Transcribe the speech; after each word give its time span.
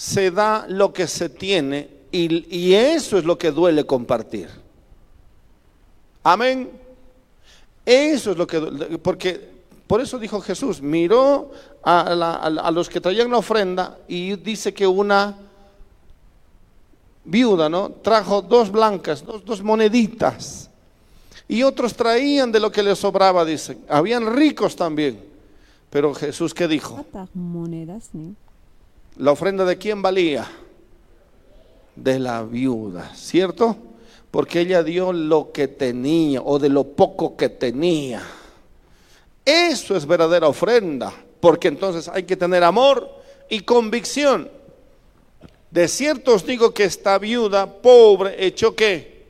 se 0.00 0.30
da 0.30 0.64
lo 0.66 0.94
que 0.94 1.06
se 1.06 1.28
tiene 1.28 1.90
y, 2.10 2.56
y 2.58 2.74
eso 2.74 3.18
es 3.18 3.24
lo 3.26 3.36
que 3.36 3.50
duele 3.50 3.84
compartir. 3.84 4.48
Amén. 6.22 6.70
Eso 7.84 8.30
es 8.30 8.38
lo 8.38 8.46
que 8.46 8.58
porque 9.02 9.50
por 9.86 10.00
eso 10.00 10.18
dijo 10.18 10.40
Jesús, 10.40 10.80
miró 10.80 11.50
a, 11.84 12.70
los 12.72 12.88
que 12.88 13.02
traían 13.02 13.30
la 13.30 13.36
ofrenda 13.36 13.98
y 14.08 14.36
dice 14.36 14.72
que 14.72 14.86
una 14.86 15.36
viuda, 17.24 17.68
¿no? 17.68 17.90
Trajo 17.90 18.40
dos 18.40 18.72
blancas, 18.72 19.22
dos, 19.22 19.62
moneditas. 19.62 20.70
Y 21.46 21.62
otros 21.62 21.92
traían 21.92 22.50
de 22.50 22.60
lo 22.60 22.72
que 22.72 22.82
les 22.82 22.98
sobraba, 22.98 23.44
dicen. 23.44 23.84
Habían 23.86 24.34
ricos 24.34 24.76
también. 24.76 25.22
Pero 25.90 26.14
Jesús, 26.14 26.54
¿qué 26.54 26.66
dijo? 26.68 27.04
Monedas, 27.34 28.10
¿La 29.20 29.32
ofrenda 29.32 29.66
de 29.66 29.76
quién 29.76 30.00
valía? 30.00 30.50
De 31.94 32.18
la 32.18 32.42
viuda, 32.42 33.12
¿cierto? 33.14 33.76
Porque 34.30 34.60
ella 34.60 34.82
dio 34.82 35.12
lo 35.12 35.52
que 35.52 35.68
tenía 35.68 36.40
o 36.42 36.58
de 36.58 36.70
lo 36.70 36.84
poco 36.94 37.36
que 37.36 37.50
tenía. 37.50 38.22
Eso 39.44 39.94
es 39.94 40.06
verdadera 40.06 40.48
ofrenda, 40.48 41.12
porque 41.38 41.68
entonces 41.68 42.08
hay 42.08 42.22
que 42.22 42.34
tener 42.34 42.64
amor 42.64 43.10
y 43.50 43.60
convicción. 43.60 44.48
De 45.70 45.86
cierto 45.86 46.32
os 46.36 46.46
digo 46.46 46.72
que 46.72 46.84
esta 46.84 47.18
viuda 47.18 47.66
pobre 47.70 48.42
echó 48.46 48.74
qué? 48.74 49.26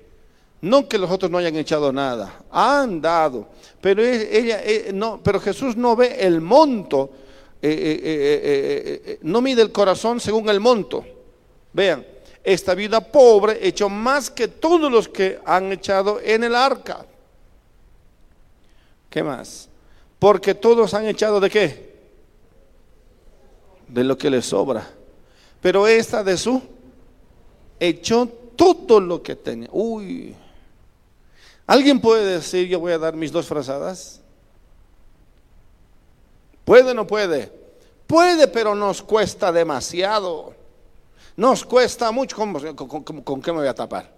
No 0.61 0.89
que 0.89 0.99
los 0.99 1.11
otros 1.11 1.33
no 1.33 1.39
hayan 1.39 1.57
echado 1.57 1.93
nada, 1.93 2.45
han 2.53 3.01
dado, 3.01 3.49
pero 3.81 4.03
e, 4.05 4.39
ella 4.39 4.63
e, 4.63 4.93
no, 4.93 5.19
pero 5.21 5.41
Jesús 5.41 5.77
no 5.77 5.97
ve 5.97 6.17
el 6.21 6.41
monto, 6.41 7.11
eh, 7.63 7.69
eh, 7.71 9.03
eh, 9.07 9.19
no 9.23 9.43
mide 9.43 9.61
el 9.63 9.73
corazón 9.73 10.21
según 10.21 10.49
el 10.49 10.61
monto. 10.61 11.05
Vean, 11.73 12.05
esta 12.43 12.75
vida 12.75 13.01
pobre 13.01 13.67
echó 13.67 13.89
más 13.89 14.31
que 14.31 14.49
todos 14.49 14.91
los 14.91 15.09
que 15.09 15.39
han 15.45 15.73
echado 15.73 16.21
en 16.23 16.45
el 16.45 16.55
arca. 16.55 17.05
¿Qué 19.11 19.23
más? 19.23 19.69
Porque 20.19 20.55
todos 20.55 20.95
han 20.95 21.07
echado 21.07 21.41
de 21.41 21.51
qué? 21.51 21.91
De 23.89 24.05
lo 24.05 24.17
que 24.17 24.31
le 24.31 24.41
sobra. 24.41 24.89
Pero 25.61 25.87
esta 25.87 26.25
de 26.25 26.39
su 26.39 26.63
echó 27.79 28.27
todo 28.57 29.01
lo 29.01 29.23
que 29.23 29.37
tenía. 29.37 29.69
Uy. 29.73 30.35
¿Alguien 31.67 32.01
puede 32.01 32.25
decir 32.37 32.69
yo 32.69 32.81
voy 32.81 32.93
a 32.93 32.99
dar 32.99 33.15
mis 33.15 33.31
dos 33.31 33.47
frazadas? 33.47 34.21
¿Puede 36.65 36.93
o 36.93 36.95
no 36.95 37.07
puede? 37.07 37.60
puede, 38.11 38.49
pero 38.49 38.75
nos 38.75 39.01
cuesta 39.03 39.53
demasiado. 39.53 40.53
Nos 41.37 41.65
cuesta 41.65 42.11
mucho. 42.11 42.35
¿Con, 42.35 43.41
qué 43.41 43.53
me 43.53 43.59
voy 43.61 43.69
a 43.69 43.75
tapar? 43.75 44.13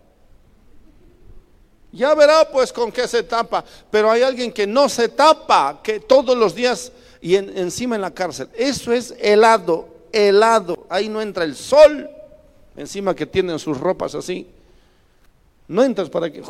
Ya 1.92 2.14
verá 2.14 2.48
pues 2.50 2.72
con 2.72 2.90
qué 2.90 3.06
se 3.06 3.22
tapa. 3.22 3.62
Pero 3.90 4.10
hay 4.10 4.22
alguien 4.22 4.50
que 4.50 4.66
no 4.66 4.88
se 4.88 5.10
tapa, 5.10 5.80
que 5.82 6.00
todos 6.00 6.34
los 6.34 6.54
días 6.54 6.90
y 7.20 7.34
encima 7.36 7.96
en 7.96 8.00
la 8.00 8.12
cárcel. 8.12 8.48
Eso 8.56 8.92
es 8.94 9.14
helado, 9.20 9.86
helado. 10.10 10.86
Ahí 10.88 11.10
no 11.10 11.20
entra 11.20 11.44
el 11.44 11.54
sol. 11.54 12.08
Encima 12.74 13.14
que 13.14 13.26
tienen 13.26 13.58
sus 13.58 13.78
ropas 13.78 14.14
así. 14.14 14.46
No 15.68 15.82
entras 15.84 16.08
para 16.08 16.32
que, 16.32 16.42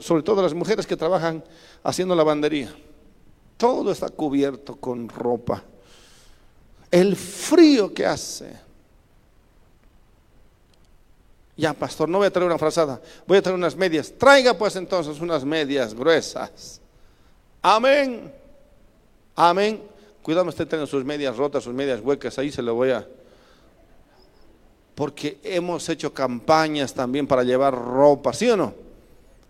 sobre 0.00 0.22
todo 0.22 0.40
las 0.42 0.54
mujeres 0.54 0.86
que 0.86 0.96
trabajan 0.96 1.44
haciendo 1.84 2.14
lavandería. 2.16 2.74
Todo 3.58 3.92
está 3.92 4.08
cubierto 4.08 4.76
con 4.76 5.10
ropa 5.10 5.62
el 6.90 7.16
frío 7.16 7.92
que 7.92 8.06
hace. 8.06 8.66
Ya, 11.56 11.72
pastor, 11.72 12.08
no 12.08 12.18
voy 12.18 12.26
a 12.26 12.30
traer 12.30 12.46
una 12.46 12.58
frazada, 12.58 13.00
voy 13.26 13.38
a 13.38 13.42
traer 13.42 13.56
unas 13.58 13.74
medias. 13.76 14.12
Traiga 14.18 14.56
pues 14.56 14.76
entonces 14.76 15.20
unas 15.20 15.44
medias 15.44 15.94
gruesas. 15.94 16.80
Amén. 17.62 18.32
Amén. 19.34 19.82
Cuidado, 20.22 20.46
usted 20.48 20.68
tenga 20.68 20.86
sus 20.86 21.04
medias 21.04 21.36
rotas, 21.36 21.64
sus 21.64 21.72
medias 21.74 22.00
huecas, 22.00 22.38
ahí 22.38 22.50
se 22.50 22.62
lo 22.62 22.74
voy 22.74 22.90
a... 22.90 23.06
Porque 24.94 25.38
hemos 25.42 25.88
hecho 25.88 26.12
campañas 26.12 26.92
también 26.94 27.26
para 27.26 27.42
llevar 27.42 27.74
ropa, 27.74 28.32
¿sí 28.32 28.48
o 28.50 28.56
no? 28.56 28.74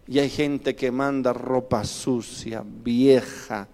Y 0.08 0.18
hay 0.18 0.28
gente 0.28 0.74
que 0.76 0.90
manda 0.90 1.32
ropa 1.32 1.84
sucia, 1.84 2.62
vieja, 2.64 3.68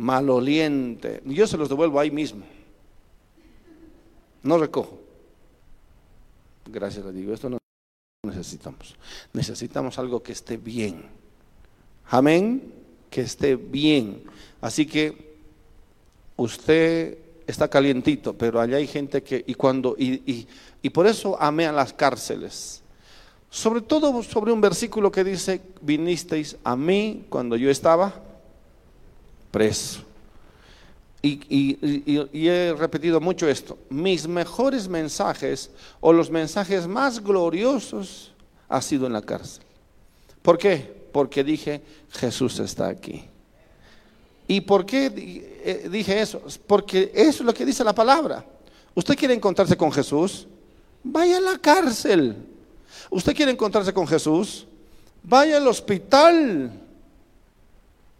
maloliente. 0.00 1.20
Yo 1.26 1.46
se 1.46 1.56
los 1.56 1.68
devuelvo 1.68 2.00
ahí 2.00 2.10
mismo. 2.10 2.42
No 4.42 4.58
recojo. 4.58 4.98
Gracias, 6.66 7.04
a 7.04 7.12
Dios. 7.12 7.32
esto 7.34 7.50
no 7.50 7.58
necesitamos. 8.26 8.96
Necesitamos 9.32 9.98
algo 9.98 10.22
que 10.22 10.32
esté 10.32 10.56
bien. 10.56 11.04
Amén, 12.08 12.72
que 13.10 13.20
esté 13.22 13.56
bien. 13.56 14.22
Así 14.60 14.86
que 14.86 15.36
usted 16.36 17.18
está 17.46 17.68
calientito, 17.68 18.32
pero 18.38 18.60
allá 18.60 18.76
hay 18.76 18.86
gente 18.86 19.22
que, 19.22 19.44
y 19.46 19.54
cuando, 19.54 19.96
y, 19.98 20.46
y 20.80 20.90
por 20.90 21.06
eso 21.06 21.40
amé 21.40 21.66
a 21.66 21.72
las 21.72 21.92
cárceles. 21.92 22.82
Sobre 23.52 23.80
todo 23.80 24.22
sobre 24.22 24.52
un 24.52 24.60
versículo 24.60 25.10
que 25.10 25.24
dice, 25.24 25.60
vinisteis 25.82 26.56
a 26.62 26.76
mí 26.76 27.24
cuando 27.28 27.56
yo 27.56 27.68
estaba 27.68 28.14
preso. 29.50 30.00
Y, 31.22 31.78
he 32.48 32.74
repetido 32.78 33.20
mucho 33.20 33.46
esto, 33.46 33.76
mis 33.90 34.26
mejores 34.26 34.88
mensajes 34.88 35.68
o 36.00 36.14
los 36.14 36.30
mensajes 36.30 36.86
más 36.86 37.20
gloriosos 37.22 38.32
ha 38.70 38.80
sido 38.80 39.06
en 39.06 39.12
la 39.12 39.20
cárcel. 39.20 39.62
¿Por 40.40 40.56
qué? 40.56 41.02
Porque 41.12 41.44
dije, 41.44 41.82
Jesús 42.12 42.58
está 42.60 42.88
aquí. 42.88 43.22
¿Y 44.48 44.62
por 44.62 44.86
qué 44.86 45.12
eh, 45.62 45.88
dije 45.92 46.22
eso? 46.22 46.40
Porque 46.66 47.12
eso 47.14 47.40
es 47.42 47.42
lo 47.42 47.52
que 47.52 47.66
dice 47.66 47.84
la 47.84 47.94
palabra. 47.94 48.42
¿Usted 48.94 49.14
quiere 49.16 49.34
encontrarse 49.34 49.76
con 49.76 49.92
Jesús? 49.92 50.46
Vaya 51.04 51.36
a 51.36 51.40
la 51.40 51.58
cárcel. 51.58 52.34
¿Usted 53.10 53.36
quiere 53.36 53.52
encontrarse 53.52 53.92
con 53.92 54.06
Jesús? 54.08 54.66
Vaya 55.22 55.58
al 55.58 55.68
hospital. 55.68 56.72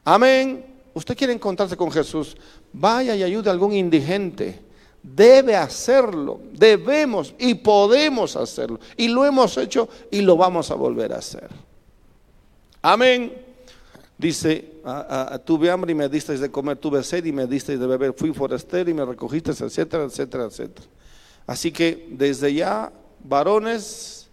Amén 0.05 0.67
usted 0.95 1.17
quiere 1.17 1.33
encontrarse 1.33 1.77
con 1.77 1.91
Jesús, 1.91 2.37
vaya 2.73 3.15
y 3.15 3.23
ayude 3.23 3.49
a 3.49 3.53
algún 3.53 3.73
indigente. 3.75 4.61
Debe 5.03 5.57
hacerlo, 5.57 6.41
debemos 6.53 7.35
y 7.39 7.55
podemos 7.55 8.37
hacerlo. 8.37 8.79
Y 8.97 9.09
lo 9.09 9.25
hemos 9.25 9.57
hecho 9.57 9.89
y 10.11 10.21
lo 10.21 10.37
vamos 10.37 10.71
a 10.71 10.75
volver 10.75 11.13
a 11.15 11.19
hacer. 11.19 11.49
Amén. 12.83 13.47
Dice, 14.19 14.73
ah, 14.85 15.07
ah, 15.09 15.29
ah, 15.33 15.39
tuve 15.39 15.71
hambre 15.71 15.93
y 15.93 15.95
me 15.95 16.07
disteis 16.09 16.41
de 16.41 16.51
comer, 16.51 16.77
tuve 16.77 17.03
sed 17.03 17.25
y 17.25 17.33
me 17.33 17.47
disteis 17.47 17.81
de 17.81 17.87
beber, 17.87 18.13
fui 18.15 18.35
forastero 18.35 18.91
y 18.91 18.95
me 18.95 19.03
recogiste, 19.03 19.53
etcétera, 19.53 20.05
etcétera, 20.05 20.45
etcétera. 20.45 20.87
Así 21.47 21.73
que 21.73 22.07
desde 22.11 22.53
ya, 22.53 22.93
varones, 23.25 24.29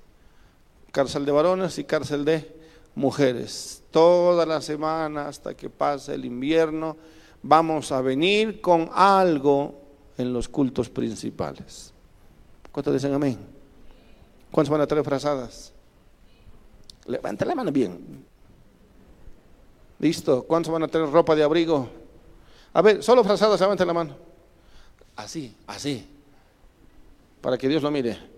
cárcel 0.91 1.25
de 1.25 1.31
varones 1.31 1.77
y 1.79 1.85
cárcel 1.85 2.25
de 2.25 2.56
mujeres. 2.97 3.83
Toda 3.91 4.45
la 4.45 4.59
semana 4.61 5.27
hasta 5.27 5.53
que 5.53 5.69
pase 5.69 6.13
el 6.15 6.25
invierno 6.25 6.97
vamos 7.41 7.91
a 7.91 8.01
venir 8.01 8.59
con 8.59 8.89
algo 8.93 9.73
en 10.17 10.33
los 10.33 10.49
cultos 10.49 10.89
principales. 10.89 11.93
¿Cuántos 12.71 12.93
dicen 12.93 13.13
amén? 13.13 13.37
¿Cuántos 14.51 14.71
van 14.71 14.81
a 14.81 14.87
traer 14.87 15.05
frazadas? 15.05 15.71
Levanten 17.05 17.47
la 17.47 17.55
mano 17.55 17.71
bien. 17.71 18.25
Listo. 19.99 20.43
¿Cuántos 20.43 20.73
van 20.73 20.83
a 20.83 20.87
tener 20.87 21.09
ropa 21.09 21.35
de 21.35 21.43
abrigo? 21.43 21.87
A 22.73 22.81
ver, 22.81 23.01
solo 23.01 23.23
frazadas, 23.23 23.59
levanten 23.61 23.87
la 23.87 23.93
mano. 23.93 24.15
Así, 25.15 25.55
así. 25.67 26.07
Para 27.41 27.57
que 27.57 27.69
Dios 27.69 27.81
lo 27.81 27.89
mire. 27.91 28.36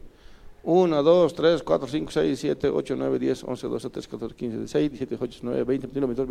1, 0.63 0.91
2, 1.03 1.35
3, 1.35 1.61
4, 1.63 1.87
5, 1.87 2.11
6, 2.11 2.37
7, 2.37 2.69
8, 2.69 2.95
9, 2.95 3.17
10, 3.19 3.43
11, 3.43 3.67
12, 3.67 3.89
13, 3.89 4.07
14, 4.09 4.35
15, 4.35 4.57
16, 4.59 4.91
17, 4.91 5.15
18, 5.15 5.41
19, 5.43 5.65
20, 5.65 5.87
21, 5.87 6.13
22, 6.13 6.27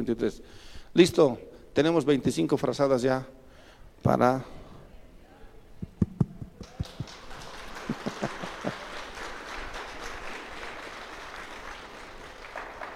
23. 0.93 0.97
Listo, 0.97 1.39
tenemos 1.73 2.05
25 2.05 2.57
frazadas 2.59 3.01
ya 3.03 3.25
para... 4.03 4.45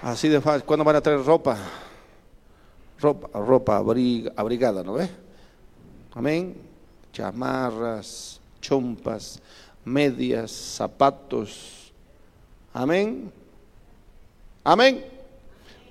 Así 0.03 0.27
de 0.29 0.39
fácil. 0.39 0.63
¿Cuándo 0.65 0.85
van 0.85 0.97
a 0.97 1.01
traer 1.01 1.25
ropa? 1.25 1.57
Ropa, 2.99 3.39
ropa 3.39 3.77
abrigada, 3.77 4.83
¿no 4.83 4.93
ve? 4.93 5.09
Amén. 6.13 6.55
Chamarras, 7.11 8.39
chompas 8.61 9.41
medias, 9.85 10.51
zapatos. 10.75 11.91
Amén. 12.73 13.31
Amén. 14.63 15.03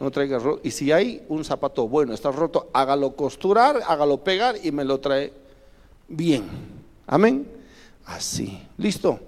No 0.01 0.11
traiga 0.11 0.39
roto. 0.39 0.61
Y 0.65 0.71
si 0.73 0.91
hay 0.91 1.25
un 1.29 1.45
zapato 1.45 1.87
bueno, 1.87 2.13
está 2.13 2.31
roto, 2.33 2.71
hágalo 2.73 3.15
costurar, 3.15 3.81
hágalo 3.87 4.19
pegar 4.25 4.57
y 4.63 4.73
me 4.73 4.85
lo 4.85 4.99
trae 4.99 5.33
bien. 6.09 6.45
Amén. 7.07 7.47
Así. 8.07 8.67
Listo. 8.79 9.21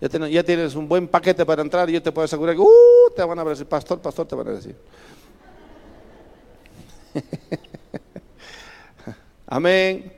Ya, 0.00 0.08
ya 0.28 0.44
tienes 0.44 0.74
un 0.76 0.86
buen 0.86 1.08
paquete 1.08 1.44
para 1.46 1.62
entrar 1.62 1.88
y 1.90 1.94
yo 1.94 2.02
te 2.02 2.12
puedo 2.12 2.24
asegurar 2.24 2.54
que 2.54 2.60
uh, 2.60 3.10
te 3.16 3.24
van 3.24 3.38
a 3.38 3.44
decir, 3.44 3.66
pastor, 3.66 3.98
pastor, 4.00 4.26
te 4.26 4.34
van 4.36 4.46
a 4.48 4.52
decir. 4.52 4.76
Amén. 9.46 10.12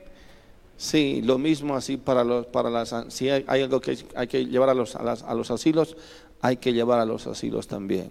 Sí, 0.81 1.21
lo 1.21 1.37
mismo 1.37 1.75
así 1.75 1.97
para 1.97 2.23
los 2.23 2.47
para 2.47 2.71
las 2.71 2.95
si 3.09 3.29
hay, 3.29 3.45
algo 3.47 3.79
que 3.79 3.99
hay 4.15 4.25
que 4.25 4.47
llevar 4.47 4.67
a 4.67 4.73
los 4.73 4.95
a, 4.95 5.33
los 5.35 5.51
asilos, 5.51 5.95
hay 6.41 6.57
que 6.57 6.73
llevar 6.73 6.99
a 6.99 7.05
los 7.05 7.27
asilos 7.27 7.67
también. 7.67 8.09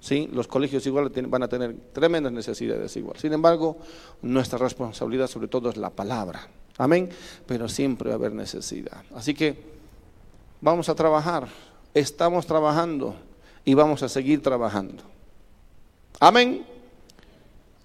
Sí, 0.00 0.28
los 0.32 0.48
colegios 0.48 0.84
igual 0.88 1.10
van 1.28 1.44
a 1.44 1.48
tener 1.48 1.76
tremendas 1.92 2.32
necesidades 2.32 2.96
igual. 2.96 3.16
Sin 3.16 3.32
embargo, 3.32 3.76
nuestra 4.22 4.58
responsabilidad 4.58 5.28
sobre 5.28 5.46
todo 5.46 5.70
es 5.70 5.76
la 5.76 5.90
palabra. 5.90 6.48
Amén, 6.78 7.10
pero 7.46 7.68
siempre 7.68 8.08
va 8.08 8.16
a 8.16 8.18
haber 8.18 8.32
necesidad. 8.34 9.04
Así 9.14 9.32
que 9.32 9.56
vamos 10.60 10.88
a 10.88 10.96
trabajar, 10.96 11.46
estamos 11.94 12.44
trabajando 12.44 13.14
y 13.64 13.74
vamos 13.74 14.02
a 14.02 14.08
seguir 14.08 14.42
trabajando. 14.42 15.04
Amén. 16.18 16.66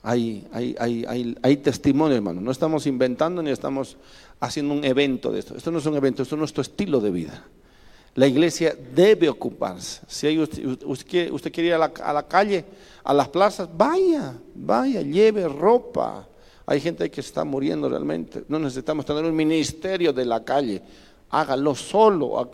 Hay, 0.08 0.46
hay, 0.52 0.76
hay, 0.78 1.36
hay, 1.42 1.58
testimonio, 1.58 2.16
hermano. 2.16 2.40
No 2.40 2.52
estamos 2.52 2.86
inventando 2.86 3.42
ni 3.42 3.50
estamos 3.50 3.98
haciendo 4.40 4.76
un 4.76 4.84
evento 4.86 5.32
de 5.32 5.40
esto. 5.40 5.58
Esto 5.58 5.72
no 5.72 5.80
es 5.80 5.86
un 5.88 5.96
evento, 5.96 6.22
esto 6.22 6.36
es 6.36 6.40
nuestro 6.40 6.62
estilo 6.62 7.00
de 7.00 7.10
vida. 7.10 7.44
La 8.14 8.28
iglesia 8.28 8.76
debe 8.94 9.28
ocuparse. 9.30 10.02
Si 10.08 10.28
hay 10.28 10.38
usted, 10.38 10.62
quiere 11.52 11.70
ir 11.70 11.74
a 11.74 11.78
la, 12.14 12.24
calle, 12.28 12.66
a 13.04 13.16
las 13.16 13.30
plazas, 13.30 13.68
vaya, 13.76 14.36
vaya, 14.54 15.02
lleve 15.02 15.48
ropa. 15.48 16.28
Hay 16.68 16.80
gente 16.82 17.10
que 17.10 17.22
está 17.22 17.44
muriendo 17.44 17.90
realmente. 17.90 18.44
No 18.48 18.60
necesitamos 18.60 19.06
tener 19.08 19.26
un 19.26 19.36
ministerio 19.36 20.14
de 20.14 20.26
la 20.26 20.44
calle. 20.44 20.84
Hágalo 21.32 21.74
solo. 21.74 22.52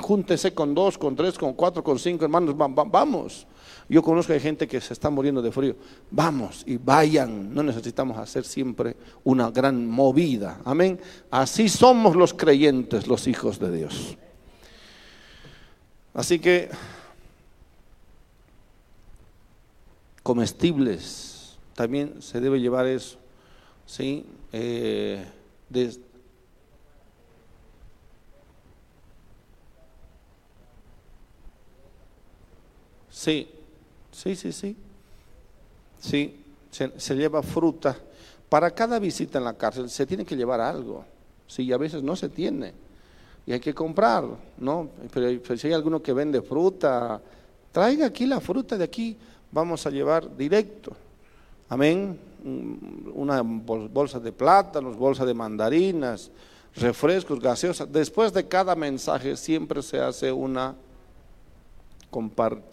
júntese 0.00 0.54
con 0.54 0.74
dos, 0.74 0.96
con 0.96 1.14
tres, 1.14 1.36
con 1.36 1.52
cuatro, 1.52 1.84
con 1.84 1.98
cinco 1.98 2.24
hermanos. 2.24 2.56
vamos. 2.56 3.46
Yo 3.90 4.02
conozco 4.02 4.34
a 4.34 4.38
gente 4.38 4.68
que 4.68 4.80
se 4.82 4.92
está 4.92 5.08
muriendo 5.08 5.40
de 5.40 5.50
frío. 5.50 5.74
Vamos 6.10 6.62
y 6.66 6.76
vayan. 6.76 7.54
No 7.54 7.62
necesitamos 7.62 8.18
hacer 8.18 8.44
siempre 8.44 8.96
una 9.24 9.50
gran 9.50 9.86
movida. 9.86 10.60
Amén. 10.64 11.00
Así 11.30 11.70
somos 11.70 12.14
los 12.14 12.34
creyentes, 12.34 13.06
los 13.06 13.26
hijos 13.26 13.58
de 13.58 13.74
Dios. 13.74 14.18
Así 16.12 16.38
que 16.38 16.68
comestibles 20.22 21.56
también 21.74 22.20
se 22.20 22.40
debe 22.42 22.60
llevar 22.60 22.86
eso. 22.86 23.16
¿sí? 23.86 24.26
Eh, 24.52 25.24
sí, 33.08 33.48
Sí, 34.20 34.34
sí, 34.34 34.50
sí. 34.52 34.76
Sí, 36.00 36.40
se, 36.96 37.14
lleva 37.14 37.40
fruta. 37.40 37.96
Para 38.48 38.72
cada 38.72 38.98
visita 38.98 39.38
en 39.38 39.44
la 39.44 39.54
cárcel 39.54 39.88
se 39.88 40.06
tiene 40.06 40.24
que 40.24 40.34
llevar 40.34 40.60
algo. 40.60 41.04
Sí, 41.46 41.72
a 41.72 41.76
veces 41.76 42.02
no 42.02 42.16
se 42.16 42.28
tiene. 42.28 42.72
Y 43.46 43.52
hay 43.52 43.60
que 43.60 43.72
comprar, 43.72 44.24
¿no? 44.56 44.88
Pero, 45.14 45.56
si 45.56 45.68
hay 45.68 45.72
alguno 45.72 46.02
que 46.02 46.12
vende 46.12 46.42
fruta, 46.42 47.20
traiga 47.70 48.06
aquí 48.06 48.26
la 48.26 48.40
fruta 48.40 48.76
de 48.76 48.82
aquí, 48.84 49.16
vamos 49.52 49.86
a 49.86 49.90
llevar 49.90 50.36
directo. 50.36 50.92
Amén. 51.68 52.18
Mm, 52.42 53.10
una 53.14 53.40
bolsa 53.42 54.18
de 54.18 54.32
plátanos, 54.32 54.96
bolsa 54.96 55.24
de 55.24 55.34
mandarinas, 55.34 56.32
refrescos, 56.74 57.38
gaseosas. 57.38 57.90
Después 57.92 58.32
de 58.32 58.48
cada 58.48 58.74
mensaje 58.74 59.36
siempre 59.36 59.80
se 59.80 60.00
hace 60.00 60.32
una 60.32 60.74
compartida 62.10 62.64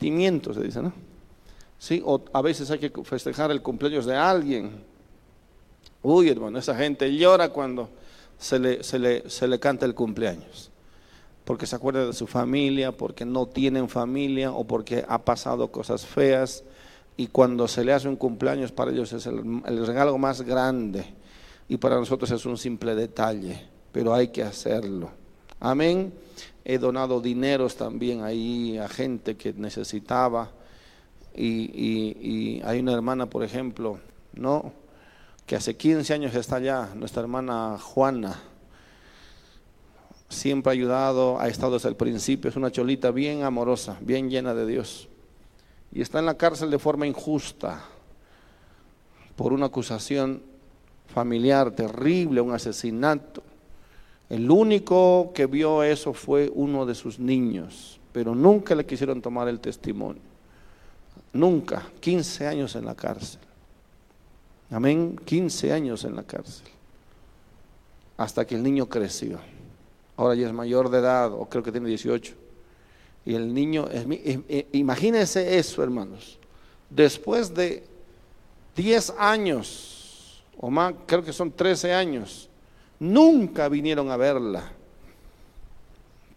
sentimientos, 0.00 0.56
se 0.56 0.62
dice, 0.62 0.80
¿no? 0.80 0.92
¿Sí? 1.78 2.02
O 2.06 2.20
a 2.32 2.40
veces 2.40 2.70
hay 2.70 2.78
que 2.78 2.90
festejar 3.04 3.50
el 3.50 3.60
cumpleaños 3.60 4.06
de 4.06 4.16
alguien. 4.16 4.82
Uy, 6.02 6.28
hermano, 6.30 6.58
esa 6.58 6.74
gente 6.74 7.14
llora 7.14 7.50
cuando 7.50 7.90
se 8.38 8.58
le, 8.58 8.80
le, 8.98 9.28
se 9.28 9.46
le 9.46 9.58
canta 9.60 9.84
el 9.84 9.94
cumpleaños. 9.94 10.70
Porque 11.44 11.66
se 11.66 11.76
acuerda 11.76 12.06
de 12.06 12.12
su 12.14 12.26
familia, 12.26 12.92
porque 12.92 13.24
no 13.26 13.44
tienen 13.46 13.88
familia 13.90 14.52
o 14.52 14.64
porque 14.64 15.04
ha 15.06 15.22
pasado 15.22 15.70
cosas 15.70 16.06
feas. 16.06 16.64
Y 17.18 17.26
cuando 17.26 17.68
se 17.68 17.84
le 17.84 17.92
hace 17.92 18.08
un 18.08 18.16
cumpleaños 18.16 18.72
para 18.72 18.90
ellos 18.92 19.12
es 19.12 19.26
el 19.26 19.86
regalo 19.86 20.16
más 20.16 20.40
grande. 20.42 21.04
Y 21.68 21.76
para 21.76 21.96
nosotros 21.96 22.30
es 22.30 22.46
un 22.46 22.56
simple 22.56 22.94
detalle, 22.94 23.62
pero 23.92 24.14
hay 24.14 24.28
que 24.28 24.42
hacerlo. 24.44 25.10
Amén. 25.60 26.10
He 26.64 26.78
donado 26.78 27.20
dineros 27.20 27.76
también 27.76 28.22
ahí 28.22 28.76
a 28.78 28.88
gente 28.88 29.36
que 29.36 29.52
necesitaba. 29.52 30.50
Y, 31.34 32.60
hay 32.64 32.80
una 32.80 32.92
hermana, 32.92 33.26
por 33.30 33.44
ejemplo, 33.44 33.98
¿no? 34.34 34.72
que 35.46 35.56
hace 35.56 35.76
15 35.76 36.12
años 36.12 36.34
está 36.34 36.56
allá, 36.56 36.90
nuestra 36.94 37.22
hermana 37.22 37.78
Juana. 37.80 38.40
Siempre 40.28 40.70
ha 40.70 40.74
ayudado, 40.74 41.40
ha 41.40 41.48
estado 41.48 41.74
desde 41.74 41.88
el 41.88 41.96
principio, 41.96 42.50
es 42.50 42.56
una 42.56 42.70
cholita 42.70 43.10
bien 43.10 43.42
amorosa, 43.42 43.96
bien 44.00 44.30
llena 44.30 44.54
de 44.54 44.66
Dios. 44.66 45.08
Y 45.92 46.02
está 46.02 46.18
en 46.20 46.26
la 46.26 46.34
cárcel 46.36 46.70
de 46.70 46.78
forma 46.78 47.06
injusta 47.06 47.84
por 49.34 49.52
una 49.52 49.66
acusación 49.66 50.42
familiar 51.12 51.72
terrible, 51.72 52.40
un 52.40 52.52
asesinato. 52.54 53.42
El 54.30 54.48
único 54.48 55.32
que 55.34 55.46
vio 55.46 55.82
eso 55.82 56.14
fue 56.14 56.48
uno 56.54 56.86
de 56.86 56.94
sus 56.94 57.18
niños, 57.18 57.98
pero 58.12 58.32
nunca 58.32 58.76
le 58.76 58.86
quisieron 58.86 59.20
tomar 59.20 59.48
el 59.48 59.58
testimonio. 59.58 60.22
Nunca. 61.32 61.90
15 61.98 62.46
años 62.46 62.76
en 62.76 62.84
la 62.86 62.94
cárcel. 62.94 63.40
Amén. 64.70 65.16
15 65.24 65.72
años 65.72 66.04
en 66.04 66.14
la 66.14 66.22
cárcel. 66.22 66.64
Hasta 68.16 68.46
que 68.46 68.54
el 68.54 68.62
niño 68.62 68.88
creció. 68.88 69.40
Ahora 70.16 70.36
ya 70.36 70.46
es 70.46 70.52
mayor 70.52 70.90
de 70.90 70.98
edad, 70.98 71.32
o 71.32 71.46
creo 71.46 71.64
que 71.64 71.72
tiene 71.72 71.88
18. 71.88 72.32
Y 73.26 73.34
el 73.34 73.52
niño, 73.52 73.88
eh, 73.90 74.68
imagínense 74.72 75.58
eso, 75.58 75.82
hermanos. 75.82 76.38
Después 76.88 77.52
de 77.52 77.84
10 78.76 79.10
años, 79.18 80.44
o 80.56 80.70
más, 80.70 80.94
creo 81.06 81.24
que 81.24 81.32
son 81.32 81.50
13 81.50 81.92
años, 81.94 82.49
nunca 83.00 83.68
vinieron 83.68 84.10
a 84.12 84.16
verla. 84.16 84.70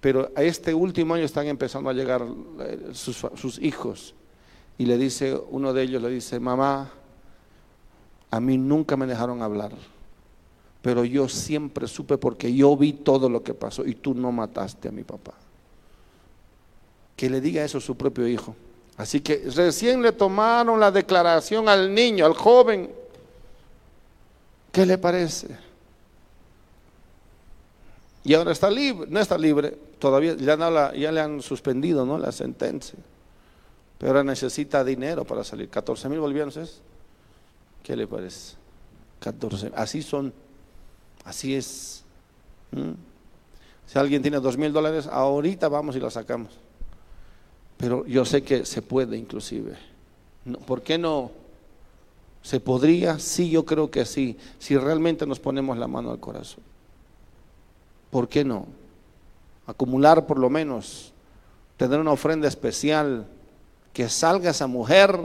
Pero 0.01 0.32
a 0.36 0.41
este 0.41 0.74
último 0.74 1.13
año 1.13 1.24
están 1.24 1.46
empezando 1.48 1.89
a 1.91 1.93
llegar 1.93 2.25
eh, 2.60 2.89
sus, 2.93 3.60
hijos. 3.60 4.15
Y 4.77 4.86
le 4.88 4.98
dice, 4.98 5.39
uno 5.51 5.72
de 5.72 5.84
ellos 5.84 6.01
le 6.01 6.10
dice, 6.10 6.39
mamá, 6.39 6.91
a 8.32 8.39
mí 8.39 8.58
nunca 8.58 8.98
me 8.98 9.05
dejaron 9.05 9.43
hablar. 9.43 9.72
Pero 10.82 11.05
yo 11.05 11.29
siempre 11.29 11.88
supe 11.88 12.17
porque 12.17 12.53
yo 12.53 12.75
vi 12.75 12.91
todo 12.91 13.29
lo 13.29 13.43
que 13.43 13.53
pasó 13.53 13.86
y 13.86 13.96
tú 13.96 14.13
no 14.15 14.32
mataste 14.32 14.89
a 14.89 14.91
mi 14.91 15.03
papá. 15.03 15.34
Que 17.15 17.29
le 17.29 17.39
diga 17.39 17.63
eso 17.63 17.77
a 17.77 17.82
su 17.82 17.96
propio 17.96 18.27
hijo. 18.27 18.55
Así 18.98 19.22
que 19.22 19.50
recién 19.55 20.01
le 20.01 20.12
tomaron 20.12 20.79
la 20.79 20.91
declaración 20.91 21.70
al 21.70 21.93
niño, 21.93 22.25
al 22.25 22.34
joven. 22.34 22.89
¿Qué 24.74 24.86
le 24.86 24.98
parece? 24.98 25.55
Y 28.25 28.34
ahora 28.34 28.51
está 28.53 28.70
libre, 28.72 29.08
no 29.12 29.20
está 29.20 29.38
libre, 29.38 29.72
todavía 30.00 30.36
ya, 30.36 30.56
le 31.12 31.20
han 31.20 31.42
suspendido 31.42 32.06
¿no? 32.06 32.18
la 32.18 32.32
sentencia. 32.32 32.98
Pero 33.98 34.12
ahora 34.12 34.24
necesita 34.24 34.84
dinero 34.84 35.25
para 35.25 35.44
salir. 35.44 35.70
14 35.70 36.08
mil 36.10 36.20
bolivianos 36.20 36.56
es. 36.58 36.82
¿Qué 37.84 37.96
le 37.98 38.08
parece? 38.08 38.56
14. 39.20 39.72
Así 39.75 40.01
son. 40.01 40.34
Así 41.25 41.56
es. 41.56 42.03
¿Mm? 42.72 42.92
Si 43.88 44.00
alguien 44.00 44.22
tiene 44.22 44.39
2 44.39 44.58
mil 44.58 44.72
dólares, 44.72 45.08
ahorita 45.08 45.68
vamos 45.68 45.96
y 45.96 46.00
la 46.00 46.10
sacamos. 46.10 46.51
Pero 47.77 48.06
yo 48.06 48.24
sé 48.24 48.42
que 48.44 48.65
se 48.65 48.82
puede 48.82 49.18
inclusive. 49.18 49.74
¿Por 50.65 50.82
qué 50.82 50.98
no? 50.98 51.32
¿Se 52.42 52.62
podría? 52.62 53.20
Sí, 53.20 53.50
yo 53.50 53.65
creo 53.65 53.92
que 53.92 54.06
sí. 54.06 54.38
Si 54.60 54.77
realmente 54.77 55.25
nos 55.25 55.39
ponemos 55.39 55.77
la 55.77 55.88
mano 55.88 56.12
al 56.12 56.20
corazón. 56.20 56.63
¿Por 58.13 58.29
qué 58.29 58.46
no? 58.46 58.67
Acumular 59.65 60.27
por 60.27 60.38
lo 60.38 60.48
menos, 60.48 61.12
tener 61.77 62.00
una 62.00 62.12
ofrenda 62.12 62.48
especial, 62.48 63.25
que 63.91 64.08
salga 64.08 64.51
esa 64.51 64.67
mujer. 64.67 65.17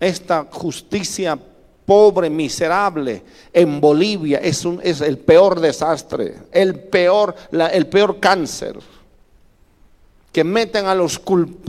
Esta 0.00 0.46
justicia 0.50 1.38
pobre, 1.84 2.30
miserable, 2.30 3.22
en 3.52 3.78
Bolivia 3.78 4.38
es, 4.38 4.64
un, 4.64 4.80
es 4.82 5.02
el 5.02 5.18
peor 5.18 5.60
desastre, 5.60 6.38
el 6.50 6.80
peor, 6.84 7.34
el 7.52 7.86
peor 7.86 8.18
cáncer 8.18 8.78
que 10.32 10.44
meten 10.44 10.84
a 10.86 10.94
los, 10.94 11.20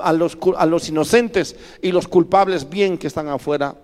a, 0.01 0.11
los, 0.13 0.37
a 0.57 0.65
los, 0.65 0.87
inocentes 0.89 1.55
y 1.81 1.91
los 1.93 2.07
culpables 2.07 2.69
bien 2.69 2.97
que 2.97 3.07
están 3.07 3.27
afuera, 3.29 3.75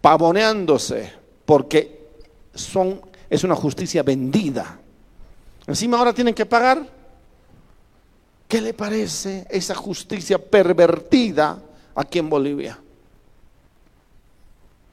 pavoneándose, 0.00 1.12
porque 1.46 2.06
son, 2.54 3.00
es 3.30 3.44
una 3.44 3.54
justicia 3.54 4.02
vendida. 4.02 4.78
Encima 5.66 5.98
ahora 5.98 6.12
tienen 6.12 6.34
que 6.34 6.44
pagar. 6.44 6.94
¿Qué 8.48 8.60
le 8.60 8.74
parece 8.74 9.46
esa 9.50 9.74
justicia 9.74 10.38
pervertida 10.38 11.60
aquí 11.94 12.18
en 12.18 12.28
Bolivia? 12.28 12.78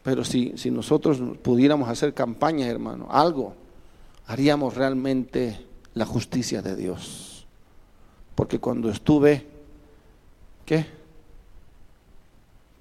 Pero 0.03 0.23
si, 0.23 0.53
si 0.57 0.71
nosotros 0.71 1.19
pudiéramos 1.41 1.87
hacer 1.87 2.13
campaña, 2.13 2.67
hermano, 2.67 3.07
algo, 3.11 3.55
haríamos 4.25 4.73
realmente 4.75 5.65
la 5.93 6.05
justicia 6.05 6.61
de 6.61 6.75
Dios. 6.75 7.45
Porque 8.33 8.59
cuando 8.59 8.89
estuve, 8.89 9.45
¿qué? 10.65 10.87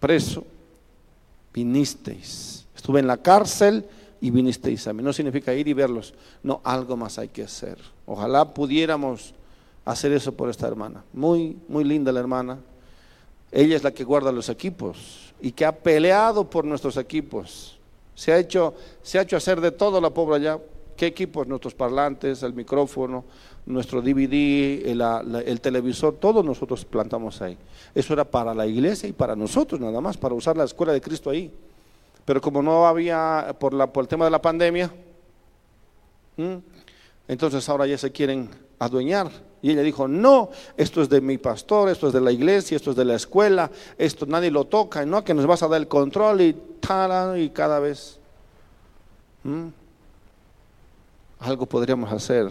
Preso, 0.00 0.44
vinisteis 1.52 2.61
estuve 2.82 2.98
en 2.98 3.06
la 3.06 3.16
cárcel 3.18 3.84
y 4.20 4.30
vinisteis 4.32 4.88
a 4.88 4.92
mí. 4.92 5.02
No 5.04 5.12
significa 5.12 5.54
ir 5.54 5.68
y 5.68 5.72
verlos, 5.72 6.12
no, 6.42 6.60
algo 6.64 6.96
más 6.96 7.16
hay 7.18 7.28
que 7.28 7.44
hacer. 7.44 7.78
Ojalá 8.06 8.52
pudiéramos 8.54 9.34
hacer 9.84 10.10
eso 10.12 10.32
por 10.32 10.50
esta 10.50 10.66
hermana. 10.66 11.04
Muy, 11.12 11.56
muy 11.68 11.84
linda 11.84 12.10
la 12.10 12.18
hermana. 12.20 12.58
Ella 13.52 13.76
es 13.76 13.84
la 13.84 13.92
que 13.92 14.02
guarda 14.02 14.32
los 14.32 14.48
equipos 14.48 15.32
y 15.40 15.52
que 15.52 15.64
ha 15.64 15.70
peleado 15.72 16.50
por 16.50 16.64
nuestros 16.64 16.96
equipos. 16.96 17.78
Se 18.16 18.32
ha 18.32 18.38
hecho, 18.38 18.74
se 19.02 19.18
ha 19.20 19.22
hecho 19.22 19.36
hacer 19.36 19.60
de 19.60 19.70
todo 19.70 20.00
la 20.00 20.10
pobre 20.10 20.36
allá. 20.36 20.58
¿Qué 20.96 21.06
equipos? 21.06 21.46
Nuestros 21.46 21.74
parlantes, 21.74 22.42
el 22.42 22.52
micrófono, 22.52 23.22
nuestro 23.66 24.02
DVD, 24.02 24.86
el, 24.90 25.00
eh, 25.00 25.44
el, 25.46 25.60
televisor, 25.60 26.14
todos 26.18 26.44
nosotros 26.44 26.84
plantamos 26.84 27.40
ahí. 27.42 27.56
Eso 27.94 28.12
era 28.12 28.24
para 28.24 28.52
la 28.54 28.66
iglesia 28.66 29.08
y 29.08 29.12
para 29.12 29.34
nosotros 29.36 29.80
nada 29.80 30.00
más, 30.00 30.16
para 30.16 30.34
usar 30.34 30.56
la 30.56 30.64
escuela 30.64 30.92
de 30.92 31.00
Cristo 31.00 31.30
ahí 31.30 31.52
pero 32.24 32.40
como 32.40 32.62
no 32.62 32.86
había 32.86 33.56
por, 33.58 33.74
la, 33.74 33.92
por 33.92 34.04
el 34.04 34.08
tema 34.08 34.24
de 34.24 34.30
la 34.30 34.40
pandemia, 34.42 34.90
entonces 37.28 37.68
ahora 37.68 37.86
ya 37.86 37.98
se 37.98 38.12
quieren 38.12 38.48
adueñar. 38.78 39.30
Y 39.60 39.70
ella 39.72 39.82
dijo, 39.82 40.08
no, 40.08 40.50
esto 40.76 41.02
es 41.02 41.08
de 41.08 41.20
mi 41.20 41.38
pastor, 41.38 41.88
esto 41.88 42.08
es 42.08 42.12
de 42.12 42.20
la 42.20 42.32
iglesia, 42.32 42.76
esto 42.76 42.90
es 42.90 42.96
de 42.96 43.04
la 43.04 43.14
escuela, 43.14 43.70
esto 43.96 44.26
nadie 44.26 44.50
lo 44.50 44.64
toca, 44.64 45.04
no, 45.06 45.22
que 45.22 45.34
nos 45.34 45.46
vas 45.46 45.62
a 45.62 45.68
dar 45.68 45.80
el 45.80 45.86
control 45.88 46.40
y 46.40 46.52
tal, 46.80 47.40
y 47.40 47.48
cada 47.50 47.78
vez. 47.80 48.18
Algo 51.38 51.66
podríamos 51.66 52.12
hacer. 52.12 52.48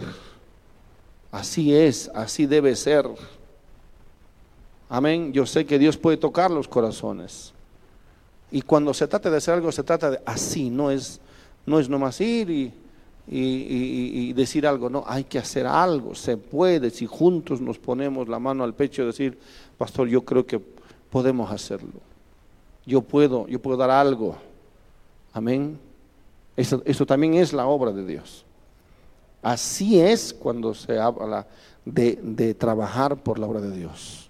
Así 1.30 1.74
es, 1.74 2.10
así 2.14 2.46
debe 2.46 2.76
ser. 2.76 3.08
Amén. 4.88 5.32
Yo 5.32 5.46
sé 5.46 5.64
que 5.64 5.78
Dios 5.78 5.96
puede 5.96 6.18
tocar 6.18 6.50
los 6.50 6.68
corazones. 6.68 7.54
Y 8.52 8.60
cuando 8.62 8.92
se 8.92 9.08
trata 9.08 9.30
de 9.30 9.38
hacer 9.38 9.54
algo, 9.54 9.72
se 9.72 9.82
trata 9.82 10.10
de 10.10 10.20
así, 10.26 10.68
no 10.68 10.90
es, 10.90 11.18
no 11.64 11.80
es 11.80 11.88
nomás 11.88 12.20
ir 12.20 12.50
y, 13.26 14.32
decir 14.34 14.66
algo, 14.66 14.90
no, 14.90 15.04
hay 15.06 15.24
que 15.24 15.38
hacer 15.38 15.66
algo, 15.66 16.14
se 16.14 16.36
puede, 16.36 16.90
si 16.90 17.06
juntos 17.06 17.60
nos 17.62 17.78
ponemos 17.78 18.28
la 18.28 18.38
mano 18.38 18.62
al 18.64 18.74
pecho 18.74 19.02
y 19.02 19.06
decir, 19.06 19.38
pastor, 19.78 20.06
yo 20.08 20.20
creo 20.22 20.44
que 20.44 20.60
podemos 21.10 21.50
hacerlo, 21.50 21.92
yo 22.84 23.00
puedo, 23.00 23.46
yo 23.46 23.60
puedo 23.60 23.76
dar 23.78 23.90
algo, 23.90 24.36
amén. 25.32 25.78
Eso, 26.56 26.82
también 27.06 27.34
es 27.34 27.54
la 27.54 27.66
obra 27.66 27.90
de 27.92 28.04
Dios. 28.04 28.44
Así 29.40 29.98
es 29.98 30.34
cuando 30.34 30.74
se 30.74 30.98
habla 30.98 31.46
de 31.86 32.54
trabajar 32.54 33.16
por 33.16 33.38
la 33.38 33.46
obra 33.46 33.62
de 33.62 33.74
Dios. 33.74 34.21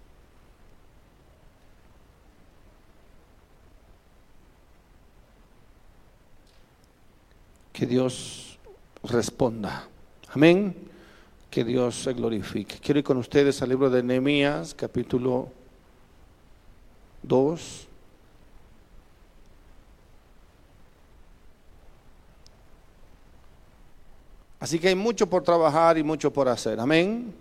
que 7.72 7.86
Dios 7.86 8.58
responda. 9.04 9.88
Amén. 10.32 10.74
Que 11.50 11.64
Dios 11.64 11.96
se 11.96 12.12
glorifique. 12.12 12.78
Quiero 12.80 12.98
ir 12.98 13.04
con 13.04 13.16
ustedes 13.16 13.60
al 13.62 13.68
libro 13.70 13.90
de 13.90 14.02
Nehemías, 14.02 14.74
capítulo 14.74 15.48
2. 17.22 17.88
Así 24.60 24.78
que 24.78 24.88
hay 24.88 24.94
mucho 24.94 25.26
por 25.28 25.42
trabajar 25.42 25.98
y 25.98 26.02
mucho 26.02 26.32
por 26.32 26.48
hacer. 26.48 26.78
Amén. 26.78 27.34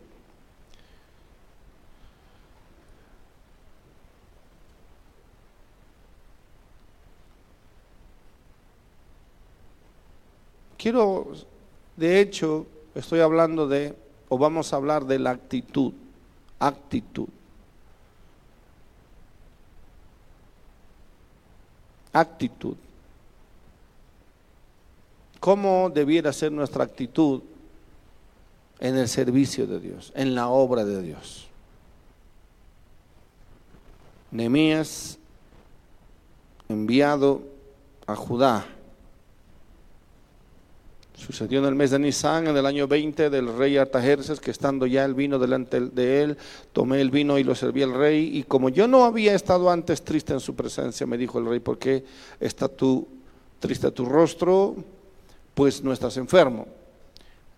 Quiero, 10.82 11.28
de 11.96 12.20
hecho, 12.20 12.66
estoy 12.96 13.20
hablando 13.20 13.68
de, 13.68 13.96
o 14.30 14.38
vamos 14.40 14.74
a 14.74 14.78
hablar 14.78 15.06
de 15.06 15.20
la 15.20 15.30
actitud, 15.30 15.94
actitud. 16.58 17.28
Actitud. 22.12 22.74
¿Cómo 25.40 25.92
debiera 25.92 26.34
ser 26.34 26.52
nuestra 26.52 26.84
actitud 26.84 27.44
en 28.80 28.98
el 28.98 29.08
servicio 29.08 29.68
de 29.68 29.80
Dios, 29.80 30.12
en 30.16 30.34
la 30.34 30.48
obra 30.50 30.84
de 30.84 31.00
Dios? 31.04 31.48
Nemías 34.32 35.20
enviado 36.68 37.44
a 38.08 38.16
Judá, 38.16 38.66
Sucedió 41.26 41.60
en 41.60 41.66
el 41.66 41.76
mes 41.76 41.92
de 41.92 42.00
Nisan, 42.00 42.48
en 42.48 42.58
el 42.58 42.66
año 42.66 42.88
20 42.88 43.30
del 43.30 43.56
rey 43.56 43.78
Artajerces, 43.78 44.40
que 44.40 44.50
estando 44.50 44.88
ya 44.88 45.06
el 45.06 45.14
vino 45.14 45.38
delante 45.38 45.80
de 45.80 46.24
él, 46.24 46.38
tomé 46.74 47.00
el 47.00 47.12
vino 47.12 47.38
y 47.38 47.44
lo 47.44 47.54
serví 47.54 47.84
al 47.84 47.94
rey. 47.94 48.40
Y 48.40 48.42
como 48.44 48.70
yo 48.70 48.88
no 48.88 49.06
había 49.06 49.36
estado 49.36 49.70
antes 49.70 50.02
triste 50.02 50.34
en 50.34 50.40
su 50.40 50.56
presencia, 50.56 51.06
me 51.06 51.20
dijo 51.20 51.38
el 51.38 51.46
rey, 51.46 51.60
¿por 51.60 51.78
qué 51.78 52.04
está 52.40 52.68
tú 52.68 53.08
triste 53.60 53.92
tu 53.92 54.06
rostro? 54.06 54.76
Pues 55.54 55.84
no 55.84 55.94
estás 55.94 56.18
enfermo. 56.18 56.68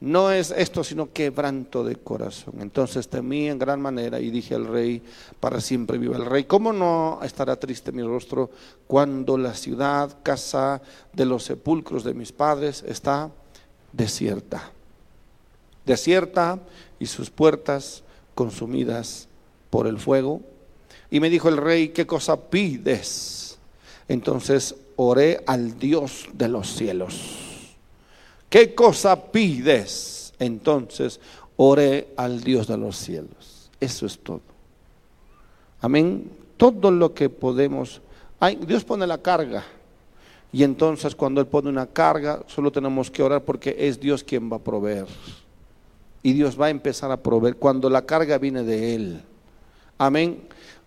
No 0.01 0.29
es 0.29 0.51
esto 0.51 0.83
sino 0.83 1.13
quebranto 1.13 1.85
de 1.85 1.95
corazón. 1.95 2.55
Entonces 2.59 3.07
temí 3.07 3.47
en 3.47 3.59
gran 3.59 3.81
manera 3.81 4.19
y 4.19 4.29
dije 4.29 4.55
al 4.55 4.67
rey, 4.67 5.01
para 5.39 5.61
siempre 5.61 5.97
viva 5.97 6.17
el 6.17 6.25
rey, 6.25 6.43
¿cómo 6.43 6.73
no 6.73 7.21
estará 7.23 7.55
triste 7.55 7.93
mi 7.93 8.03
rostro 8.03 8.49
cuando 8.87 9.37
la 9.37 9.53
ciudad, 9.53 10.17
casa 10.21 10.81
de 11.13 11.25
los 11.25 11.43
sepulcros 11.45 12.03
de 12.03 12.13
mis 12.13 12.33
padres, 12.33 12.83
está 12.85 13.31
desierta. 13.93 14.71
Desierta 15.85 16.59
y 16.99 17.05
sus 17.05 17.29
puertas 17.29 18.03
consumidas 18.35 19.29
por 19.69 19.87
el 19.87 19.97
fuego. 19.99 20.41
Y 21.09 21.19
me 21.19 21.29
dijo 21.29 21.47
el 21.47 21.57
rey, 21.57 21.89
¿qué 21.89 22.07
cosa 22.07 22.49
pides? 22.49 23.57
Entonces 24.07 24.75
oré 24.95 25.43
al 25.47 25.77
Dios 25.79 26.27
de 26.33 26.49
los 26.49 26.67
cielos. 26.75 27.39
¿Qué 28.49 28.73
cosa 28.75 29.31
pides? 29.31 30.33
Entonces 30.39 31.19
oré 31.57 32.09
al 32.17 32.41
Dios 32.41 32.67
de 32.67 32.77
los 32.77 32.97
cielos. 32.97 33.69
Eso 33.79 34.05
es 34.05 34.19
todo. 34.19 34.41
Amén. 35.81 36.31
Todo 36.57 36.91
lo 36.91 37.13
que 37.13 37.29
podemos. 37.29 38.01
Dios 38.67 38.83
pone 38.83 39.05
la 39.05 39.17
carga. 39.21 39.63
Y 40.53 40.63
entonces 40.63 41.15
cuando 41.15 41.41
Él 41.41 41.47
pone 41.47 41.67
una 41.69 41.87
carga, 41.87 42.43
solo 42.45 42.71
tenemos 42.71 43.09
que 43.09 43.23
orar 43.23 43.43
porque 43.43 43.75
es 43.77 43.99
Dios 43.99 44.23
quien 44.23 44.49
va 44.51 44.57
a 44.57 44.59
proveer. 44.59 45.07
Y 46.21 46.31
Dios 46.33 46.59
va 46.61 46.67
a 46.67 46.69
empezar 46.69 47.11
a 47.11 47.17
proveer 47.17 47.55
cuando 47.57 47.89
la 47.89 48.05
carga 48.05 48.37
viene 48.37 48.63
de 48.63 48.95
Él. 48.95 49.21
Amén. 49.97 50.41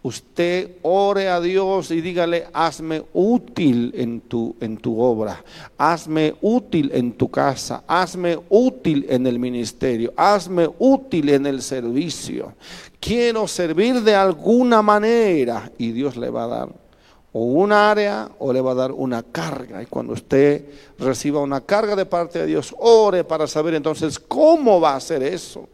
Usted 0.05 0.77
ore 0.83 1.29
a 1.29 1.41
Dios 1.41 1.91
y 1.91 2.01
dígale, 2.01 2.47
hazme 2.53 3.03
útil 3.13 3.91
en 3.97 4.21
tu, 4.21 4.55
en 4.61 4.77
tu 4.77 5.01
obra, 5.01 5.43
hazme 5.77 6.37
útil 6.43 6.93
en 6.95 7.13
tu 7.15 7.29
casa, 7.29 7.83
hazme 7.89 8.39
útil 8.49 9.05
en 9.09 9.27
el 9.27 9.41
ministerio, 9.41 10.13
hazme 10.17 10.69
útil 10.79 11.31
en 11.31 11.47
el 11.47 11.61
servicio. 11.61 12.53
Quiero 13.01 13.49
servir 13.49 14.01
de 14.03 14.15
alguna 14.15 14.81
manera 14.81 15.73
y 15.77 15.91
Dios 15.91 16.17
le 16.17 16.31
va 16.31 16.45
a 16.45 16.47
dar 16.47 16.69
o 17.39 17.41
un 17.41 17.71
área 17.71 18.31
o 18.39 18.51
le 18.51 18.63
va 18.63 18.71
a 18.71 18.75
dar 18.75 18.93
una 18.93 19.23
carga. 19.23 19.83
Y 19.83 19.87
cuando 19.87 20.15
usted 20.15 20.65
reciba 20.99 21.39
una 21.39 21.61
carga 21.61 21.95
de 21.95 22.07
parte 22.07 22.39
de 22.39 22.47
Dios, 22.47 22.75
ore 22.79 23.25
para 23.25 23.47
saber 23.47 23.75
entonces 23.75 24.19
cómo 24.19 24.81
va 24.81 24.93
a 24.93 24.97
hacer 24.97 25.23
eso. 25.23 25.69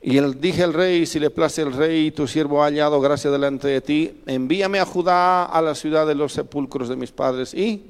Y 0.00 0.16
él 0.16 0.40
dije 0.40 0.62
al 0.62 0.72
rey, 0.72 1.04
si 1.04 1.20
le 1.20 1.28
place 1.28 1.60
el 1.60 1.74
rey, 1.74 2.10
tu 2.10 2.26
siervo 2.26 2.62
ha 2.62 2.68
hallado 2.68 3.02
gracia 3.02 3.30
delante 3.30 3.68
de 3.68 3.82
ti, 3.82 4.22
envíame 4.24 4.80
a 4.80 4.86
Judá, 4.86 5.44
a 5.44 5.60
la 5.60 5.74
ciudad 5.74 6.06
de 6.06 6.14
los 6.14 6.32
sepulcros 6.32 6.88
de 6.88 6.96
mis 6.96 7.12
padres, 7.12 7.52
y 7.52 7.84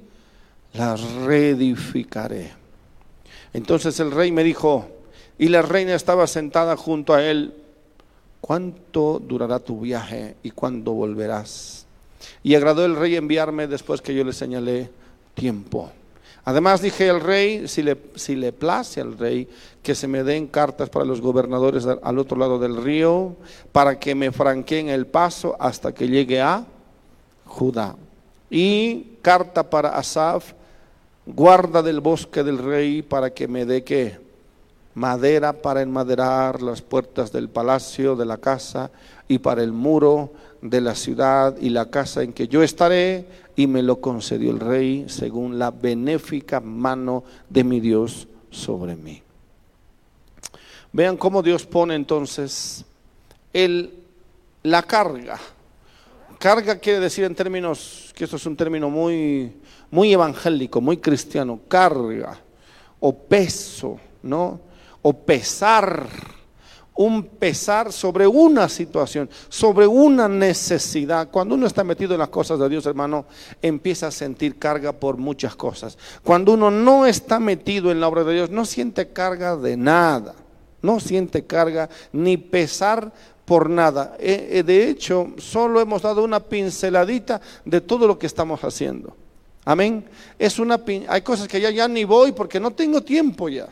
la 0.72 0.96
reedificaré. 1.24 2.52
Entonces 3.52 4.00
el 4.00 4.10
rey 4.10 4.32
me 4.32 4.42
dijo, 4.42 4.86
y 5.38 5.50
la 5.50 5.62
reina 5.62 5.94
estaba 5.94 6.26
sentada 6.26 6.76
junto 6.76 7.14
a 7.14 7.22
él, 7.24 7.54
¿cuánto 8.40 9.20
durará 9.26 9.58
tu 9.58 9.80
viaje 9.80 10.36
y 10.42 10.50
cuándo 10.50 10.92
volverás? 10.92 11.86
Y 12.42 12.54
agradó 12.54 12.84
el 12.84 12.96
rey 12.96 13.16
enviarme 13.16 13.66
después 13.66 14.00
que 14.02 14.14
yo 14.14 14.24
le 14.24 14.32
señalé 14.32 14.90
tiempo. 15.34 15.90
Además 16.44 16.80
dije 16.80 17.10
al 17.10 17.20
rey, 17.20 17.68
si 17.68 17.82
le, 17.82 17.96
si 18.14 18.34
le 18.34 18.52
place 18.52 19.00
al 19.00 19.18
rey, 19.18 19.48
que 19.82 19.94
se 19.94 20.08
me 20.08 20.24
den 20.24 20.46
cartas 20.46 20.88
para 20.88 21.04
los 21.04 21.20
gobernadores 21.20 21.86
al 21.86 22.18
otro 22.18 22.38
lado 22.38 22.58
del 22.58 22.82
río, 22.82 23.36
para 23.70 23.98
que 23.98 24.14
me 24.14 24.32
franqueen 24.32 24.88
el 24.88 25.06
paso 25.06 25.56
hasta 25.60 25.92
que 25.92 26.08
llegue 26.08 26.40
a 26.40 26.64
Judá. 27.44 27.96
Y 28.50 29.16
carta 29.20 29.68
para 29.68 29.90
Asaf, 29.90 30.52
guarda 31.26 31.82
del 31.82 32.00
bosque 32.00 32.42
del 32.42 32.56
rey, 32.58 33.02
para 33.02 33.30
que 33.34 33.46
me 33.46 33.66
dé 33.66 33.84
que 33.84 34.27
madera 34.98 35.52
para 35.54 35.80
enmaderar 35.80 36.60
las 36.60 36.82
puertas 36.82 37.30
del 37.32 37.48
palacio, 37.48 38.16
de 38.16 38.26
la 38.26 38.36
casa, 38.38 38.90
y 39.28 39.38
para 39.38 39.62
el 39.62 39.72
muro 39.72 40.32
de 40.60 40.80
la 40.80 40.94
ciudad 40.96 41.56
y 41.60 41.70
la 41.70 41.88
casa 41.90 42.22
en 42.22 42.32
que 42.32 42.48
yo 42.48 42.62
estaré, 42.64 43.24
y 43.56 43.66
me 43.68 43.82
lo 43.82 44.00
concedió 44.00 44.50
el 44.50 44.58
rey 44.60 45.06
según 45.08 45.58
la 45.58 45.70
benéfica 45.70 46.58
mano 46.60 47.22
de 47.48 47.64
mi 47.64 47.78
Dios 47.80 48.26
sobre 48.50 48.94
mí. 48.96 49.22
Vean 50.92 51.16
cómo 51.16 51.42
Dios 51.42 51.64
pone 51.66 51.94
entonces 51.94 52.84
el, 53.52 53.94
la 54.64 54.82
carga. 54.82 55.38
Carga 56.40 56.76
quiere 56.76 56.98
decir 57.00 57.24
en 57.24 57.34
términos, 57.36 58.12
que 58.16 58.24
esto 58.24 58.34
es 58.36 58.46
un 58.46 58.56
término 58.56 58.88
muy, 58.90 59.54
muy 59.92 60.12
evangélico, 60.12 60.80
muy 60.80 60.96
cristiano, 60.98 61.60
carga 61.68 62.38
o 63.00 63.12
peso, 63.14 63.96
¿no? 64.24 64.60
o 65.02 65.12
pesar, 65.12 66.06
un 66.96 67.22
pesar 67.24 67.92
sobre 67.92 68.26
una 68.26 68.68
situación, 68.68 69.30
sobre 69.48 69.86
una 69.86 70.28
necesidad. 70.28 71.30
Cuando 71.30 71.54
uno 71.54 71.66
está 71.66 71.84
metido 71.84 72.14
en 72.14 72.20
las 72.20 72.28
cosas 72.28 72.58
de 72.58 72.68
Dios, 72.68 72.86
hermano, 72.86 73.26
empieza 73.62 74.08
a 74.08 74.12
sentir 74.12 74.58
carga 74.58 74.92
por 74.92 75.16
muchas 75.16 75.54
cosas. 75.54 75.96
Cuando 76.24 76.52
uno 76.54 76.70
no 76.70 77.06
está 77.06 77.38
metido 77.38 77.90
en 77.92 78.00
la 78.00 78.08
obra 78.08 78.24
de 78.24 78.34
Dios, 78.34 78.50
no 78.50 78.64
siente 78.64 79.08
carga 79.08 79.56
de 79.56 79.76
nada, 79.76 80.34
no 80.82 81.00
siente 81.00 81.44
carga 81.44 81.88
ni 82.12 82.36
pesar 82.36 83.12
por 83.44 83.70
nada. 83.70 84.16
Eh, 84.18 84.48
eh, 84.58 84.62
de 84.64 84.90
hecho, 84.90 85.28
solo 85.38 85.80
hemos 85.80 86.02
dado 86.02 86.24
una 86.24 86.40
pinceladita 86.40 87.40
de 87.64 87.80
todo 87.80 88.06
lo 88.08 88.18
que 88.18 88.26
estamos 88.26 88.62
haciendo. 88.64 89.16
Amén. 89.64 90.04
Es 90.38 90.58
una 90.58 90.80
hay 91.08 91.20
cosas 91.20 91.46
que 91.46 91.60
ya, 91.60 91.70
ya 91.70 91.86
ni 91.88 92.04
voy 92.04 92.32
porque 92.32 92.58
no 92.58 92.70
tengo 92.72 93.02
tiempo 93.02 93.48
ya 93.50 93.68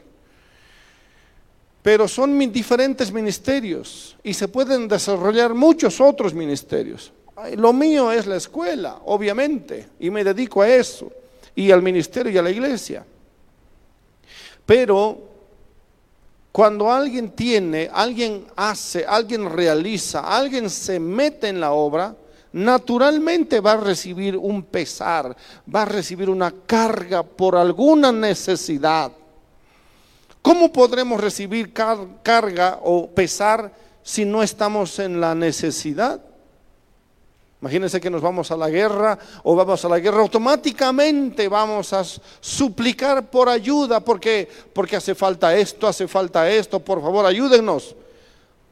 pero 1.87 2.09
son 2.09 2.37
diferentes 2.51 3.13
ministerios 3.13 4.17
y 4.25 4.35
se 4.35 4.49
pueden 4.49 4.89
desarrollar 4.89 5.55
muchos 5.55 6.01
otros 6.01 6.35
ministerios. 6.35 7.13
Lo 7.55 7.73
mío 7.73 8.11
es 8.11 8.27
la 8.27 8.35
escuela, 8.35 8.99
obviamente, 9.05 9.87
y 10.01 10.11
me 10.11 10.25
dedico 10.25 10.63
a 10.63 10.69
eso, 10.69 11.13
y 11.55 11.71
al 11.71 11.83
ministerio 11.85 12.33
y 12.33 12.39
a 12.39 12.43
la 12.43 12.51
iglesia. 12.51 13.07
Pero 14.67 15.17
cuando 16.51 16.91
alguien 16.93 17.31
tiene, 17.31 17.89
alguien 17.95 18.47
hace, 18.57 19.05
alguien 19.07 19.49
realiza, 19.49 20.37
alguien 20.37 20.69
se 20.69 20.99
mete 20.99 21.47
en 21.47 21.61
la 21.61 21.71
obra, 21.71 22.17
naturalmente 22.53 23.61
va 23.61 23.73
a 23.75 23.77
recibir 23.77 24.37
un 24.37 24.65
pesar, 24.65 25.37
va 25.73 25.83
a 25.83 25.85
recibir 25.85 26.31
una 26.31 26.53
carga 26.67 27.23
por 27.23 27.55
alguna 27.55 28.11
necesidad 28.11 29.13
¿Cómo 30.47 30.71
podremos 30.73 31.21
recibir 31.21 31.73
carga 31.73 32.79
o 32.85 33.09
pesar 33.11 33.73
si 34.05 34.25
no 34.25 34.45
estamos 34.45 34.97
en 35.01 35.21
la 35.21 35.35
necesidad? 35.35 36.21
Imagínense 37.61 38.01
que 38.01 38.11
nos 38.11 38.23
vamos 38.23 38.53
a 38.53 38.57
la 38.57 38.71
guerra 38.71 39.19
o 39.43 39.57
vamos 39.57 39.85
a 39.85 39.89
la 39.89 39.99
guerra, 39.99 40.21
automáticamente 40.21 41.49
vamos 41.49 41.93
a 41.93 42.05
suplicar 42.39 43.29
por 43.29 43.49
ayuda 43.49 43.99
porque, 43.99 44.49
porque 44.73 44.95
hace 44.95 45.17
falta 45.17 45.53
esto, 45.57 45.89
hace 45.89 46.07
falta 46.07 46.49
esto, 46.49 46.79
por 46.79 47.03
favor, 47.03 47.27
ayúdenos. 47.27 47.97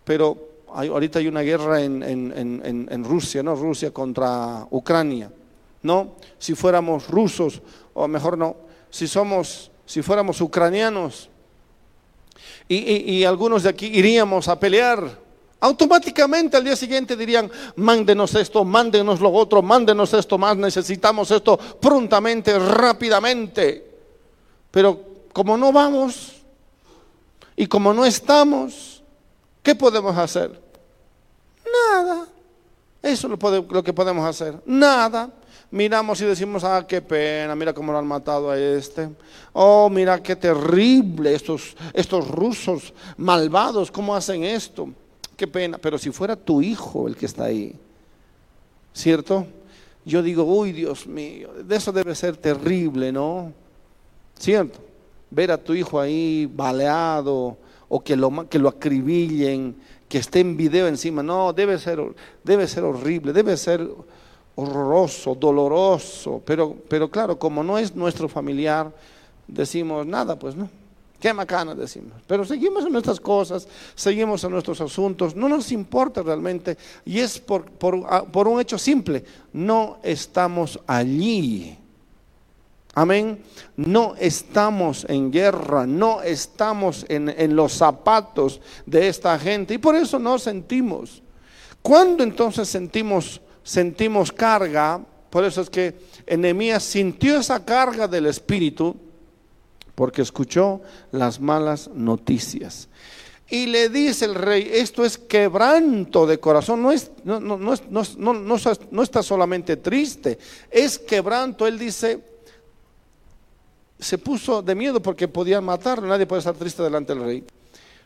Pero 0.05 0.39
ahorita 0.69 1.19
hay 1.19 1.27
una 1.27 1.41
guerra 1.43 1.83
en, 1.83 3.05
Rusia, 3.05 3.43
¿no? 3.43 3.57
Rusia 3.57 3.91
contra 3.91 4.65
Ucrania, 4.71 5.29
¿no? 5.83 6.13
Si 6.39 6.55
fuéramos 6.55 7.09
rusos, 7.09 7.61
o 7.95 8.07
mejor 8.07 8.39
no, 8.39 8.55
si, 8.91 9.09
somos, 9.09 9.73
si 9.85 10.03
fuéramos 10.03 10.41
ucranianos, 10.41 11.31
y, 12.69 13.25
algunos 13.25 13.63
de 13.65 13.69
aquí 13.71 13.87
iríamos 13.87 14.49
a 14.49 14.59
pelear. 14.59 15.19
Automáticamente 15.61 16.57
al 16.57 16.65
día 16.65 16.77
siguiente 16.77 17.17
dirían, 17.17 17.51
mándenos 17.77 18.35
esto, 18.35 18.65
mándenos 18.65 19.21
lo 19.21 19.31
otro, 19.33 19.63
mándenos 19.63 20.13
esto 20.13 20.37
más, 20.39 20.57
necesitamos 20.57 21.31
esto 21.31 21.57
prontamente, 21.57 22.59
rápidamente. 22.59 23.93
Pero 24.71 25.01
como 25.33 25.57
no 25.57 25.73
vamos 25.73 26.33
y 27.57 27.67
como 27.67 27.95
no 27.95 28.05
estamos, 28.05 29.03
¿qué 29.63 29.75
podemos 29.75 30.17
hacer? 30.17 30.61
Nada. 31.91 32.27
Eso 33.03 33.27
es 33.33 33.43
lo 33.71 33.83
que 33.83 33.93
podemos 33.93 34.25
hacer. 34.27 34.61
Nada 34.67 35.31
miramos 35.75 36.21
y 36.21 36.25
decimos, 36.25 36.63
ah, 36.63 36.87
qué 36.87 37.03
pena, 37.03 37.57
mira 37.57 37.73
cómo 37.73 37.91
lo 37.91 37.99
han 37.99 38.07
matado 38.07 38.49
a 38.49 38.57
este. 38.59 39.09
Oh, 39.53 39.91
mira 39.91 40.23
qué 40.23 40.37
terrible 40.37 41.35
estos, 41.35 41.77
estos 41.93 42.29
rusos 42.29 42.95
malvados, 43.17 43.91
cómo 43.91 44.15
hacen 44.15 44.45
esto. 44.45 44.89
Qué 45.37 45.49
pena, 45.49 45.77
pero 45.79 45.99
si 45.99 46.13
fuera 46.13 46.37
tu 46.37 46.63
hijo 46.63 47.09
el 47.09 47.17
que 47.17 47.27
está 47.27 47.47
ahí, 47.47 47.75
¿cierto? 48.93 49.49
Yo 50.05 50.23
digo, 50.23 50.45
uy, 50.45 50.71
Dios 50.71 51.09
mío, 51.09 51.51
de 51.65 51.75
eso 51.77 51.91
debe 51.91 52.15
ser 52.15 52.37
terrible, 52.37 53.11
¿no? 53.11 53.53
¿Cierto? 54.39 54.79
Ver 55.31 55.51
a 55.51 55.59
tu 55.59 55.75
hijo 55.75 55.99
ahí 56.01 56.47
baleado 56.55 57.57
o 57.89 57.99
que 58.01 58.15
lo, 58.15 58.49
que 58.49 58.61
lo 58.61 58.69
acribillen, 58.69 59.75
que 60.09 60.19
esté 60.19 60.39
en 60.39 60.57
video 60.57 60.87
encima, 60.87 61.25
no, 61.25 61.53
debe 61.53 61.81
ser, 61.81 62.01
debe 62.45 62.69
ser 62.69 62.85
horrible, 62.85 63.33
debe 63.33 63.57
ser 63.57 63.85
horroroso, 64.57 65.35
doloroso, 65.35 66.43
pero, 66.45 66.75
pero 66.89 67.11
claro, 67.11 67.39
como 67.39 67.63
no 67.63 67.79
es 67.79 67.95
nuestro 67.95 68.29
familiar, 68.29 68.93
decimos 69.47 70.07
nada, 70.07 70.39
pues 70.39 70.55
no. 70.55 70.69
Qué 71.21 71.33
macana 71.33 71.75
decimos. 71.75 72.13
Pero 72.27 72.45
seguimos 72.45 72.85
en 72.85 72.93
nuestras 72.93 73.19
cosas, 73.19 73.67
seguimos 73.95 74.45
en 74.45 74.51
nuestros 74.51 74.79
asuntos, 74.83 75.35
no 75.35 75.49
nos 75.49 75.73
importa 75.73 76.23
realmente. 76.23 76.77
Y 77.07 77.19
es 77.21 77.41
por, 77.41 77.67
ah, 78.09 78.25
un 78.33 78.61
hecho 78.61 78.77
simple, 78.79 79.25
no 79.55 79.99
estamos 80.03 80.79
allí. 80.87 81.79
Amén. 82.95 83.43
No 83.77 84.15
estamos 84.21 85.07
en 85.09 85.33
guerra, 85.33 85.87
no 85.87 86.21
estamos 86.23 87.07
en, 87.09 87.31
en, 87.31 87.57
los 87.57 87.73
zapatos 87.73 88.61
de 88.87 89.09
esta 89.09 89.37
gente 89.39 89.75
y 89.75 89.79
por 89.79 89.97
eso 89.97 90.19
no 90.19 90.39
sentimos. 90.39 91.23
¿Cuándo 91.83 92.23
entonces 92.23 92.69
sentimos 92.69 93.41
sentimos 93.65 94.31
carga, 94.31 95.05
por 95.31 95.45
eso 95.45 95.63
es 95.63 95.71
que 95.71 95.99
Enemías 96.27 96.85
sintió 96.85 97.39
esa 97.39 97.65
carga 97.65 98.07
del 98.07 98.27
espíritu, 98.27 98.95
porque 99.95 100.23
escuchó 100.23 100.81
las 101.11 101.41
malas 101.41 101.89
noticias. 101.89 102.89
Y 103.49 103.67
le 103.67 103.89
dice 103.89 104.25
el 104.25 104.35
rey, 104.35 104.69
esto 104.73 105.05
es 105.05 105.19
quebranto 105.19 106.27
de 106.27 106.41
corazón, 106.41 106.83
no, 106.83 106.93
es, 106.93 107.11
no, 107.25 107.41
no, 107.41 107.59
no, 107.59 109.03
está 109.03 109.23
solamente 109.23 109.77
triste, 109.77 110.39
es 110.71 110.99
quebranto, 110.99 111.67
él 111.67 111.79
dice, 111.79 112.21
se 113.99 114.17
puso 114.19 114.63
de 114.63 114.75
miedo 114.75 115.01
porque 115.03 115.29
podía 115.29 115.61
matarlo, 115.61 116.09
nadie 116.09 116.27
puede 116.27 116.39
estar 116.41 116.55
triste 116.55 116.83
delante 116.83 117.15
del 117.15 117.23
rey. 117.25 117.45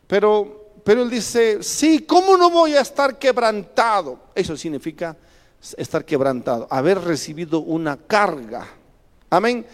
Pero, 0.08 0.66
pero 0.84 1.02
él 1.02 1.10
dice, 1.10 1.62
sí, 1.62 2.00
¿cómo 2.00 2.36
no 2.36 2.50
voy 2.50 2.74
a 2.74 2.80
estar 2.80 3.16
quebrantado? 3.18 4.18
Eso 4.34 4.56
significa 4.56 5.16
estar 5.76 6.04
quebrantado, 6.04 6.66
haber 6.70 7.00
recibido 7.00 7.60
una 7.60 7.96
carga. 7.96 8.66
Amén. 9.30 9.66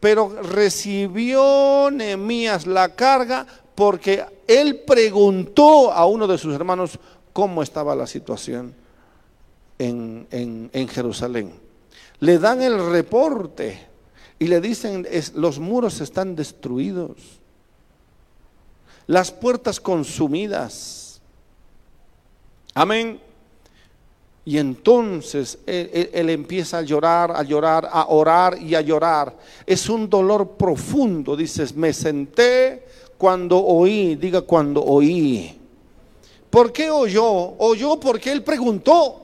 Pero 0.00 0.42
recibió 0.42 1.88
Nehemías 1.92 2.66
la 2.66 2.94
carga 2.94 3.46
porque 3.74 4.24
él 4.46 4.80
preguntó 4.86 5.92
a 5.92 6.04
uno 6.06 6.26
de 6.26 6.38
sus 6.38 6.54
hermanos 6.54 6.98
cómo 7.32 7.62
estaba 7.62 7.94
la 7.94 8.06
situación 8.06 8.74
en, 9.78 10.70
Jerusalén. 10.88 11.52
Le 12.20 12.38
dan 12.38 12.62
el 12.62 12.90
reporte 12.90 13.86
y 14.38 14.46
le 14.48 14.60
dicen, 14.60 15.06
los 15.34 15.58
muros 15.60 16.00
están 16.00 16.34
destruidos, 16.34 17.16
las 19.06 19.30
puertas 19.30 19.80
consumidas. 19.80 21.20
Amén. 22.74 23.20
Y 24.44 24.58
entonces 24.58 25.58
él, 25.66 26.28
empieza 26.30 26.78
a 26.78 26.82
llorar, 26.82 27.32
a 27.34 27.44
llorar, 27.44 27.88
a 27.90 28.06
orar 28.08 28.60
y 28.60 28.74
a 28.74 28.80
llorar. 28.80 29.36
Es 29.64 29.88
un 29.88 30.10
dolor 30.10 30.50
profundo. 30.58 31.36
Dices, 31.36 31.74
me 31.76 31.92
senté 31.92 32.84
cuando 33.16 33.62
oí. 33.64 34.16
Diga, 34.16 34.40
cuando 34.42 34.82
oí. 34.84 35.56
¿Por 36.50 36.72
qué 36.72 36.90
oyó? 36.90 37.24
Oyó 37.58 38.00
porque 38.00 38.32
él 38.32 38.42
preguntó. 38.42 39.20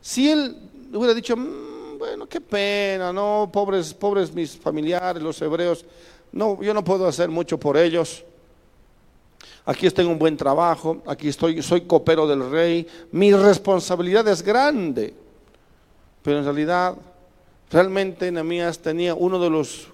Si 0.00 0.30
él 0.30 0.56
hubiera 0.92 1.12
dicho, 1.14 1.36
mm, 1.36 1.98
bueno, 1.98 2.26
qué 2.28 2.40
pena, 2.40 3.10
no, 3.12 3.48
pobres, 3.52 3.92
pobres 3.94 4.32
mis 4.34 4.54
familiares, 4.56 5.20
los 5.22 5.40
hebreos, 5.42 5.82
no, 6.30 6.62
yo 6.62 6.72
no 6.74 6.84
puedo 6.84 7.06
hacer 7.08 7.28
mucho 7.30 7.58
por 7.58 7.76
ellos 7.78 8.22
aquí 9.66 9.88
tengo 9.90 10.10
un 10.10 10.18
buen 10.18 10.36
trabajo, 10.36 11.02
aquí 11.06 11.28
estoy, 11.28 11.62
soy 11.62 11.82
copero 11.82 12.26
del 12.26 12.50
rey, 12.50 12.86
mi 13.12 13.32
responsabilidad 13.32 14.26
es 14.28 14.42
grande. 14.42 15.14
Pero 16.22 16.38
en 16.38 16.44
realidad, 16.44 16.96
realmente 17.70 18.30
Nehemías 18.30 18.78
tenía 18.78 19.14
uno 19.14 19.38
de 19.38 19.50
los 19.50 19.88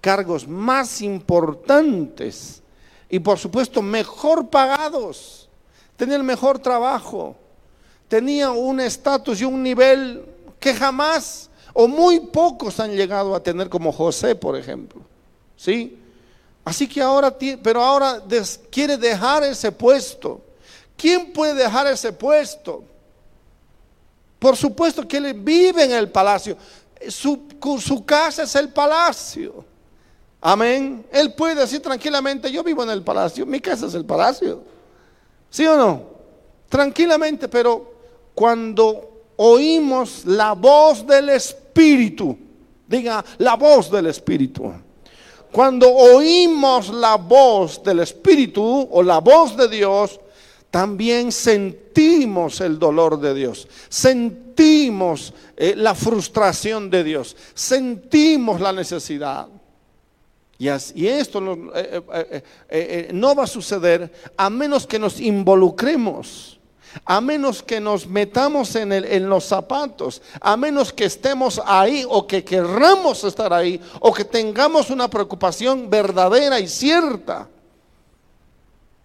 cargos 0.00 0.46
más 0.48 1.00
importantes 1.00 2.62
y 3.08 3.18
por 3.20 3.38
supuesto 3.38 3.82
mejor 3.82 4.48
pagados, 4.48 5.48
tenía 5.96 6.16
el 6.16 6.24
mejor 6.24 6.58
trabajo, 6.58 7.36
tenía 8.08 8.50
un 8.50 8.80
estatus 8.80 9.40
y 9.40 9.44
un 9.44 9.62
nivel 9.62 10.22
que 10.58 10.74
jamás 10.74 11.50
o 11.74 11.86
muy 11.88 12.20
pocos 12.20 12.80
han 12.80 12.92
llegado 12.94 13.34
a 13.34 13.42
tener 13.42 13.68
como 13.68 13.92
José, 13.92 14.34
por 14.34 14.56
ejemplo. 14.56 15.00
¿Sí? 15.56 15.98
Así 16.64 16.86
que 16.86 17.00
ahora, 17.02 17.36
pero 17.62 17.82
ahora 17.82 18.22
quiere 18.70 18.96
dejar 18.96 19.42
ese 19.44 19.72
puesto. 19.72 20.40
¿Quién 20.96 21.32
puede 21.32 21.54
dejar 21.54 21.86
ese 21.88 22.12
puesto? 22.12 22.84
Por 24.38 24.56
supuesto 24.56 25.06
que 25.06 25.16
él 25.16 25.34
vive 25.34 25.84
en 25.84 25.92
el 25.92 26.10
palacio. 26.10 26.56
Su, 27.08 27.48
su 27.84 28.04
casa 28.04 28.44
es 28.44 28.54
el 28.54 28.68
palacio. 28.68 29.64
Amén. 30.40 31.04
Él 31.12 31.34
puede 31.34 31.54
decir 31.56 31.80
tranquilamente, 31.82 32.50
yo 32.50 32.62
vivo 32.62 32.82
en 32.84 32.90
el 32.90 33.02
palacio, 33.02 33.44
mi 33.46 33.60
casa 33.60 33.86
es 33.86 33.94
el 33.94 34.04
palacio. 34.04 34.62
¿Sí 35.50 35.66
o 35.66 35.76
no? 35.76 36.02
Tranquilamente, 36.68 37.48
pero 37.48 37.92
cuando 38.34 39.08
oímos 39.36 40.24
la 40.26 40.52
voz 40.52 41.06
del 41.06 41.28
Espíritu, 41.30 42.36
diga, 42.86 43.24
la 43.38 43.54
voz 43.56 43.90
del 43.90 44.06
Espíritu 44.06 44.72
cuando 45.52 45.92
oímos 45.92 46.88
la 46.88 47.16
voz 47.16 47.82
del 47.84 48.00
Espíritu 48.00 48.88
o 48.90 49.02
la 49.02 49.18
voz 49.20 49.54
de 49.54 49.68
Dios, 49.68 50.18
también 50.70 51.30
sentimos 51.30 52.62
el 52.62 52.78
dolor 52.78 53.20
de 53.20 53.34
Dios, 53.34 53.68
sentimos 53.90 55.34
eh, 55.54 55.74
la 55.76 55.94
frustración 55.94 56.88
de 56.88 57.04
Dios, 57.04 57.36
sentimos 57.52 58.62
la 58.62 58.72
necesidad. 58.72 59.46
Y, 60.58 60.68
esto 61.06 61.42
eh, 61.74 62.42
eh, 62.70 63.10
no 63.12 63.34
va 63.34 63.42
a 63.42 63.46
suceder 63.46 64.10
a 64.36 64.48
menos 64.48 64.86
que 64.86 64.98
nos 64.98 65.20
involucremos 65.20 66.60
a 67.04 67.20
menos 67.20 67.62
que 67.62 67.80
nos 67.80 68.06
metamos 68.06 68.74
en, 68.76 69.28
los 69.28 69.44
zapatos, 69.44 70.22
a 70.40 70.56
menos 70.56 70.92
que 70.92 71.04
estemos 71.04 71.60
ahí 71.64 72.04
o 72.08 72.26
que 72.26 72.44
querramos 72.44 73.24
estar 73.24 73.52
ahí 73.52 73.80
o 74.00 74.12
que 74.12 74.24
tengamos 74.24 74.90
una 74.90 75.08
preocupación 75.08 75.88
verdadera 75.88 76.58
y 76.60 76.68
cierta. 76.68 77.48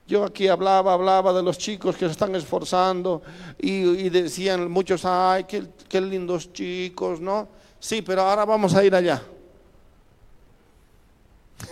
Yo 0.07 0.23
aquí 0.23 0.47
hablaba, 0.47 0.93
hablaba 0.93 1.33
de 1.33 1.43
los 1.43 1.57
chicos 1.57 1.95
que 1.97 2.05
se 2.05 2.11
están 2.13 2.33
esforzando 2.35 3.21
y, 3.59 4.07
decían 4.09 4.71
muchos, 4.71 5.03
ay, 5.03 5.45
qué 5.45 6.01
lindos 6.01 6.53
chicos, 6.53 7.19
¿no? 7.19 7.47
Sí, 7.79 8.01
pero 8.01 8.21
ahora 8.21 8.45
vamos 8.45 8.73
a 8.73 8.83
ir 8.85 8.95
allá. 8.95 9.21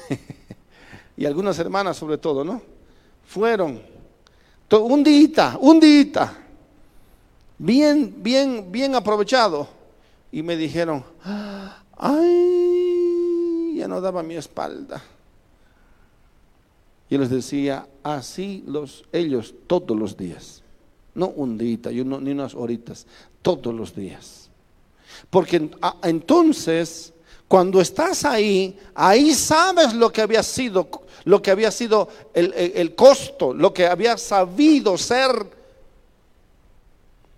y 1.18 1.26
algunas 1.26 1.58
hermanas 1.60 1.96
sobre 1.96 2.18
todo, 2.18 2.44
¿no? 2.44 2.62
Fueron 3.28 3.82
un 4.72 5.04
día, 5.04 5.58
un 5.62 5.80
día, 5.80 6.34
bien, 7.60 8.16
bien, 8.18 8.68
bien 8.72 8.96
aprovechado. 8.96 9.68
Y 10.32 10.42
me 10.42 10.58
dijeron, 10.58 11.04
ay, 11.98 13.76
ya 13.78 13.88
no 13.88 14.02
daba 14.02 14.24
mi 14.24 14.36
espalda. 14.36 15.02
Y 17.10 17.18
les 17.18 17.30
decía, 17.30 17.88
así 18.02 18.64
los 18.68 19.06
ellos 19.12 19.54
todos 19.68 19.98
los 19.98 20.18
días. 20.18 20.64
No 21.14 21.30
un 21.30 21.58
día, 21.58 21.78
ni 21.92 22.02
unas 22.02 22.56
horitas, 22.56 23.06
todos 23.44 23.74
los 23.74 23.96
días. 23.96 24.50
Porque 25.30 25.70
ah, 25.82 25.96
entonces 26.04 27.14
cuando 27.56 27.80
estás 27.80 28.26
ahí, 28.26 28.78
ahí 28.94 29.34
sabes 29.34 29.94
lo 29.94 30.12
que 30.12 30.22
había 30.22 30.44
sido, 30.44 30.90
lo 31.24 31.42
que 31.42 31.52
había 31.52 31.72
sido 31.72 32.10
el, 32.34 32.96
costo, 32.96 33.54
lo 33.54 33.74
que 33.74 33.86
había 33.88 34.18
sabido 34.18 34.98
ser 34.98 35.30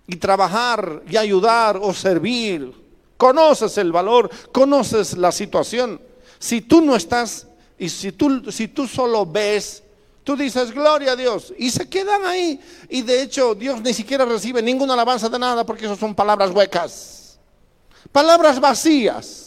y 0.07 0.15
trabajar 0.15 1.03
y 1.07 1.17
ayudar 1.17 1.77
o 1.79 1.93
servir. 1.93 2.73
Conoces 3.15 3.77
el 3.77 3.91
valor, 3.91 4.27
conoces 4.51 5.15
la 5.15 5.31
situación. 5.31 6.01
Si 6.39 6.61
tú 6.61 6.81
no 6.81 6.95
estás 6.95 7.45
y 7.77 7.87
si 7.87 8.11
tú, 8.11 8.51
si 8.51 8.69
tú 8.69 8.87
solo 8.87 9.23
ves, 9.23 9.83
tú 10.23 10.35
dices, 10.35 10.71
gloria 10.71 11.11
a 11.11 11.15
Dios, 11.15 11.53
y 11.59 11.69
se 11.69 11.87
quedan 11.87 12.25
ahí. 12.25 12.59
Y 12.89 13.03
de 13.03 13.21
hecho 13.21 13.53
Dios 13.53 13.79
ni 13.81 13.93
siquiera 13.93 14.25
recibe 14.25 14.63
ninguna 14.63 14.93
alabanza 14.95 15.29
de 15.29 15.37
nada 15.37 15.63
porque 15.63 15.85
eso 15.85 15.95
son 15.95 16.15
palabras 16.15 16.49
huecas, 16.49 17.37
palabras 18.11 18.59
vacías 18.59 19.43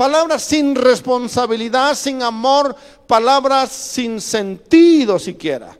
palabras 0.00 0.42
sin 0.44 0.74
responsabilidad, 0.76 1.94
sin 1.94 2.22
amor, 2.22 2.74
palabras 3.06 3.70
sin 3.70 4.18
sentido 4.18 5.18
siquiera. 5.18 5.76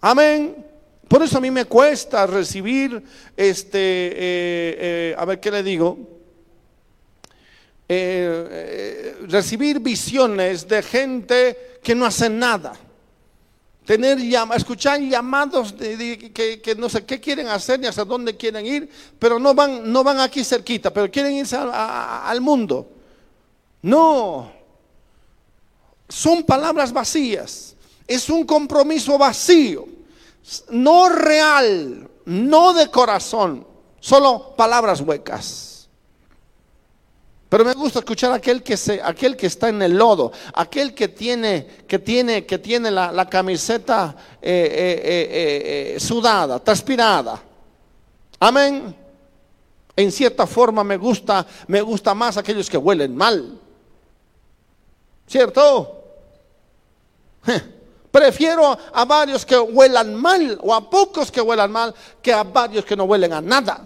Amén. 0.00 0.64
Por 1.06 1.22
eso 1.22 1.36
a 1.36 1.42
mí 1.42 1.50
me 1.50 1.66
cuesta 1.66 2.26
recibir, 2.26 3.04
este, 3.36 3.78
eh, 3.78 4.78
eh, 4.80 5.14
a 5.18 5.26
ver 5.26 5.38
qué 5.38 5.50
le 5.50 5.62
digo, 5.62 5.98
eh, 7.86 9.16
recibir 9.28 9.80
visiones 9.80 10.66
de 10.66 10.82
gente 10.82 11.58
que 11.82 11.94
no 11.94 12.06
hace 12.06 12.30
nada. 12.30 12.72
Tener 13.84 14.16
llama, 14.18 14.56
escuchar 14.56 14.98
llamados 14.98 15.76
de, 15.76 16.32
que, 16.32 16.74
no 16.78 16.88
sé 16.88 17.04
qué 17.04 17.20
quieren 17.20 17.48
hacer 17.48 17.80
ni 17.80 17.86
hasta 17.86 18.06
dónde 18.06 18.34
quieren 18.38 18.64
ir, 18.64 18.88
pero 19.18 19.38
no 19.38 19.52
van, 19.52 19.92
no 19.92 20.02
van 20.02 20.20
aquí 20.20 20.42
cerquita, 20.42 20.90
pero 20.90 21.10
quieren 21.10 21.34
irse 21.34 21.54
al 21.58 22.40
mundo. 22.40 22.92
No, 23.82 24.50
son 26.08 26.44
palabras 26.44 26.92
vacías. 26.92 27.74
Es 28.06 28.30
un 28.30 28.44
compromiso 28.44 29.18
vacío, 29.18 29.84
no 30.70 31.08
real, 31.08 32.08
no 32.26 32.72
de 32.72 32.88
corazón, 32.88 33.66
solo 34.00 34.54
palabras 34.56 35.00
huecas. 35.00 35.88
Pero 37.48 37.64
me 37.64 37.74
gusta 37.74 38.00
escuchar 38.00 38.32
aquel 38.32 38.62
que 38.62 38.76
se, 38.76 39.00
aquel 39.02 39.36
que 39.36 39.46
está 39.46 39.68
en 39.70 39.82
el 39.82 39.96
lodo, 39.98 40.30
aquel 40.54 40.94
que 40.94 41.08
tiene, 41.08 41.66
que 41.88 41.98
tiene, 41.98 42.46
que 42.46 42.58
tiene 42.58 42.90
la, 42.92 43.28
camiseta 43.28 44.14
eh, 44.42 44.50
eh, 44.50 45.94
eh, 45.96 46.00
sudada, 46.00 46.60
transpirada. 46.60 47.40
Amén. 48.38 48.94
En 49.96 50.12
cierta 50.12 50.46
forma 50.46 50.84
me 50.84 50.96
gusta, 50.96 51.44
me 51.66 51.80
gusta 51.82 52.14
más 52.14 52.36
aquellos 52.36 52.70
que 52.70 52.76
huelen 52.78 53.16
mal. 53.16 53.58
¿Cierto? 55.26 55.92
Prefiero 58.10 58.76
a 58.92 59.04
varios 59.04 59.44
que 59.44 59.58
huelan 59.58 60.14
mal 60.14 60.58
o 60.62 60.72
a 60.74 60.88
pocos 60.88 61.30
que 61.30 61.40
huelan 61.40 61.70
mal 61.70 61.94
que 62.22 62.32
a 62.32 62.42
varios 62.42 62.84
que 62.84 62.96
no 62.96 63.04
huelen 63.04 63.32
a 63.32 63.40
nada. 63.40 63.84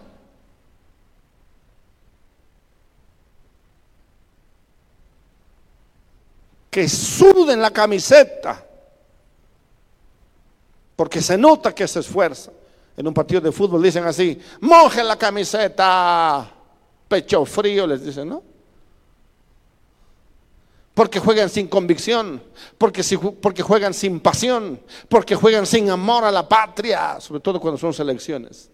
Que 6.70 6.88
suden 6.88 7.61
la 7.61 7.70
camiseta 7.70 8.64
porque 10.94 11.20
se 11.22 11.37
nota 11.37 11.74
que 11.74 11.88
se 11.88 12.00
esfuerza. 12.00 12.53
En 12.96 13.09
un 13.09 13.14
partido 13.14 13.40
de 13.40 13.50
fútbol 13.50 13.83
dicen 13.83 14.05
así, 14.05 14.40
moje 14.61 15.03
la 15.03 15.16
camiseta, 15.16 16.48
pecho 17.09 17.44
frío, 17.46 17.87
les 17.87 18.05
dicen, 18.05 18.29
¿no? 18.29 18.42
porque 21.01 21.19
juegan 21.19 21.49
sin 21.49 21.67
convicción, 21.67 22.43
porque, 22.77 23.03
porque 23.41 23.63
juegan 23.63 23.95
sin 23.95 24.21
pasión, 24.21 24.79
porque 25.09 25.35
juegan 25.35 25.65
sin 25.65 25.89
amor 25.89 26.25
a 26.25 26.31
la 26.31 26.47
patria, 26.47 27.19
sobre 27.21 27.41
todo 27.41 27.59
cuando 27.59 27.79
son 27.79 27.95
selecciones. 27.95 28.69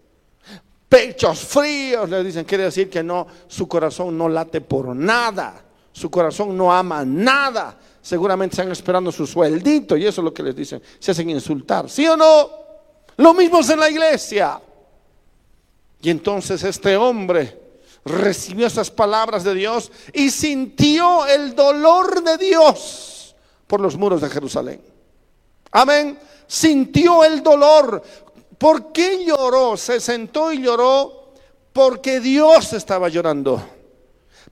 Pechos 0.89 1.39
fríos, 1.39 2.09
le 2.09 2.21
dicen, 2.25 2.43
quiere 2.43 2.65
decir 2.65 2.89
que 2.89 3.01
no, 3.01 3.25
su 3.47 3.65
corazón 3.65 4.17
no 4.17 4.27
late 4.27 4.59
por 4.59 4.93
nada, 4.93 5.63
su 5.93 6.09
corazón 6.09 6.57
no 6.57 6.69
ama 6.75 7.05
nada. 7.05 7.79
Seguramente 8.01 8.55
están 8.55 8.73
esperando 8.73 9.09
su 9.09 9.25
sueldito 9.25 9.95
y 9.95 10.05
eso 10.05 10.19
es 10.19 10.25
lo 10.25 10.33
que 10.33 10.43
les 10.43 10.53
dicen, 10.57 10.81
se 10.99 11.11
hacen 11.11 11.29
insultar, 11.29 11.89
¿sí 11.89 12.05
o 12.09 12.17
no? 12.17 12.49
Lo 13.15 13.33
mismo 13.35 13.61
es 13.61 13.69
en 13.69 13.79
la 13.79 13.89
iglesia. 13.89 14.59
Y 16.01 16.09
entonces 16.09 16.61
este 16.61 16.97
hombre 16.97 17.66
recibió 18.07 18.67
esas 18.67 18.89
palabras 18.89 19.43
de 19.43 19.53
Dios 19.53 19.91
y 20.13 20.29
sintió 20.31 21.25
el 21.27 21.55
dolor 21.55 22.23
de 22.23 22.37
Dios 22.37 23.35
por 23.67 23.79
los 23.81 23.95
muros 23.97 24.21
de 24.21 24.29
Jerusalén. 24.29 24.81
Amén. 25.71 26.17
Sintió 26.47 27.23
el 27.23 27.43
dolor. 27.43 28.01
¿Por 28.57 28.91
qué 28.91 29.23
lloró? 29.25 29.75
Se 29.77 29.99
sentó 29.99 30.51
y 30.51 30.61
lloró 30.61 31.33
porque 31.73 32.19
Dios 32.19 32.73
estaba 32.73 33.09
llorando. 33.09 33.61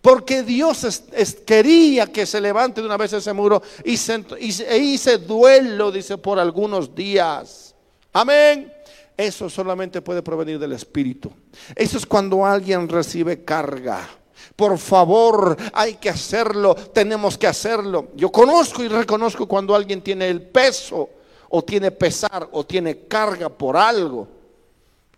Porque 0.01 0.43
Dios 0.43 1.01
quería 1.47 2.05
que 2.11 2.27
se 2.27 2.39
levante 2.39 2.81
de 2.81 2.85
una 2.85 2.97
vez 2.97 3.13
ese 3.13 3.33
muro 3.33 3.63
y, 3.83 3.97
se, 3.97 4.21
e 4.69 4.77
hice 4.77 5.17
duelo, 5.17 5.91
dice, 5.91 6.17
por 6.19 6.37
algunos 6.39 6.93
días. 6.93 7.73
Amén. 8.13 8.71
Eso 9.17 9.49
solamente 9.49 10.01
puede 10.01 10.21
provenir 10.21 10.59
del 10.59 10.73
Espíritu. 10.73 11.31
Eso 11.73 11.97
es 11.97 12.05
cuando 12.05 12.45
alguien 12.45 12.87
recibe 12.89 13.45
carga. 13.45 14.07
Por 14.55 14.77
favor, 14.77 15.55
hay 15.73 15.95
que 15.95 16.09
hacerlo, 16.09 16.75
tenemos 16.75 17.37
que 17.37 17.47
hacerlo. 17.47 18.09
Yo 18.15 18.31
conozco 18.31 18.83
y 18.83 18.87
reconozco 18.89 19.47
cuando 19.47 19.73
alguien 19.75 20.01
tiene 20.01 20.27
el 20.29 20.41
peso 20.41 21.09
o 21.49 21.63
tiene 21.63 21.91
pesar 21.91 22.47
o 22.51 22.65
tiene 22.65 23.03
carga 23.07 23.47
por 23.49 23.77
algo. 23.77 24.27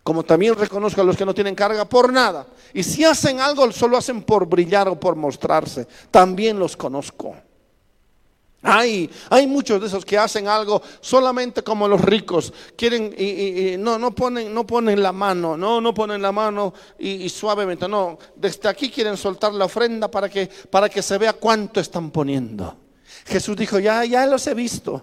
Como 0.04 0.22
también 0.22 0.54
reconozco 0.54 1.00
a 1.00 1.04
los 1.04 1.16
que 1.16 1.24
no 1.26 1.34
tienen 1.34 1.54
carga 1.56 1.84
por 1.84 2.12
nada. 2.12 2.46
Y 2.72 2.82
si 2.84 3.04
hacen 3.04 3.40
algo, 3.40 3.70
solo 3.72 3.96
hacen 3.96 4.22
por 4.22 4.46
brillar 4.46 4.88
o 4.88 4.98
por 4.98 5.14
mostrarse. 5.16 5.86
También 6.10 6.56
los 6.58 6.76
conozco. 6.76 7.34
Hay, 8.62 9.08
hay 9.30 9.46
muchos 9.46 9.80
de 9.80 9.86
esos 9.86 10.04
que 10.04 10.18
hacen 10.18 10.48
algo 10.48 10.82
solamente 11.00 11.62
como 11.62 11.86
los 11.86 12.00
ricos. 12.00 12.52
Quieren 12.76 13.14
y, 13.16 13.76
no, 13.78 13.98
no, 13.98 14.10
ponen, 14.12 14.52
no 14.52 14.66
ponen 14.66 15.00
la 15.00 15.12
mano, 15.12 15.56
no, 15.56 15.80
no 15.80 15.94
ponen 15.94 16.20
la 16.20 16.32
mano 16.32 16.74
y, 16.98 17.28
suavemente. 17.28 17.86
No, 17.86 18.18
desde 18.34 18.68
aquí 18.68 18.90
quieren 18.90 19.16
soltar 19.16 19.52
la 19.54 19.66
ofrenda 19.66 20.10
para 20.10 20.28
que, 20.28 20.48
para 20.48 20.88
que 20.88 21.02
se 21.02 21.16
vea 21.18 21.34
cuánto 21.34 21.78
están 21.78 22.10
poniendo. 22.10 22.76
Jesús 23.26 23.56
dijo, 23.56 23.78
ya, 23.78 24.04
ya 24.04 24.26
los 24.26 24.44
he 24.48 24.54
visto. 24.54 25.02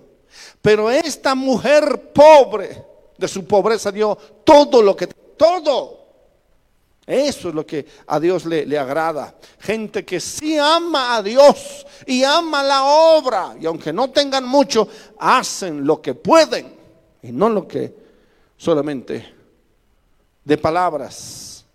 Pero 0.62 0.90
esta 0.92 1.34
mujer 1.34 2.12
pobre, 2.14 2.84
de 3.18 3.28
su 3.28 3.46
pobreza 3.46 3.90
dio 3.90 4.18
todo 4.44 4.82
lo 4.82 4.98
que, 4.98 5.08
todo. 5.08 6.05
Eso 7.08 7.50
es 7.50 7.56
lo 7.56 7.66
que 7.66 7.86
a 8.08 8.20
Dios 8.20 8.46
le, 8.46 8.78
agrada. 8.78 9.36
Gente 9.60 10.04
que 10.04 10.20
sí 10.20 10.58
ama 10.58 11.16
a 11.18 11.24
Dios 11.24 11.86
y 12.08 12.24
ama 12.24 12.64
la 12.64 12.84
obra. 12.86 13.56
Y 13.60 13.66
aunque 13.66 13.94
no 13.94 14.10
tengan 14.10 14.46
mucho, 14.48 14.88
hacen 15.20 15.86
lo 15.86 16.02
que 16.02 16.16
pueden. 16.16 16.74
Y 17.22 17.32
no 17.32 17.50
lo 17.50 17.68
que 17.68 17.94
solamente 18.58 19.34
de 20.44 20.58
palabras. 20.58 21.66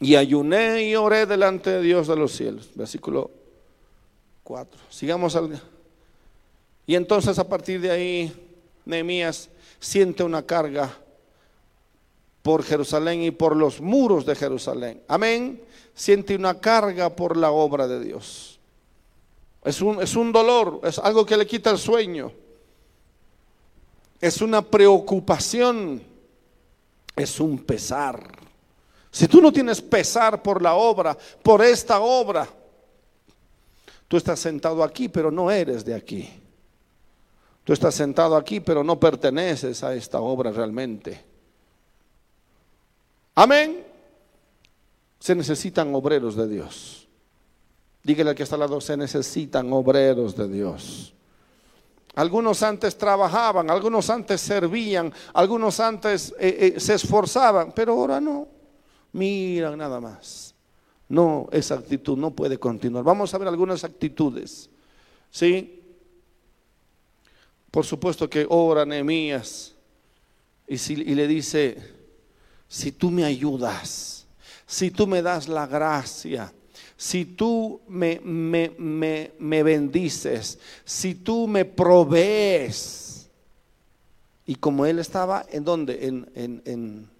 Y 0.00 0.16
ayuné 0.16 0.84
y 0.84 0.96
oré 0.96 1.26
delante 1.26 1.70
de 1.70 1.82
Dios 1.82 2.06
de 2.08 2.16
los 2.16 2.32
cielos. 2.32 2.68
Versículo 2.74 3.30
4. 4.44 4.78
Sigamos 4.90 5.36
al... 5.36 5.60
Y 6.86 6.94
entonces 6.94 7.38
a 7.38 7.46
partir 7.46 7.80
de 7.80 7.90
ahí, 7.90 8.50
Nehemías 8.86 9.48
siente 9.80 10.22
una 10.22 10.44
carga 10.44 10.94
por 12.44 12.62
Jerusalén 12.62 13.22
y 13.22 13.30
por 13.30 13.56
los 13.56 13.80
muros 13.80 14.26
de 14.26 14.34
Jerusalén. 14.36 15.02
Amén. 15.08 15.62
Siente 15.94 16.36
una 16.36 16.60
carga 16.60 17.08
por 17.16 17.38
la 17.38 17.50
obra 17.50 17.88
de 17.88 18.04
Dios. 18.04 18.60
Es 19.64 19.80
un, 19.80 20.30
dolor, 20.30 20.78
es 20.84 20.98
algo 20.98 21.24
que 21.24 21.38
le 21.38 21.46
quita 21.46 21.70
el 21.70 21.78
sueño. 21.78 22.30
Es 24.20 24.42
una 24.42 24.60
preocupación, 24.60 26.02
es 27.16 27.40
un 27.40 27.60
pesar. 27.64 28.36
Si 29.10 29.26
tú 29.26 29.40
no 29.40 29.50
tienes 29.50 29.80
pesar 29.80 30.42
por 30.42 30.60
la 30.60 30.74
obra, 30.74 31.16
por 31.42 31.64
esta 31.64 32.00
obra, 32.00 32.46
tú 34.06 34.18
estás 34.18 34.38
sentado 34.38 34.84
aquí, 34.84 35.08
pero 35.08 35.30
no 35.30 35.50
eres 35.50 35.82
de 35.82 35.94
aquí. 35.94 36.30
Tú 37.64 37.72
estás 37.72 37.94
sentado 37.94 38.36
aquí, 38.36 38.60
pero 38.60 38.84
no 38.84 39.00
perteneces 39.00 39.82
a 39.82 39.94
esta 39.94 40.20
obra 40.20 40.50
realmente. 40.50 41.32
Amén. 43.34 43.84
Se 45.18 45.34
necesitan 45.34 45.94
obreros 45.94 46.36
de 46.36 46.46
Dios. 46.48 47.08
Dígale 48.02 48.30
al 48.30 48.36
que 48.36 48.42
está 48.42 48.56
al 48.56 48.60
lado, 48.60 48.80
se 48.80 48.96
necesitan 48.96 49.72
obreros 49.72 50.36
de 50.36 50.46
Dios. 50.48 51.14
Algunos 52.14 52.62
antes 52.62 52.96
trabajaban, 52.96 53.70
algunos 53.70 54.08
antes 54.10 54.40
servían, 54.40 55.12
algunos 55.32 55.80
antes 55.80 56.32
eh, 56.38 56.74
eh, 56.76 56.80
se 56.80 56.94
esforzaban, 56.94 57.72
pero 57.74 57.92
ahora 57.92 58.20
no. 58.20 58.46
Miran 59.12 59.78
nada 59.78 60.00
más. 60.00 60.54
No, 61.08 61.48
esa 61.50 61.74
actitud 61.76 62.16
no 62.16 62.30
puede 62.30 62.58
continuar. 62.58 63.02
Vamos 63.04 63.32
a 63.34 63.38
ver 63.38 63.48
algunas 63.48 63.82
actitudes. 63.82 64.68
¿Sí? 65.30 65.80
Por 67.70 67.84
supuesto 67.84 68.30
que 68.30 68.46
ora 68.48 68.84
Nehemías 68.84 69.74
y, 70.68 70.74
y 70.92 71.14
le 71.14 71.26
dice, 71.26 71.93
si 72.74 72.90
tú 72.90 73.08
me 73.12 73.24
ayudas, 73.24 74.26
si 74.66 74.90
tú 74.90 75.06
me 75.06 75.22
das 75.22 75.46
la 75.46 75.64
gracia, 75.64 76.52
si 76.96 77.24
tú 77.24 77.80
me, 77.86 78.18
me, 78.18 79.62
bendices, 79.62 80.58
si 80.84 81.14
tú 81.14 81.46
me 81.46 81.64
provees. 81.64 83.30
Y 84.46 84.56
como 84.56 84.84
él 84.86 84.98
estaba 84.98 85.46
en 85.50 85.62
donde? 85.64 86.04
En, 86.04 86.28
en, 86.34 86.62
en, 86.64 87.10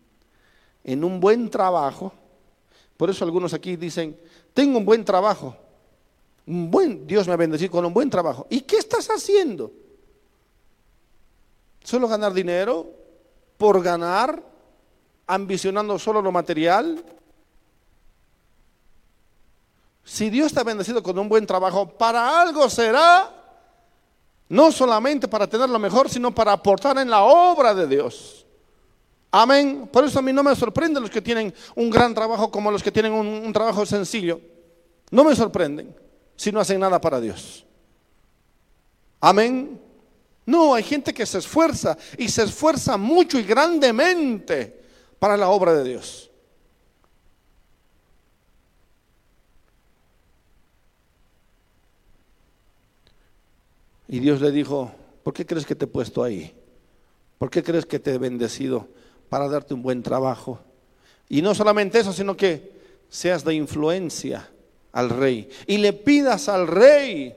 en 0.82 1.04
un 1.04 1.20
buen 1.20 1.48
trabajo. 1.48 2.12
Por 2.96 3.10
eso 3.10 3.24
algunos 3.24 3.54
aquí 3.54 3.76
dicen, 3.76 4.18
tengo 4.52 4.78
un 4.78 4.84
buen 4.84 5.04
trabajo. 5.04 5.56
Un 6.48 6.68
buen, 6.68 7.06
Dios 7.06 7.28
me 7.28 7.32
ha 7.32 7.36
bendecido 7.36 7.70
con 7.70 7.84
un 7.86 7.94
buen 7.94 8.10
trabajo. 8.10 8.48
¿Y 8.50 8.62
qué 8.62 8.78
estás 8.78 9.06
haciendo? 9.08 9.70
¿Solo 11.84 12.08
ganar 12.08 12.34
dinero? 12.34 12.90
¿Por 13.56 13.80
ganar? 13.80 14.52
ambicionando 15.26 15.98
solo 15.98 16.20
lo 16.20 16.32
material? 16.32 17.02
Si 20.04 20.28
Dios 20.28 20.48
está 20.48 20.62
bendecido 20.64 21.02
con 21.02 21.18
un 21.18 21.28
buen 21.28 21.46
trabajo, 21.46 21.88
para 21.88 22.42
algo 22.42 22.68
será, 22.68 23.32
no 24.48 24.70
solamente 24.70 25.26
para 25.28 25.46
tener 25.46 25.68
lo 25.70 25.78
mejor, 25.78 26.10
sino 26.10 26.34
para 26.34 26.52
aportar 26.52 26.98
en 26.98 27.08
la 27.08 27.22
obra 27.22 27.74
de 27.74 27.86
Dios. 27.86 28.44
Amén. 29.30 29.88
Por 29.92 30.04
eso 30.04 30.18
a 30.18 30.22
mí 30.22 30.32
no 30.32 30.42
me 30.44 30.54
sorprende 30.54 31.00
los 31.00 31.10
que 31.10 31.22
tienen 31.22 31.52
un 31.74 31.90
gran 31.90 32.14
trabajo 32.14 32.50
como 32.50 32.70
los 32.70 32.82
que 32.82 32.92
tienen 32.92 33.12
un, 33.12 33.26
un 33.26 33.52
trabajo 33.52 33.84
sencillo. 33.84 34.40
No 35.10 35.24
me 35.24 35.34
sorprenden 35.34 35.96
si 36.36 36.52
no 36.52 36.60
hacen 36.60 36.78
nada 36.78 37.00
para 37.00 37.20
Dios. 37.20 37.64
Amén. 39.20 39.80
No, 40.46 40.74
hay 40.74 40.82
gente 40.82 41.14
que 41.14 41.24
se 41.24 41.38
esfuerza 41.38 41.96
y 42.18 42.28
se 42.28 42.44
esfuerza 42.44 42.98
mucho 42.98 43.38
y 43.38 43.42
grandemente 43.44 44.83
para 45.18 45.36
la 45.36 45.48
obra 45.48 45.72
de 45.74 45.84
Dios. 45.84 46.30
Y 54.08 54.20
Dios 54.20 54.40
le 54.40 54.52
dijo, 54.52 54.92
¿por 55.22 55.34
qué 55.34 55.44
crees 55.46 55.64
que 55.66 55.74
te 55.74 55.86
he 55.86 55.88
puesto 55.88 56.22
ahí? 56.22 56.54
¿Por 57.38 57.50
qué 57.50 57.62
crees 57.62 57.86
que 57.86 57.98
te 57.98 58.14
he 58.14 58.18
bendecido 58.18 58.86
para 59.28 59.48
darte 59.48 59.74
un 59.74 59.82
buen 59.82 60.02
trabajo? 60.02 60.60
Y 61.28 61.42
no 61.42 61.54
solamente 61.54 61.98
eso, 61.98 62.12
sino 62.12 62.36
que 62.36 62.72
seas 63.08 63.44
de 63.44 63.54
influencia 63.54 64.48
al 64.92 65.08
rey 65.10 65.48
y 65.66 65.78
le 65.78 65.92
pidas 65.94 66.48
al 66.48 66.68
rey. 66.68 67.34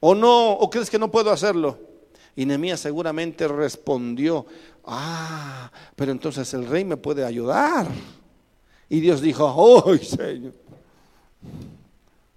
¿O 0.00 0.14
no? 0.14 0.54
¿O 0.54 0.70
crees 0.70 0.90
que 0.90 0.98
no 0.98 1.10
puedo 1.10 1.30
hacerlo? 1.30 1.78
Y 2.38 2.46
Nehemías 2.46 2.78
seguramente 2.78 3.48
respondió, 3.48 4.46
ah, 4.84 5.68
pero 5.96 6.12
entonces 6.12 6.54
el 6.54 6.68
rey 6.68 6.84
me 6.84 6.96
puede 6.96 7.24
ayudar. 7.24 7.88
Y 8.88 9.00
Dios 9.00 9.20
dijo, 9.20 9.82
¡ay, 9.84 9.98
Señor! 9.98 10.52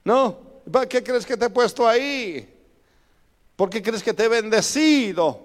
No, 0.03 0.35
¿para 0.71 0.89
qué 0.89 1.03
crees 1.03 1.23
que 1.23 1.37
te 1.37 1.45
he 1.45 1.49
puesto 1.51 1.87
ahí? 1.87 2.51
¿Por 3.55 3.69
qué 3.69 3.83
crees 3.83 4.01
que 4.01 4.11
te 4.15 4.23
he 4.23 4.27
bendecido? 4.27 5.39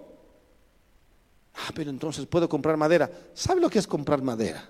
Ah, 1.56 1.68
pero 1.74 1.90
entonces 1.90 2.24
puedo 2.24 2.48
comprar 2.48 2.78
madera. 2.78 3.10
¿Sabe 3.34 3.60
lo 3.60 3.68
que 3.68 3.78
es 3.78 3.86
comprar 3.86 4.22
madera? 4.22 4.66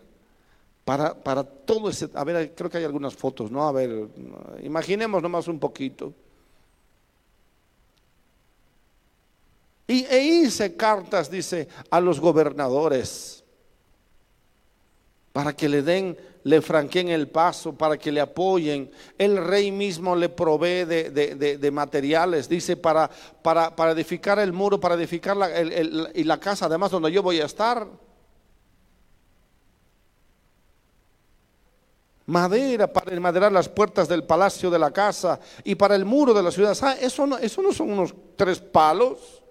Para, 0.85 1.15
para 1.15 1.45
todo 1.45 1.91
ese... 1.91 2.09
A 2.15 2.25
ver, 2.25 2.55
creo 2.57 2.69
que 2.69 2.79
hay 2.79 2.85
algunas 2.85 3.15
fotos, 3.15 3.53
¿no? 3.53 3.69
A 3.69 3.71
ver, 3.71 4.09
imaginemos 4.65 5.23
nomás 5.23 5.47
un 5.47 5.61
poquito. 5.61 6.13
Y, 9.89 10.05
e 10.07 10.19
hice 10.25 10.77
cartas, 10.77 11.31
dice, 11.31 11.69
a 11.91 12.01
los 12.01 12.19
gobernadores 12.21 13.45
para 15.33 15.53
que 15.55 15.69
le 15.69 15.83
den, 15.83 16.17
le 16.45 16.63
franqueen 16.63 17.11
el 17.11 17.29
paso, 17.29 17.75
para 17.77 17.99
que 17.99 18.11
le 18.11 18.23
apoyen. 18.23 18.91
El 19.19 19.37
rey 19.37 19.71
mismo 19.71 20.17
le 20.17 20.31
provee 20.31 20.85
de, 20.87 21.71
materiales, 21.71 22.49
dice, 22.49 22.79
para, 22.79 23.11
edificar 23.93 24.39
el 24.39 24.55
muro, 24.55 24.81
para 24.81 24.95
edificar 24.95 25.37
la, 25.37 25.51
y 25.61 26.25
la 26.25 26.41
casa, 26.41 26.67
además, 26.67 26.91
donde 26.91 27.13
yo 27.13 27.23
voy 27.23 27.41
a 27.41 27.45
estar. 27.45 27.87
Madera 32.29 32.93
para 32.93 33.13
enmaderar 33.15 33.53
las 33.53 33.69
puertas 33.69 34.09
del 34.09 34.25
palacio 34.25 34.69
de 34.69 34.81
la 34.81 34.91
casa 34.91 35.39
y 35.63 35.77
para 35.77 35.95
el 35.95 36.07
muro 36.07 36.33
de 36.35 36.43
la 36.43 36.51
ciudad. 36.51 36.77
Ah, 36.83 36.95
eso, 37.01 37.25
no, 37.27 37.39
eso 37.39 37.61
no 37.63 37.73
son 37.73 37.93
unos 37.93 38.13
tres 38.37 38.59
palos 38.59 39.45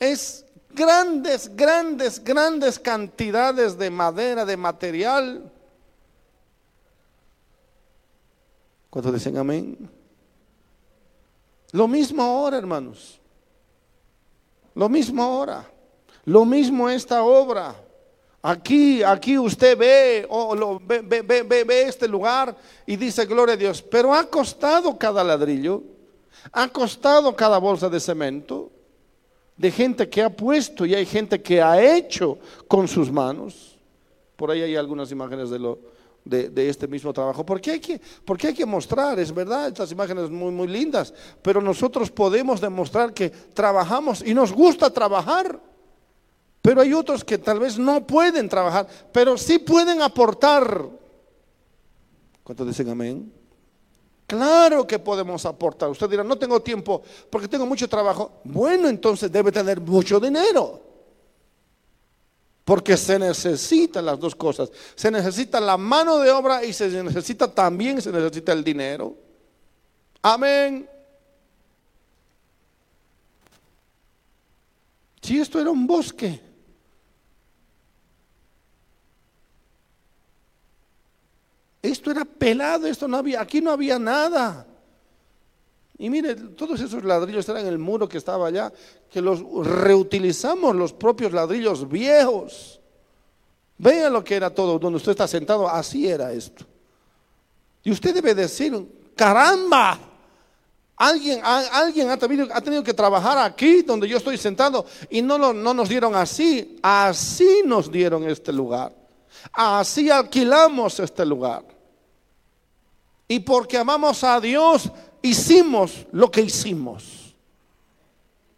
es 0.00 0.46
grandes, 0.74 1.54
grandes, 1.54 2.24
grandes 2.24 2.78
cantidades 2.78 3.76
de 3.78 3.90
madera, 3.90 4.44
de 4.46 4.56
material. 4.56 5.52
¿Cuántos 8.88 9.12
dicen 9.14 9.36
amén? 9.36 9.76
Lo 11.72 11.86
mismo 11.86 12.22
ahora, 12.22 12.56
hermanos. 12.56 13.20
Lo 14.74 14.88
mismo 14.88 15.22
ahora. 15.22 15.70
Lo 16.24 16.44
mismo 16.46 16.88
esta 16.88 17.22
obra. 17.22 17.74
Aquí, 18.42 19.02
aquí 19.02 19.36
usted 19.38 19.76
ve, 19.76 20.26
lo, 20.30 20.80
ve, 20.80 21.02
ve 21.62 21.82
este 21.82 22.08
lugar 22.08 22.56
y 22.86 22.96
dice, 22.96 23.26
gloria 23.26 23.52
a 23.52 23.56
Dios, 23.56 23.82
pero 23.82 24.14
ha 24.14 24.24
costado 24.24 24.96
cada 24.96 25.22
ladrillo, 25.22 25.82
ha 26.50 26.66
costado 26.68 27.36
cada 27.36 27.58
bolsa 27.58 27.90
de 27.90 28.00
cemento, 28.00 28.70
de 29.60 29.70
gente 29.70 30.08
que 30.08 30.22
ha 30.22 30.30
puesto 30.30 30.86
y 30.86 30.94
hay 30.94 31.04
gente 31.04 31.42
que 31.42 31.60
ha 31.60 31.82
hecho 31.94 32.38
con 32.66 32.88
sus 32.88 33.12
manos. 33.12 33.76
Por 34.34 34.50
ahí 34.50 34.62
hay 34.62 34.74
algunas 34.74 35.12
imágenes 35.12 35.50
de, 35.50 35.58
lo, 35.58 35.78
de, 36.24 36.48
este 36.70 36.88
mismo 36.88 37.12
trabajo. 37.12 37.44
Porque 37.44 37.72
hay, 37.72 37.78
que, 37.78 38.00
porque 38.24 38.46
hay 38.46 38.54
que 38.54 38.64
mostrar, 38.64 39.20
es 39.20 39.34
verdad, 39.34 39.68
estas 39.68 39.92
imágenes 39.92 40.30
muy, 40.30 40.50
muy 40.50 40.66
lindas, 40.66 41.12
pero 41.42 41.60
nosotros 41.60 42.10
podemos 42.10 42.58
demostrar 42.58 43.12
que 43.12 43.28
trabajamos 43.28 44.22
y 44.26 44.32
nos 44.32 44.50
gusta 44.50 44.88
trabajar. 44.88 45.60
Pero 46.62 46.80
hay 46.80 46.94
otros 46.94 47.22
que 47.22 47.36
tal 47.36 47.60
vez 47.60 47.78
no 47.78 48.06
pueden 48.06 48.48
trabajar, 48.48 48.88
pero 49.12 49.36
sí 49.36 49.58
pueden 49.58 50.00
aportar. 50.00 50.84
¿Cuántos 52.44 52.66
dicen 52.66 52.88
amén? 52.88 53.30
Claro 54.30 54.86
que 54.86 55.00
podemos 55.00 55.44
aportar. 55.44 55.88
Usted 55.90 56.08
dirá, 56.08 56.22
no 56.22 56.36
tengo 56.38 56.62
tiempo 56.62 57.02
porque 57.28 57.48
tengo 57.48 57.66
mucho 57.66 57.88
trabajo. 57.88 58.30
Bueno, 58.44 58.88
entonces 58.88 59.30
debe 59.32 59.50
tener 59.50 59.80
mucho 59.80 60.20
dinero. 60.20 60.80
Porque 62.64 62.96
se 62.96 63.18
necesitan 63.18 64.06
las 64.06 64.20
dos 64.20 64.36
cosas. 64.36 64.70
Se 64.94 65.10
necesita 65.10 65.60
la 65.60 65.76
mano 65.76 66.18
de 66.18 66.30
obra 66.30 66.64
y 66.64 66.72
se 66.72 66.88
necesita 67.02 67.52
también, 67.52 68.00
se 68.00 68.12
necesita 68.12 68.52
el 68.52 68.62
dinero. 68.62 69.16
Amén. 70.22 70.88
Si 75.20 75.40
esto 75.40 75.58
era 75.60 75.70
un 75.70 75.88
bosque, 75.88 76.40
Esto 81.82 82.10
era 82.10 82.24
pelado, 82.24 82.86
esto 82.86 83.08
no 83.08 83.16
había, 83.16 83.40
aquí 83.40 83.60
no 83.60 83.70
había 83.70 83.98
nada. 83.98 84.66
Y 85.98 86.08
mire, 86.10 86.34
todos 86.34 86.80
esos 86.80 87.04
ladrillos 87.04 87.48
eran 87.48 87.66
el 87.66 87.78
muro 87.78 88.08
que 88.08 88.18
estaba 88.18 88.48
allá, 88.48 88.72
que 89.10 89.20
los 89.20 89.40
reutilizamos 89.66 90.74
los 90.76 90.92
propios 90.92 91.32
ladrillos 91.32 91.88
viejos. 91.88 92.80
Vean 93.78 94.12
lo 94.12 94.22
que 94.24 94.34
era 94.36 94.50
todo, 94.50 94.78
donde 94.78 94.96
usted 94.98 95.12
está 95.12 95.26
sentado, 95.28 95.68
así 95.68 96.06
era 96.06 96.32
esto. 96.32 96.64
Y 97.82 97.90
usted 97.90 98.14
debe 98.14 98.34
decir, 98.34 98.74
caramba, 99.16 99.98
alguien, 100.96 101.40
alguien 101.42 102.10
ha, 102.10 102.16
tenido, 102.18 102.46
ha, 102.52 102.60
tenido, 102.60 102.82
que 102.82 102.92
trabajar 102.92 103.38
aquí 103.38 103.80
donde 103.82 104.06
yo 104.06 104.18
estoy 104.18 104.36
sentado 104.36 104.84
y 105.08 105.22
no 105.22 105.52
nos 105.54 105.88
dieron 105.88 106.14
así, 106.14 106.78
así 106.82 107.62
nos 107.64 107.90
dieron 107.90 108.24
este 108.28 108.52
lugar. 108.52 108.99
Así 109.52 110.10
alquilamos 110.10 111.00
este 111.00 111.24
lugar. 111.24 111.64
Y 113.28 113.40
porque 113.40 113.78
amamos 113.78 114.24
a 114.24 114.40
Dios, 114.40 114.90
hicimos 115.22 116.06
lo 116.12 116.30
que 116.30 116.42
hicimos. 116.42 117.34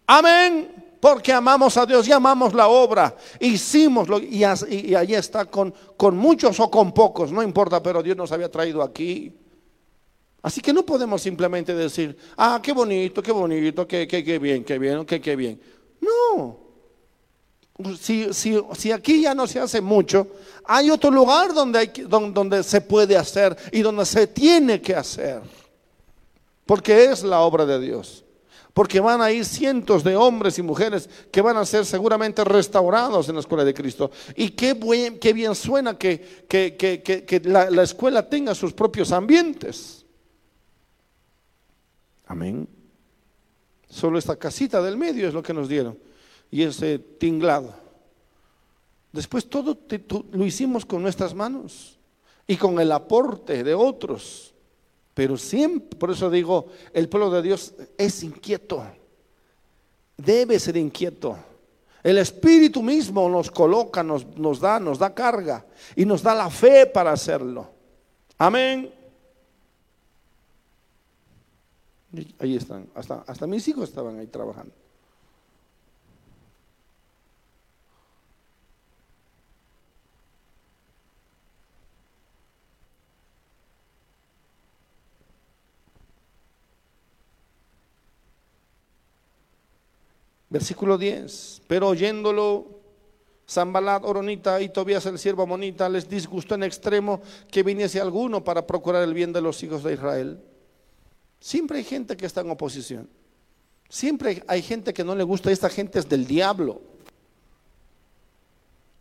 Amén. 0.06 0.76
Porque 1.00 1.32
amamos 1.32 1.76
a 1.76 1.84
Dios 1.84 2.06
y 2.06 2.12
amamos 2.12 2.54
la 2.54 2.68
obra. 2.68 3.14
Hicimos 3.40 4.08
lo 4.08 4.20
y, 4.20 4.36
hicimos 4.42 4.64
y 4.70 4.94
allí 4.94 5.14
está 5.16 5.44
con, 5.46 5.74
con 5.96 6.16
muchos 6.16 6.60
o 6.60 6.70
con 6.70 6.92
pocos, 6.92 7.32
no 7.32 7.42
importa, 7.42 7.82
pero 7.82 8.02
Dios 8.04 8.16
nos 8.16 8.30
había 8.30 8.48
traído 8.50 8.82
aquí. 8.82 9.32
Así 10.42 10.60
que 10.60 10.72
no 10.72 10.84
podemos 10.84 11.20
simplemente 11.20 11.74
decir, 11.74 12.16
ah, 12.36 12.60
qué 12.62 12.72
bonito, 12.72 13.20
qué 13.22 13.32
bonito, 13.32 13.86
qué, 13.86 14.06
qué, 14.06 14.22
qué 14.24 14.38
bien, 14.38 14.64
qué 14.64 14.78
bien, 14.78 15.04
qué, 15.04 15.20
qué 15.20 15.34
bien. 15.34 15.60
No, 16.00 16.61
si, 17.98 18.92
aquí 18.92 19.22
ya 19.22 19.34
no 19.34 19.46
se 19.46 19.60
hace 19.60 19.80
mucho, 19.80 20.26
hay 20.64 20.90
otro 20.90 21.10
lugar 21.10 21.52
donde, 21.54 22.62
se 22.62 22.80
puede 22.80 23.16
hacer 23.16 23.56
y 23.72 23.80
donde 23.80 24.04
se 24.06 24.26
tiene 24.26 24.80
que 24.80 24.94
hacer. 24.94 25.40
Porque 26.66 27.04
es 27.06 27.22
la 27.22 27.40
obra 27.40 27.66
de 27.66 27.80
Dios. 27.80 28.24
Porque 28.72 29.00
van 29.00 29.20
a 29.20 29.30
ir 29.30 29.44
cientos 29.44 30.02
de 30.02 30.16
hombres 30.16 30.58
y 30.58 30.62
mujeres 30.62 31.08
que 31.30 31.42
van 31.42 31.58
a 31.58 31.66
ser 31.66 31.84
seguramente 31.84 32.42
restaurados 32.42 33.28
en 33.28 33.34
la 33.34 33.40
escuela 33.40 33.64
de 33.64 33.74
Cristo. 33.74 34.10
Y 34.34 34.50
qué, 34.50 34.72
bien 35.34 35.54
suena 35.54 35.98
que, 35.98 36.44
la 37.44 37.82
escuela 37.82 38.26
tenga 38.28 38.54
sus 38.54 38.72
propios 38.72 39.12
ambientes. 39.12 40.06
Amén. 42.26 42.66
Solo 43.90 44.18
esta 44.18 44.36
casita 44.36 44.80
del 44.80 44.96
medio 44.96 45.28
es 45.28 45.34
lo 45.34 45.42
que 45.42 45.52
nos 45.52 45.68
dieron 45.68 45.98
y 46.52 46.62
ese 46.62 46.98
tinglado. 46.98 47.74
Después 49.10 49.48
todo 49.48 49.76
lo 50.30 50.44
hicimos 50.46 50.86
con 50.86 51.02
nuestras 51.02 51.34
manos 51.34 51.98
y 52.46 52.56
con 52.56 52.78
el 52.78 52.92
aporte 52.92 53.64
de 53.64 53.74
otros. 53.74 54.54
Pero 55.14 55.36
siempre, 55.36 55.98
por 55.98 56.10
eso 56.12 56.30
digo, 56.30 56.66
el 56.92 57.08
pueblo 57.08 57.30
de 57.30 57.42
Dios 57.42 57.74
es 57.98 58.22
inquieto, 58.22 58.84
debe 60.16 60.58
ser 60.60 60.76
inquieto. 60.76 61.36
El 62.02 62.18
Espíritu 62.18 62.82
mismo 62.82 63.28
nos 63.28 63.50
coloca, 63.50 64.02
nos, 64.02 64.26
nos 64.36 64.60
da, 64.60 64.78
nos 64.80 64.98
da 64.98 65.14
carga 65.14 65.64
y 65.96 66.04
nos 66.04 66.22
da 66.22 66.34
la 66.34 66.50
fe 66.50 66.86
para 66.86 67.12
hacerlo. 67.12 67.68
Amén. 68.38 68.92
Ahí 72.38 72.56
están, 72.56 72.86
hasta, 72.94 73.20
hasta 73.26 73.46
mis 73.46 73.66
hijos 73.68 73.88
estaban 73.88 74.18
ahí 74.18 74.26
trabajando. 74.26 74.72
Versículo 90.52 90.98
10. 90.98 91.62
Pero 91.66 91.88
oyéndolo, 91.88 92.66
Zambalat, 93.48 94.04
Oronita 94.04 94.60
y 94.60 94.68
Tobías 94.68 95.04
el 95.06 95.18
siervo 95.18 95.46
Monita 95.46 95.88
les 95.88 96.06
disgustó 96.08 96.54
en 96.56 96.62
extremo 96.64 97.22
que 97.50 97.62
viniese 97.62 98.00
alguno 98.02 98.44
para 98.44 98.66
procurar 98.66 99.02
el 99.02 99.14
bien 99.14 99.32
de 99.32 99.40
los 99.40 99.62
hijos 99.62 99.82
de 99.82 99.94
Israel. 99.94 100.38
Siempre 101.40 101.78
hay 101.78 101.84
gente 101.84 102.18
que 102.18 102.26
está 102.26 102.42
en 102.42 102.50
oposición. 102.50 103.08
Siempre 103.88 104.44
hay 104.46 104.60
gente 104.60 104.92
que 104.92 105.02
no 105.02 105.14
le 105.14 105.24
gusta. 105.24 105.50
Esta 105.50 105.70
gente 105.70 105.98
es 105.98 106.06
del 106.08 106.26
diablo. 106.26 106.82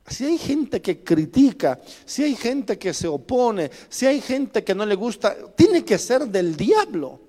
Si 0.08 0.24
hay 0.26 0.38
gente 0.38 0.82
que 0.82 1.04
critica, 1.04 1.80
si 2.06 2.24
hay 2.24 2.36
gente 2.36 2.78
que 2.80 2.94
se 2.94 3.08
opone, 3.10 3.70
si 3.90 4.06
hay 4.06 4.22
gente 4.22 4.64
que 4.64 4.74
no 4.74 4.86
le 4.86 4.96
gusta, 4.96 5.36
tiene 5.58 5.84
que 5.84 5.98
ser 5.98 6.28
del 6.30 6.56
diablo. 6.56 7.20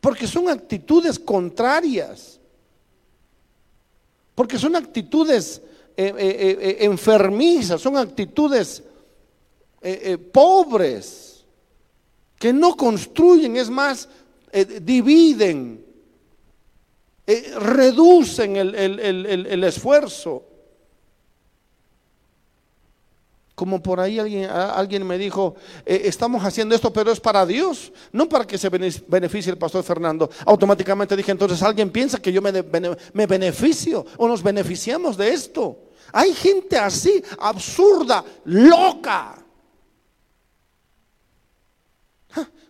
Porque 0.00 0.26
son 0.26 0.48
actitudes 0.48 1.18
contrarias. 1.20 2.40
Porque 4.34 4.58
son 4.58 4.74
actitudes 4.76 5.62
eh, 5.96 6.12
eh, 6.18 6.58
eh, 6.60 6.76
enfermizas, 6.84 7.80
son 7.80 7.96
actitudes 7.96 8.82
pobres, 10.32 11.44
que 12.38 12.52
no 12.54 12.74
construyen, 12.74 13.58
es 13.58 13.68
más, 13.68 14.08
dividen, 14.80 15.84
reducen 17.60 18.56
el 18.56 19.62
esfuerzo. 19.62 20.42
Como 23.54 23.80
por 23.80 24.00
ahí 24.00 24.18
alguien, 24.18 24.46
alguien 24.50 25.06
me 25.06 25.16
dijo, 25.16 25.54
eh, 25.86 26.02
estamos 26.06 26.44
haciendo 26.44 26.74
esto, 26.74 26.92
pero 26.92 27.12
es 27.12 27.20
para 27.20 27.46
Dios, 27.46 27.92
no 28.10 28.28
para 28.28 28.44
que 28.44 28.58
se 28.58 28.68
beneficie 28.68 29.52
el 29.52 29.58
pastor 29.58 29.84
Fernando. 29.84 30.28
Automáticamente 30.44 31.16
dije, 31.16 31.30
entonces 31.30 31.62
alguien 31.62 31.90
piensa 31.90 32.18
que 32.20 32.32
yo 32.32 32.42
me, 32.42 32.50
me 33.12 33.26
beneficio 33.26 34.04
o 34.16 34.26
nos 34.26 34.42
beneficiamos 34.42 35.16
de 35.16 35.30
esto. 35.32 35.78
Hay 36.12 36.34
gente 36.34 36.76
así, 36.78 37.22
absurda, 37.38 38.24
loca. 38.46 39.40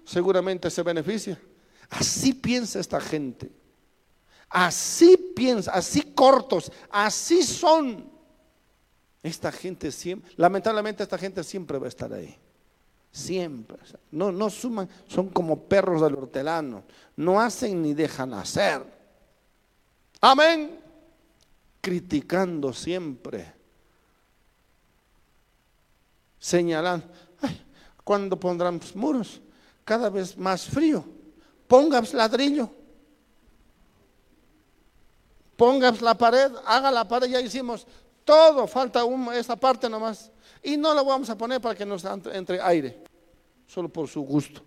seguramente 0.04 0.70
se 0.70 0.82
beneficia. 0.82 1.40
Así 1.88 2.34
piensa 2.34 2.78
esta 2.78 3.00
gente. 3.00 3.50
Así 4.50 5.16
piensa, 5.34 5.70
así 5.72 6.02
cortos, 6.14 6.70
así 6.90 7.42
son. 7.42 8.12
Esta 9.24 9.50
gente 9.50 9.90
siempre, 9.90 10.30
lamentablemente 10.36 11.02
esta 11.02 11.16
gente 11.16 11.42
siempre 11.42 11.78
va 11.78 11.86
a 11.86 11.88
estar 11.88 12.12
ahí. 12.12 12.28
Siempre. 13.10 13.78
No, 14.10 14.30
no 14.30 14.50
suman, 14.50 14.86
son 15.08 15.30
como 15.30 15.60
perros 15.62 16.02
del 16.02 16.14
hortelano. 16.14 16.82
No 17.16 17.40
hacen 17.40 17.80
ni 17.80 17.94
dejan 17.94 18.34
hacer. 18.34 18.82
Amén. 20.20 20.78
Criticando 21.80 22.70
siempre. 22.74 23.50
Señalando. 26.38 27.06
¿Cuándo 28.04 28.38
pondrán 28.38 28.78
muros? 28.94 29.40
Cada 29.86 30.10
vez 30.10 30.36
más 30.36 30.66
frío. 30.66 31.02
Pongas 31.66 32.12
ladrillo. 32.12 32.68
Pongas 35.56 36.02
la 36.02 36.18
pared, 36.18 36.52
haga 36.66 36.90
la 36.90 37.06
pared, 37.08 37.30
ya 37.30 37.40
hicimos 37.40 37.86
todo 38.24 38.66
falta 38.66 39.04
un, 39.04 39.32
esa 39.34 39.54
parte 39.56 39.88
nomás. 39.88 40.30
Y 40.62 40.76
no 40.76 40.94
lo 40.94 41.04
vamos 41.04 41.28
a 41.30 41.36
poner 41.36 41.60
para 41.60 41.74
que 41.74 41.84
nos 41.84 42.04
entre 42.04 42.60
aire, 42.60 43.02
solo 43.66 43.88
por 43.88 44.08
su 44.08 44.22
gusto. 44.22 44.62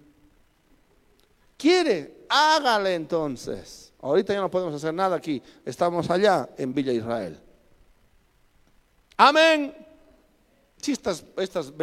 Quiere, 1.57 2.25
hágale 2.29 2.93
entonces. 2.93 3.91
Ahorita 3.99 4.31
ya 4.31 4.41
no 4.41 4.51
podemos 4.51 4.75
hacer 4.75 4.93
nada 4.93 5.15
aquí. 5.15 5.41
Estamos 5.65 6.07
allá 6.11 6.47
en 6.55 6.71
Villa 6.73 6.93
Israel. 6.93 7.39
Amén. 9.17 9.73
Si 10.79 10.91
estas, 10.91 11.23
estas, 11.37 11.73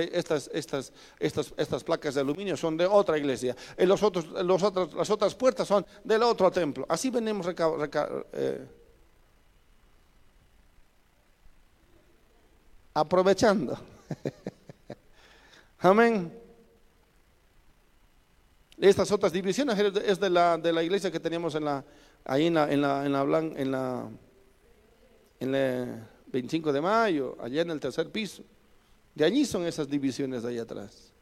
estas, 0.53 0.91
estas, 1.19 1.45
estas, 1.57 1.83
placas 1.83 2.15
de 2.15 2.21
aluminio 2.21 2.57
son 2.57 2.77
de 2.77 2.87
otra 2.87 3.19
iglesia. 3.19 3.57
Eh, 3.77 3.85
los 3.85 4.01
los 4.01 4.85
las 4.95 5.11
otras 5.11 5.35
puertas 5.35 5.67
son 5.67 5.85
del 6.05 6.23
otro 6.23 6.53
templo. 6.53 6.87
Así 6.89 7.11
venimos 7.11 7.45
recabando. 7.45 7.85
Eh, 8.33 8.65
aprovechando. 12.95 13.77
Amén. 15.81 16.33
Estas 18.79 19.11
otras 19.13 19.33
divisiones 19.33 19.79
es 20.07 20.19
de 20.19 20.31
la, 20.31 20.57
de 20.57 20.73
la 20.73 20.83
iglesia 20.83 21.11
que 21.11 21.21
teníamos 21.21 21.55
en 21.57 21.65
la, 21.65 21.85
ahí 22.25 22.47
en 22.47 22.55
la, 22.55 22.71
en 22.73 22.81
la, 22.81 23.05
en 23.07 23.13
la, 23.13 23.23
en 23.61 23.71
la, 25.53 25.59
en 25.99 26.09
25 26.27 26.73
de 26.73 26.81
mayo, 26.81 27.37
allá 27.41 27.63
en 27.63 27.71
el 27.71 27.81
tercer 27.81 28.11
piso. 28.11 28.43
De 29.15 29.25
allí 29.25 29.45
son 29.45 29.65
esas 29.67 29.89
divisiones 29.89 30.43
de 30.43 30.49
allá 30.51 30.63
atrás. 30.63 31.13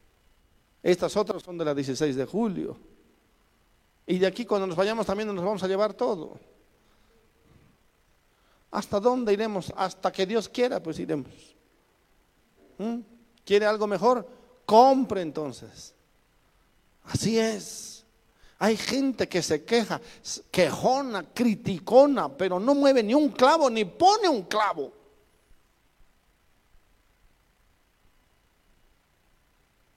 Estas 0.81 1.15
otras 1.15 1.43
son 1.43 1.57
de 1.57 1.65
la 1.65 1.73
16 1.75 2.15
de 2.15 2.25
julio. 2.25 2.75
Y 4.05 4.17
de 4.17 4.27
aquí 4.27 4.45
cuando 4.45 4.67
nos 4.67 4.75
vayamos 4.75 5.05
también 5.05 5.33
nos 5.33 5.43
vamos 5.45 5.63
a 5.63 5.67
llevar 5.67 5.93
todo. 5.93 6.37
¿Hasta 8.71 8.99
dónde 8.99 9.31
iremos? 9.31 9.71
Hasta 9.77 10.11
que 10.11 10.25
Dios 10.25 10.49
quiera, 10.49 10.81
pues 10.81 10.99
iremos. 10.99 11.55
¿Mm? 12.77 12.99
¿Quiere 13.45 13.65
algo 13.65 13.87
mejor? 13.87 14.27
Compre 14.65 15.21
entonces. 15.21 15.93
Así 17.05 17.39
es. 17.39 18.05
Hay 18.59 18.77
gente 18.77 19.27
que 19.27 19.41
se 19.41 19.65
queja, 19.65 19.99
quejona, 20.49 21.23
criticona, 21.33 22.29
pero 22.29 22.59
no 22.59 22.73
mueve 22.75 23.03
ni 23.03 23.13
un 23.13 23.29
clavo, 23.29 23.69
ni 23.69 23.83
pone 23.83 24.29
un 24.29 24.43
clavo. 24.43 24.93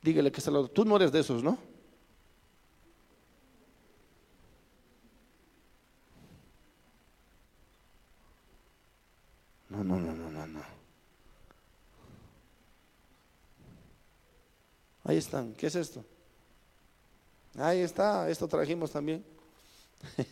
Dígale 0.03 0.33
que 0.33 0.41
se 0.41 0.51
lo, 0.51 0.68
tú 0.68 0.85
no 0.85 0.97
eres 0.97 1.12
de 1.12 1.20
esos, 1.20 1.43
¿no? 1.45 1.59
No, 9.68 9.85
no, 9.85 10.01
no, 10.01 10.12
no. 10.12 10.26
Ahí 15.09 15.18
están. 15.18 15.52
¿Qué 15.54 15.68
es 15.68 15.76
esto? 15.76 16.04
Ahí 17.57 17.78
está. 17.80 18.28
Esto 18.28 18.48
trajimos 18.48 18.90
también. 18.90 19.24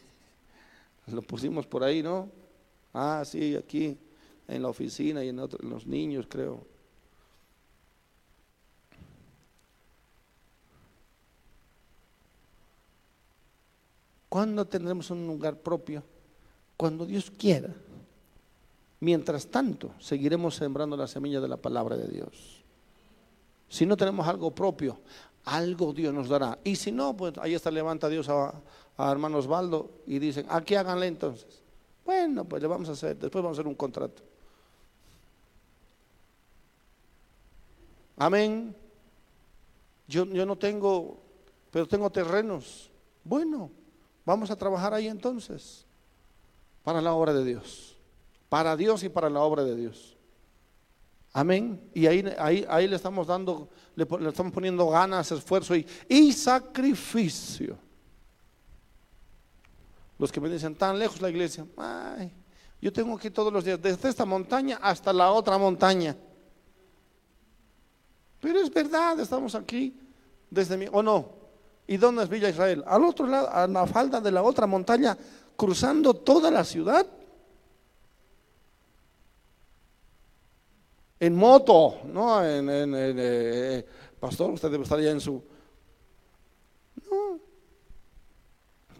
Lo 1.06 1.22
pusimos 1.22 1.64
por 1.64 1.84
ahí, 1.84 2.02
¿no? 2.02 2.28
Ah, 2.92 3.22
sí, 3.24 3.54
aquí, 3.54 3.96
en 4.48 4.62
la 4.62 4.68
oficina 4.70 5.22
y 5.22 5.28
en, 5.28 5.36
los 5.36 5.86
niños, 5.86 6.26
creo. 6.28 6.66
¿Cuándo 14.28 14.64
tendremos 14.64 15.08
un 15.12 15.24
lugar 15.24 15.56
propio? 15.56 16.02
Cuando 16.76 17.06
Dios 17.06 17.30
quiera. 17.30 17.72
Mientras 18.98 19.46
tanto, 19.46 19.92
seguiremos 20.00 20.56
sembrando 20.56 20.96
la 20.96 21.06
semilla 21.06 21.40
de 21.40 21.46
la 21.48 21.58
palabra 21.58 21.96
de 21.96 22.08
Dios. 22.08 22.63
Si 23.74 23.84
no 23.84 23.96
tenemos 23.96 24.24
algo 24.28 24.54
propio, 24.54 25.00
algo 25.46 25.92
Dios 25.92 26.14
nos 26.14 26.28
dará. 26.28 26.56
Y 26.62 26.76
si 26.76 26.92
no, 26.92 27.16
pues 27.16 27.36
ahí 27.38 27.54
está, 27.54 27.72
levanta 27.72 28.08
Dios 28.08 28.28
a, 28.28 28.54
hermano 28.96 29.38
Osvaldo 29.38 29.90
y 30.06 30.20
dicen, 30.20 30.46
ah, 30.48 30.60
qué 30.62 30.78
háganle 30.78 31.08
entonces. 31.08 31.60
Bueno, 32.06 32.44
pues 32.44 32.62
le 32.62 32.68
vamos 32.68 32.88
a 32.88 32.92
hacer, 32.92 33.18
después 33.18 33.42
vamos 33.42 33.58
a 33.58 33.60
hacer 33.62 33.66
un 33.68 33.74
contrato. 33.74 34.22
Amén. 38.16 38.76
Yo, 40.06 40.26
yo 40.26 40.46
no 40.46 40.54
tengo, 40.54 41.18
pero 41.72 41.88
tengo 41.88 42.08
terrenos. 42.10 42.88
Bueno, 43.24 43.72
vamos 44.24 44.52
a 44.52 44.56
trabajar 44.56 44.94
ahí 44.94 45.08
entonces, 45.08 45.84
para 46.84 47.00
la 47.00 47.12
obra 47.12 47.34
de 47.34 47.44
Dios, 47.44 47.96
para 48.48 48.76
Dios 48.76 49.02
y 49.02 49.08
para 49.08 49.28
la 49.28 49.40
obra 49.40 49.64
de 49.64 49.74
Dios. 49.74 50.13
Amén. 51.36 51.80
Y 51.92 52.06
ahí, 52.06 52.24
ahí, 52.38 52.64
ahí 52.68 52.86
le 52.86 52.94
estamos 52.94 53.26
dando, 53.26 53.68
le, 53.96 54.06
estamos 54.28 54.52
poniendo 54.52 54.88
ganas, 54.88 55.30
esfuerzo 55.32 55.74
y, 55.74 55.84
y 56.08 56.32
sacrificio. 56.32 57.76
Los 60.16 60.30
que 60.30 60.40
me 60.40 60.48
dicen, 60.48 60.76
tan 60.76 60.96
lejos 60.96 61.20
la 61.20 61.28
iglesia. 61.28 61.66
Ay, 61.76 62.32
yo 62.80 62.92
tengo 62.92 63.16
aquí 63.16 63.30
todos 63.30 63.52
los 63.52 63.64
días, 63.64 63.82
desde 63.82 64.08
esta 64.08 64.24
montaña 64.24 64.78
hasta 64.80 65.12
la 65.12 65.32
otra 65.32 65.58
montaña. 65.58 66.16
Pero 68.40 68.60
es 68.60 68.72
verdad, 68.72 69.18
estamos 69.18 69.56
aquí 69.56 69.98
desde 70.48 70.76
mi... 70.76 70.86
¿O 70.92 71.02
no? 71.02 71.30
¿Y 71.88 71.96
dónde 71.96 72.22
es 72.22 72.28
Villa 72.28 72.48
Israel? 72.48 72.84
Al 72.86 73.02
otro 73.04 73.26
lado, 73.26 73.50
a 73.50 73.66
la 73.66 73.88
falda 73.88 74.20
de 74.20 74.30
la 74.30 74.42
otra 74.42 74.68
montaña, 74.68 75.18
cruzando 75.56 76.14
toda 76.14 76.48
la 76.48 76.62
ciudad. 76.62 77.04
en 81.26 81.34
moto, 81.34 82.00
¿no? 82.04 82.44
En, 82.44 82.68
eh, 82.68 83.14
eh, 83.16 83.86
pastor, 84.20 84.50
usted 84.50 84.70
debe 84.70 84.82
estar 84.82 85.00
ya 85.00 85.10
en 85.10 85.20
su... 85.22 85.42
No. 87.10 87.40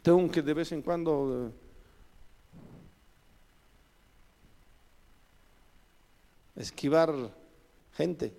Tengo 0.02 0.30
que 0.30 0.40
de 0.42 0.54
vez 0.54 0.72
en 0.72 0.80
cuando... 0.82 1.52
Eh, 6.56 6.60
esquivar 6.62 7.12
gente. 7.94 8.32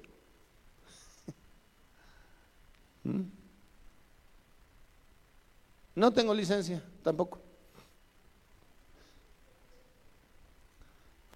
¿Mm? 3.03 3.21
No 5.95 6.11
tengo 6.11 6.33
licencia, 6.33 6.83
tampoco. 7.03 7.39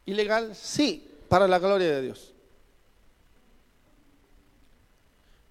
¿Ilegal? 0.06 0.56
Sí, 0.56 1.08
para 1.30 1.48
la 1.48 1.60
gloria 1.60 1.88
de 1.92 2.02
Dios. 2.02 2.34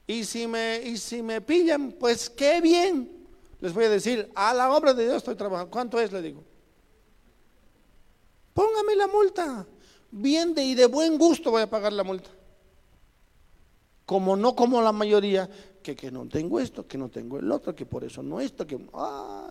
Y 0.08 0.24
si 0.24 0.46
me, 0.46 0.80
y 0.82 0.96
si 0.96 1.22
me 1.22 1.42
pillan, 1.42 1.92
pues 1.92 2.30
qué 2.30 2.62
bien. 2.62 3.12
Les 3.60 3.74
voy 3.74 3.84
a 3.84 3.90
decir, 3.90 4.32
a 4.34 4.54
la 4.54 4.74
obra 4.74 4.94
de 4.94 5.04
Dios 5.04 5.18
estoy 5.18 5.34
trabajando. 5.36 5.70
¿Cuánto 5.70 6.00
es? 6.00 6.10
Le 6.10 6.22
digo. 6.22 6.42
Póngame 8.54 8.96
la 8.96 9.06
multa. 9.06 9.66
Bien 10.10 10.54
de, 10.54 10.64
y 10.64 10.74
de 10.74 10.86
buen 10.86 11.18
gusto 11.18 11.50
voy 11.50 11.60
a 11.60 11.68
pagar 11.68 11.92
la 11.92 12.04
multa. 12.04 12.30
Como 14.06 14.34
no 14.34 14.56
como 14.56 14.80
la 14.80 14.92
mayoría, 14.92 15.50
que, 15.82 16.10
no 16.10 16.26
tengo 16.26 16.58
esto, 16.58 16.86
que 16.88 16.96
no 16.96 17.10
tengo 17.10 17.38
el 17.38 17.52
otro, 17.52 17.74
que 17.74 17.84
por 17.84 18.02
eso 18.02 18.22
no 18.22 18.40
esto, 18.40 18.66
que... 18.66 18.80
¡ay! 18.94 19.50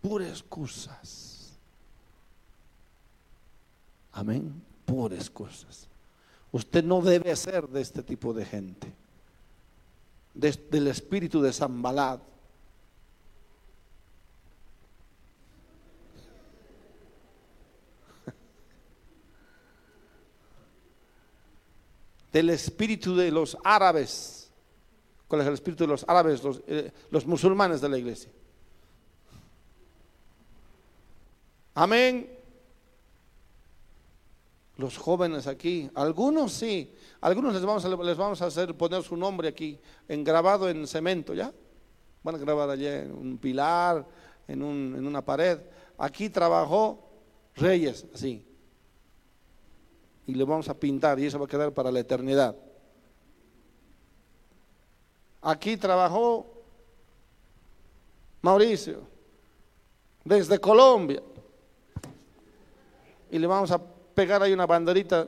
Puras 0.00 0.30
excusas. 0.40 1.52
Amén. 4.12 4.62
Puras 4.86 5.18
excusas. 5.18 5.89
Usted 6.52 6.84
no 6.84 7.00
debe 7.00 7.34
ser 7.36 7.68
de 7.68 7.80
este 7.80 8.02
tipo 8.02 8.32
de 8.32 8.44
gente, 8.44 8.92
del 10.34 10.88
espíritu 10.88 11.40
de 11.42 11.54
Balad. 11.68 12.20
del 22.32 22.50
espíritu 22.50 23.16
de 23.16 23.28
los 23.32 23.56
árabes. 23.64 24.50
¿Cuál 25.26 25.40
es 25.40 25.48
el 25.48 25.54
espíritu 25.54 25.82
de 25.84 25.88
los 25.88 26.04
árabes, 26.08 26.40
los, 26.44 26.62
eh, 26.68 26.92
los 27.10 27.26
musulmanes 27.26 27.80
de 27.80 27.88
la 27.88 27.98
iglesia? 27.98 28.30
Amén 31.74 32.30
los 34.80 34.96
jóvenes 34.98 35.46
aquí. 35.46 35.88
Algunos 35.94 36.52
sí, 36.52 36.92
algunos 37.20 37.52
les 37.54 37.64
vamos 37.64 37.84
a, 37.84 37.88
les 37.88 38.16
vamos 38.16 38.42
a 38.42 38.46
hacer 38.46 38.74
poner 38.76 39.02
su 39.02 39.16
nombre 39.16 39.46
aquí, 39.48 39.78
grabado 40.08 40.68
en 40.68 40.86
cemento, 40.88 41.34
¿ya? 41.34 41.52
Van 42.24 42.34
a 42.34 42.38
grabar 42.38 42.68
allí 42.70 42.86
en 42.86 43.12
un 43.12 43.38
pilar, 43.38 44.04
en, 44.48 44.60
en 44.62 45.06
una 45.06 45.24
pared. 45.24 45.58
Aquí 45.98 46.30
trabajó 46.30 47.06
Reyes, 47.54 48.06
así. 48.14 48.44
Y 50.26 50.34
le 50.34 50.44
vamos 50.44 50.68
a 50.68 50.74
pintar 50.78 51.18
y 51.18 51.26
eso 51.26 51.38
va 51.38 51.44
a 51.44 51.48
quedar 51.48 51.72
para 51.72 51.90
la 51.92 52.00
eternidad. 52.00 52.56
Aquí 55.42 55.76
trabajó 55.76 56.46
Mauricio, 58.42 59.02
desde 60.24 60.58
Colombia. 60.58 61.22
Y 63.30 63.38
le 63.38 63.46
vamos 63.46 63.70
a 63.70 63.80
pegar 64.20 64.42
ahí 64.42 64.52
una 64.52 64.66
banderita 64.66 65.26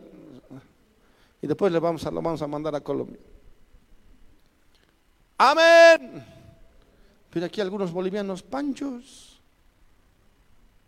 y 1.41 1.47
después 1.47 1.73
le 1.73 1.79
vamos 1.79 2.05
a, 2.05 2.11
lo 2.11 2.21
vamos 2.21 2.43
a 2.43 2.47
mandar 2.47 2.75
a 2.75 2.81
Colombia. 2.83 3.19
Amén. 5.39 6.23
Pero 7.31 7.47
aquí 7.47 7.63
algunos 7.63 7.91
bolivianos 7.91 8.43
panchos, 8.43 9.41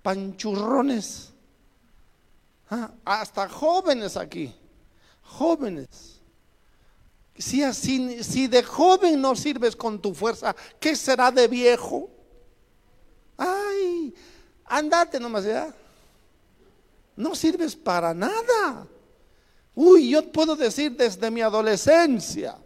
panchurrones, 0.03 1.33
ah, 2.71 2.91
hasta 3.07 3.49
jóvenes 3.49 4.19
aquí, 4.19 4.55
jóvenes. 5.23 6.21
Si, 7.39 7.63
así, 7.63 8.23
si 8.23 8.47
de 8.49 8.63
joven 8.63 9.19
no 9.23 9.35
sirves 9.35 9.75
con 9.75 9.99
tu 10.03 10.13
fuerza, 10.15 10.55
¿qué 10.79 10.95
será 10.95 11.31
de 11.31 11.49
viejo? 11.49 12.11
Ay, 13.39 14.15
andate 14.67 15.19
nomás 15.19 15.45
ya. 15.47 15.75
No 17.17 17.35
sirves 17.35 17.77
para 17.77 18.13
nada. 18.13 18.87
Uy, 19.75 20.11
yo 20.11 20.31
puedo 20.33 20.57
decir 20.57 20.97
desde 20.97 21.31
mi 21.31 21.41
adolescencia, 21.43 22.57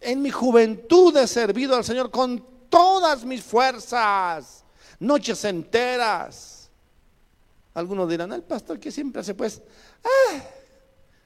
en 0.00 0.22
mi 0.22 0.30
juventud 0.30 1.16
he 1.16 1.26
servido 1.26 1.74
al 1.76 1.84
Señor 1.84 2.10
con 2.10 2.44
todas 2.68 3.24
mis 3.24 3.42
fuerzas, 3.42 4.64
noches 5.00 5.44
enteras. 5.44 6.70
Algunos 7.74 8.08
dirán, 8.08 8.32
el 8.32 8.42
pastor 8.42 8.78
que 8.80 8.90
siempre 8.90 9.20
hace 9.20 9.34
pues, 9.34 9.60
ah, 10.04 10.40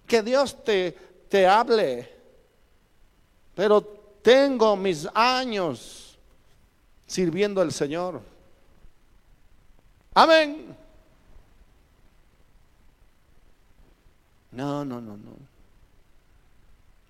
que 0.06 0.22
Dios 0.22 0.64
te, 0.64 0.92
te 1.28 1.46
hable, 1.46 2.08
pero 3.54 3.80
tengo 4.20 4.76
mis 4.76 5.06
años 5.14 6.18
sirviendo 7.06 7.60
al 7.60 7.72
Señor. 7.72 8.20
Amén. 10.14 10.74
No, 14.52 14.84
no, 14.84 15.00
no, 15.00 15.16
no. 15.16 15.36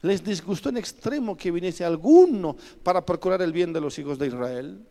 Les 0.03 0.23
disgustó 0.25 0.69
en 0.71 0.79
extremo 0.79 1.37
que 1.37 1.51
viniese 1.51 1.85
alguno 1.85 2.57
para 2.83 3.05
procurar 3.05 3.43
el 3.43 3.53
bien 3.53 3.73
de 3.73 3.81
los 3.81 3.99
hijos 3.99 4.19
de 4.19 4.27
Israel. 4.29 4.87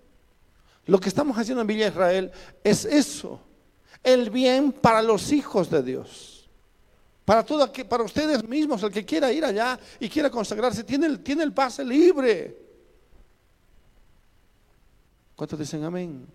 Lo 0.85 0.99
que 0.99 1.09
estamos 1.09 1.37
haciendo 1.37 1.61
en 1.61 1.67
Villa 1.67 1.87
Israel 1.87 2.31
es 2.63 2.85
eso, 2.85 3.39
el 4.03 4.29
bien 4.29 4.71
para 4.71 5.01
los 5.01 5.31
hijos 5.31 5.69
de 5.69 5.83
Dios. 5.83 6.47
Para, 7.25 7.43
todo, 7.43 7.71
para 7.87 8.03
ustedes 8.03 8.43
mismos, 8.47 8.81
el 8.81 8.91
que 8.91 9.05
quiera 9.05 9.31
ir 9.31 9.45
allá 9.45 9.79
y 9.99 10.09
quiera 10.09 10.31
consagrarse, 10.31 10.83
tiene 10.83 11.17
tiene 11.17 11.43
el 11.43 11.53
pase 11.53 11.83
libre. 11.85 12.57
¿Cuántos 15.35 15.57
dicen 15.59 15.83
amén? 15.83 16.25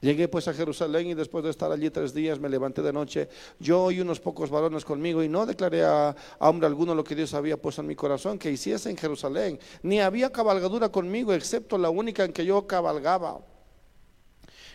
Llegué 0.00 0.28
pues 0.28 0.48
a 0.48 0.54
Jerusalén 0.54 1.08
y 1.08 1.14
después 1.14 1.44
de 1.44 1.50
estar 1.50 1.70
allí 1.70 1.90
tres 1.90 2.14
días 2.14 2.38
me 2.40 2.48
levanté 2.48 2.80
de 2.80 2.90
noche, 2.92 3.28
yo 3.58 3.90
y 3.90 4.00
unos 4.00 4.18
pocos 4.18 4.48
varones 4.48 4.82
conmigo, 4.84 5.22
y 5.22 5.28
no 5.28 5.44
declaré 5.44 5.84
a, 5.84 6.16
hombre 6.38 6.66
alguno 6.66 6.94
lo 6.94 7.04
que 7.04 7.14
Dios 7.14 7.34
había 7.34 7.58
puesto 7.60 7.82
en 7.82 7.86
mi 7.88 7.94
corazón 7.94 8.38
que 8.38 8.50
hiciese 8.50 8.88
en 8.88 8.96
Jerusalén, 8.96 9.58
ni 9.82 10.00
había 10.00 10.32
cabalgadura 10.32 10.88
conmigo, 10.90 11.34
excepto 11.34 11.76
la 11.76 11.90
única 11.90 12.24
en 12.24 12.32
que 12.32 12.46
yo 12.46 12.66
cabalgaba. 12.66 13.40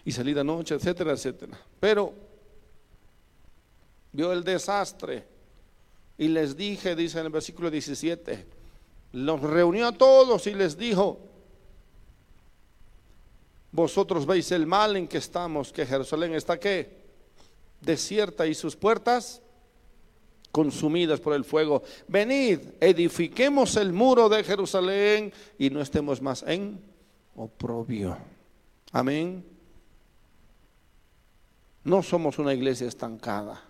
Y 0.04 0.12
salí 0.12 0.34
de 0.36 0.44
noche, 0.44 0.76
etcétera, 0.76 1.14
etcétera. 1.14 1.58
Pero 1.80 2.14
vio 4.12 4.32
el 4.32 4.44
desastre 4.44 5.26
y 6.20 6.28
les 6.28 6.56
dije, 6.56 6.96
dice 6.96 7.18
en 7.20 7.26
el 7.26 7.32
versículo 7.32 7.72
17, 7.72 8.46
los 9.14 9.42
reunió 9.42 9.88
a 9.88 9.92
todos 9.92 10.46
y 10.46 10.54
les 10.54 10.78
dijo, 10.78 11.18
vosotros 13.76 14.26
veis 14.26 14.50
el 14.54 14.66
mal 14.66 14.96
en 14.96 15.06
que 15.06 15.18
estamos, 15.18 15.74
que 15.74 15.86
Jerusalén 15.86 16.34
está 16.34 16.58
qué? 16.58 16.98
Desierta 17.82 18.48
y 18.48 18.56
sus 18.56 18.74
puertas 18.74 19.42
consumidas 20.50 21.20
por 21.20 21.34
el 21.34 21.44
fuego. 21.44 21.84
Venid, 22.08 22.60
edifiquemos 22.80 23.76
el 23.76 23.92
muro 23.92 24.30
de 24.30 24.46
Jerusalén 24.46 25.34
y 25.60 25.70
no 25.72 25.82
estemos 25.82 26.22
más 26.22 26.42
en 26.48 26.80
oprobio. 27.36 28.18
Amén. 28.94 29.44
No 31.84 32.02
somos 32.02 32.40
una 32.40 32.54
iglesia 32.54 32.88
estancada. 32.88 33.62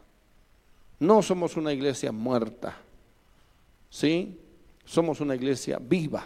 No 1.00 1.24
somos 1.24 1.58
una 1.58 1.74
iglesia 1.74 2.12
muerta. 2.12 2.78
¿Sí? 3.90 4.40
Somos 4.86 5.20
una 5.20 5.34
iglesia 5.36 5.80
viva. 5.82 6.26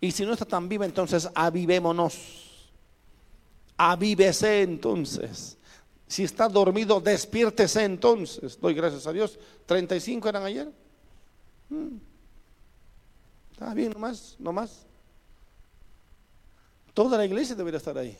Y 0.00 0.12
si 0.12 0.24
no 0.24 0.34
está 0.34 0.44
tan 0.44 0.68
viva, 0.68 0.84
entonces 0.86 1.28
avivémonos 1.34 2.51
avívese 3.90 4.62
entonces. 4.62 5.58
Si 6.06 6.24
está 6.24 6.48
dormido, 6.48 7.00
despiértese 7.00 7.84
entonces. 7.84 8.60
Doy 8.60 8.74
gracias 8.74 9.06
a 9.06 9.12
Dios. 9.12 9.38
35 9.66 10.28
eran 10.28 10.44
ayer. 10.44 10.70
Mm. 11.70 11.96
Está 13.52 13.74
bien, 13.74 13.92
nomás, 13.92 14.36
nomás. 14.38 14.86
Toda 16.94 17.16
la 17.18 17.24
iglesia 17.24 17.54
debería 17.56 17.78
estar 17.78 17.96
ahí. 17.98 18.16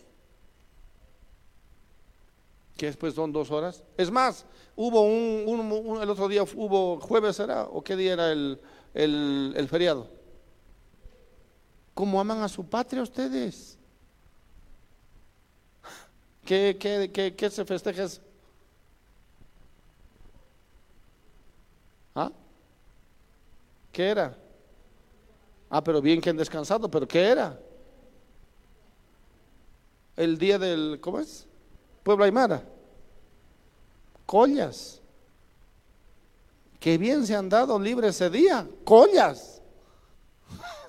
Que 2.77 2.87
después 2.87 3.13
son 3.15 3.31
dos 3.31 3.51
horas. 3.51 3.83
Es 3.99 4.11
más, 4.11 4.47
hubo 4.75 5.03
un, 5.03 6.01
el 6.03 6.11
otro 6.11 6.27
día, 6.29 6.43
hubo 6.43 6.99
jueves, 6.99 7.39
¿era? 7.41 7.65
¿O 7.65 7.83
qué 7.85 7.95
día 7.95 8.15
era 8.15 8.33
el, 8.33 8.59
el 8.95 9.69
feriado? 9.71 10.09
¿Cómo 11.95 12.19
aman 12.19 12.43
a 12.43 12.49
su 12.49 12.65
patria 12.65 13.03
ustedes? 13.03 13.79
¿Qué, 16.45 17.37
se 17.51 17.65
festeja 17.65 18.05
eso? 18.05 18.21
¿Ah? 22.15 22.31
¿Qué 23.93 24.09
era? 24.09 24.37
Ah, 25.71 25.83
pero 25.83 26.03
bien 26.03 26.21
que 26.21 26.31
han 26.31 26.37
descansado, 26.37 26.91
pero 26.91 27.07
¿qué 27.07 27.21
era? 27.23 27.59
El 30.17 30.37
día 30.37 30.59
del, 30.59 30.99
¿cómo 31.01 31.19
es? 31.21 31.47
Puebla 32.03 32.27
Aymara. 32.27 32.63
Collas. 34.27 35.01
Qué 36.81 36.99
bien 36.99 37.25
se 37.27 37.37
han 37.37 37.49
dado 37.49 37.79
libre 37.79 38.09
ese 38.09 38.29
día. 38.29 38.69
Collas. 38.85 39.63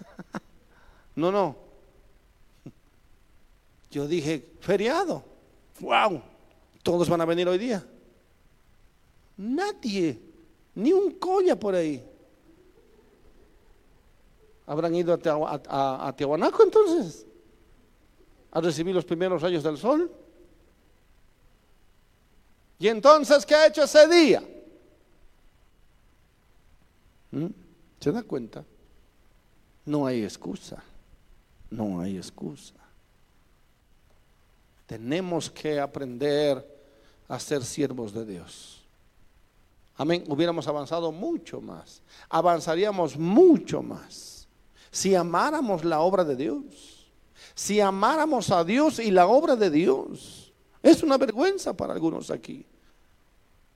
no, 1.16 1.32
no. 1.32 1.56
Yo 3.92 4.08
dije, 4.08 4.50
feriado 4.60 5.24
wow, 5.84 6.22
todos 6.82 7.08
van 7.10 7.22
a 7.22 7.26
venir 7.26 7.48
hoy 7.48 7.58
día. 7.58 7.86
Nadie, 9.38 10.20
ni 10.76 10.94
un 10.94 11.12
colla 11.12 11.58
por 11.60 11.76
ahí. 11.76 12.02
¿Habrán 14.66 14.96
ido 14.96 15.14
a, 15.14 15.62
a, 15.68 16.14
entonces? 16.64 17.26
¿A 18.52 18.62
recibir 18.62 18.96
los 18.96 19.04
primeros 19.04 19.42
rayos 19.42 19.64
del 19.64 19.78
sol? 19.78 20.10
¿Y 22.80 22.88
entonces 22.88 23.46
qué 23.46 23.56
ha 23.56 23.68
hecho 23.68 23.84
ese 23.84 24.08
día? 24.08 24.44
¿Mm? 27.32 27.46
¿Se 28.00 28.12
da 28.12 28.24
cuenta? 28.24 28.64
No 29.86 30.06
hay 30.06 30.24
excusa. 30.24 30.82
No 31.70 32.00
hay 32.00 32.18
excusa. 32.18 32.76
Tenemos 34.86 35.50
que 35.50 35.80
aprender 35.80 36.66
a 37.28 37.40
ser 37.40 37.64
siervos 37.64 38.14
de 38.14 38.26
Dios. 38.26 38.84
Amén. 39.96 40.24
Hubiéramos 40.28 40.68
avanzado 40.68 41.12
mucho 41.12 41.62
más. 41.62 42.02
Avanzaríamos 42.30 43.18
mucho 43.18 43.82
más. 43.82 44.48
Si 44.92 45.16
amáramos 45.16 45.86
la 45.86 46.00
obra 46.02 46.24
de 46.24 46.36
Dios. 46.36 47.08
Si 47.56 47.80
amáramos 47.80 48.50
a 48.52 48.64
Dios 48.64 49.00
y 49.00 49.12
la 49.12 49.28
obra 49.28 49.56
de 49.56 49.70
Dios. 49.70 50.52
Es 50.82 51.02
una 51.04 51.18
vergüenza 51.18 51.74
para 51.78 51.94
algunos 51.94 52.30
aquí. 52.30 52.66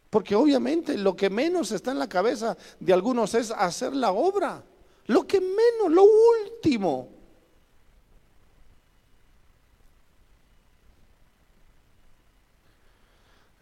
Porque 0.10 0.36
obviamente 0.36 0.98
lo 0.98 1.16
que 1.16 1.30
menos 1.30 1.72
está 1.72 1.92
en 1.92 2.00
la 2.00 2.10
cabeza 2.10 2.58
de 2.80 2.94
algunos 2.94 3.34
es 3.34 3.52
hacer 3.52 3.96
la 3.96 4.12
obra. 4.12 4.64
Lo 5.06 5.26
que 5.26 5.40
menos, 5.40 5.90
lo 5.90 6.04
último. 6.56 7.10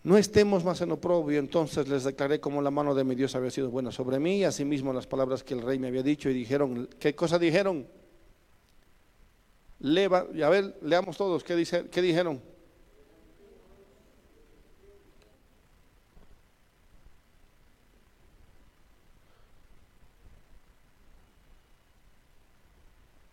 No 0.06 0.20
estemos 0.20 0.64
más 0.64 0.80
en 0.82 0.92
oprobio, 0.92 1.40
entonces 1.40 1.88
les 1.88 2.04
declaré 2.04 2.40
como 2.40 2.62
la 2.62 2.70
mano 2.70 2.94
de 2.94 3.04
mi 3.04 3.16
Dios 3.16 3.34
había 3.34 3.50
sido 3.50 3.72
buena 3.72 3.92
sobre 3.92 4.20
mí, 4.20 4.38
y 4.38 4.44
asimismo 4.44 4.94
las 4.94 5.08
palabras 5.08 5.44
que 5.44 5.56
el 5.56 5.64
rey 5.64 5.80
me 5.80 5.88
había 5.88 6.04
dicho, 6.04 6.30
y 6.30 6.34
dijeron, 6.36 6.88
¿qué 7.00 7.16
cosa 7.16 7.40
dijeron? 7.40 7.88
Leva, 9.80 10.28
y 10.32 10.44
a 10.44 10.50
ver, 10.50 10.78
leamos 10.84 11.18
todos, 11.18 11.44
¿qué, 11.44 11.56
dice, 11.56 11.90
qué 11.90 12.04
dijeron? 12.04 12.40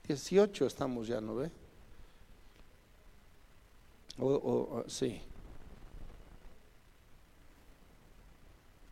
Dieciocho 0.09 0.65
estamos 0.65 1.07
ya, 1.07 1.21
¿no 1.21 1.35
ve? 1.37 1.51
sí. 4.87 5.21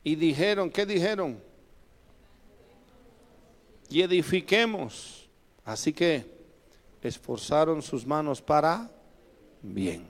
Y 0.03 0.15
dijeron, 0.15 0.71
¿qué 0.71 0.87
dijeron? 0.87 1.43
Y 3.89 4.01
edifiquemos. 4.03 5.29
Así 5.65 5.93
que 5.93 6.25
esforzaron 7.03 7.83
sus 7.83 8.07
manos 8.07 8.41
para 8.41 8.91
bien. 9.63 10.07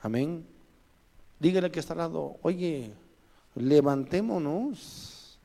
Amén. 0.00 0.46
Dígale 1.38 1.70
que 1.70 1.80
está 1.80 1.92
al 1.92 1.98
lado, 1.98 2.36
oye, 2.42 2.90
levantémonos 3.54 5.38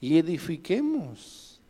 y 0.00 0.18
edifiquemos. 0.18 1.60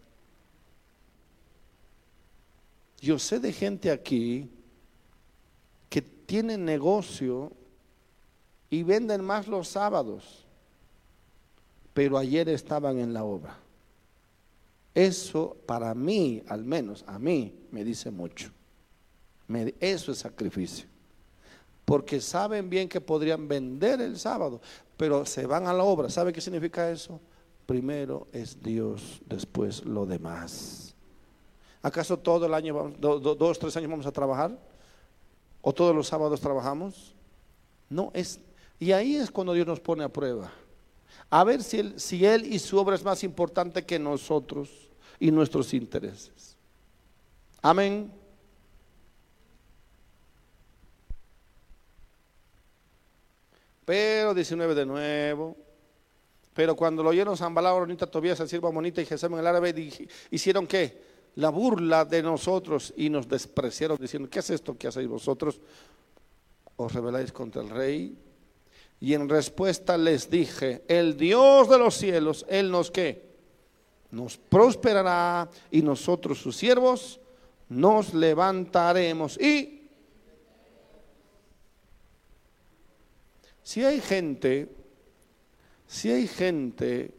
Yo 3.01 3.19
sé 3.19 3.39
de 3.39 3.53
gente 3.53 3.91
aquí 3.91 4.51
que 5.89 6.03
tiene 6.03 6.59
negocio 6.59 7.53
y 8.69 8.83
venden 8.83 9.25
más 9.25 9.47
los 9.47 9.69
sábados 9.69 10.45
pero 11.95 12.19
ayer 12.19 12.49
estaban 12.49 12.99
en 12.99 13.13
la 13.13 13.25
obra. 13.25 13.57
Eso 14.95 15.57
para 15.67 15.95
mí, 15.95 16.43
al 16.49 16.65
menos 16.65 17.05
a 17.07 17.19
mí, 17.19 17.55
me 17.71 17.85
dice 17.85 18.11
mucho. 18.11 18.51
eso 19.81 20.13
es 20.13 20.19
sacrificio. 20.19 20.87
Porque 21.85 22.21
saben 22.21 22.71
bien 22.71 22.89
que 22.89 23.01
podrían 23.01 23.49
vender 23.49 24.01
el 24.01 24.19
sábado, 24.19 24.61
pero 24.97 25.27
se 25.27 25.47
van 25.47 25.67
a 25.67 25.73
la 25.73 25.83
obra. 25.83 26.09
¿Sabe 26.11 26.33
qué 26.33 26.41
significa 26.41 26.91
eso? 26.91 27.21
Primero 27.67 28.27
es 28.33 28.61
Dios, 28.63 29.21
después 29.27 29.85
lo 29.85 30.07
demás. 30.07 30.95
¿Acaso 31.83 32.19
todo 32.19 32.47
el 32.47 32.55
año, 32.55 32.75
vamos, 32.75 32.93
dos, 33.01 33.59
tres 33.59 33.77
años 33.77 33.91
vamos 33.91 34.07
a 34.07 34.13
trabajar? 34.13 34.57
¿O 35.63 35.73
todos 35.73 35.95
los 35.95 36.07
sábados 36.07 36.41
trabajamos? 36.41 37.15
No, 37.89 38.11
es... 38.15 38.39
Y 38.79 38.93
ahí 38.93 39.17
es 39.17 39.31
cuando 39.31 39.53
Dios 39.53 39.67
nos 39.67 39.81
pone 39.81 40.05
a 40.05 40.09
prueba. 40.09 40.51
A 41.31 41.45
ver 41.45 41.63
si 41.63 42.25
él, 42.25 42.53
y 42.53 42.59
su 42.59 42.79
obra 42.79 42.97
es 42.97 43.05
más 43.05 43.23
importante 43.25 43.85
que 43.85 43.99
nosotros 43.99 44.71
y 45.19 45.31
nuestros 45.31 45.73
intereses. 45.75 46.57
Amén. 47.63 48.13
Pero 53.85 54.35
19 54.35 54.75
de 54.75 54.87
nuevo. 54.87 55.57
Pero 56.55 56.75
cuando 56.75 57.03
lo 57.03 57.11
oyeron 57.11 57.37
Zambalá, 57.37 57.73
Oronita, 57.73 58.07
Tobías, 58.07 58.41
el 58.41 58.49
siervo 58.49 58.73
Monita 58.73 59.01
y 59.01 59.07
Jesús 59.07 59.31
en 59.31 59.39
el 59.39 59.47
árabe, 59.47 59.93
hicieron 60.31 60.67
que 60.67 61.11
La 61.37 61.51
burla 61.51 62.05
de 62.05 62.23
nosotros 62.25 62.93
y 62.97 63.09
nos 63.09 63.29
despreciaron 63.29 63.97
diciendo, 64.01 64.29
¿qué 64.29 64.41
es 64.41 64.51
esto 64.51 64.77
que 64.77 64.89
hacéis 64.89 65.09
vosotros? 65.09 65.61
Os 66.77 66.93
rebeláis 66.93 67.31
contra 67.31 67.63
el 67.63 67.71
rey 67.71 68.19
y 69.01 69.15
en 69.15 69.29
respuesta 69.29 69.97
les 69.97 70.29
dije, 70.29 70.83
el 70.87 71.17
Dios 71.17 71.69
de 71.71 71.79
los 71.79 71.97
cielos, 71.97 72.45
Él 72.49 72.71
nos 72.71 72.91
qué? 72.91 73.31
Nos 74.11 74.37
prosperará 74.37 75.49
y 75.71 75.81
nosotros 75.81 76.39
sus 76.39 76.55
siervos 76.55 77.19
nos 77.71 78.13
levantaremos. 78.13 79.41
Y 79.41 79.89
si 83.63 83.83
hay 83.85 84.01
gente, 84.01 84.69
si 85.87 86.11
hay 86.11 86.27
gente 86.27 87.15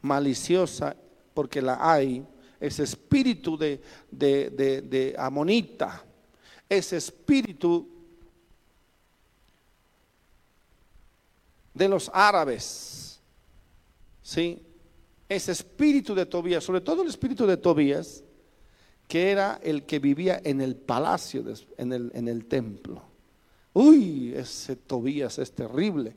maliciosa, 0.00 0.96
porque 1.34 1.60
la 1.60 1.78
hay, 1.92 2.24
ese 2.58 2.84
espíritu 2.84 3.58
de, 3.58 3.82
de, 4.10 5.14
amonita, 5.18 6.02
ese 6.66 6.96
espíritu 6.96 7.95
de 11.76 11.88
los 11.88 12.10
árabes. 12.14 13.20
¿Sí? 14.22 14.62
Ese 15.28 15.52
espíritu 15.52 16.14
de 16.14 16.24
Tobías, 16.26 16.64
sobre 16.64 16.80
todo 16.80 17.02
el 17.02 17.08
espíritu 17.08 17.46
de 17.46 17.56
Tobías, 17.58 18.22
que 19.06 19.30
era 19.30 19.60
el 19.62 19.84
que 19.84 19.98
vivía 19.98 20.40
en 20.42 20.60
el 20.60 20.74
palacio, 20.74 21.44
en, 21.76 21.92
el, 21.92 22.44
templo. 22.46 23.02
Uy, 23.74 24.32
ese 24.34 24.74
Tobías 24.76 25.38
es 25.38 25.52
terrible 25.52 26.16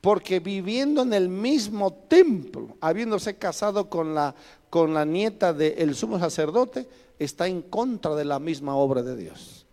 porque 0.00 0.38
viviendo 0.38 1.02
en 1.02 1.12
el 1.12 1.28
mismo 1.28 1.92
templo, 2.06 2.76
habiéndose 2.80 3.36
casado 3.36 3.88
con 3.90 4.14
la, 4.14 4.32
con 4.70 4.94
la 4.94 5.04
nieta 5.04 5.52
del 5.52 5.96
sumo 5.96 6.20
sacerdote, 6.20 6.86
está 7.18 7.48
en 7.48 7.62
contra 7.62 8.14
de 8.14 8.24
la 8.24 8.38
misma 8.38 8.76
obra 8.76 9.02
de 9.02 9.16
Dios. 9.16 9.66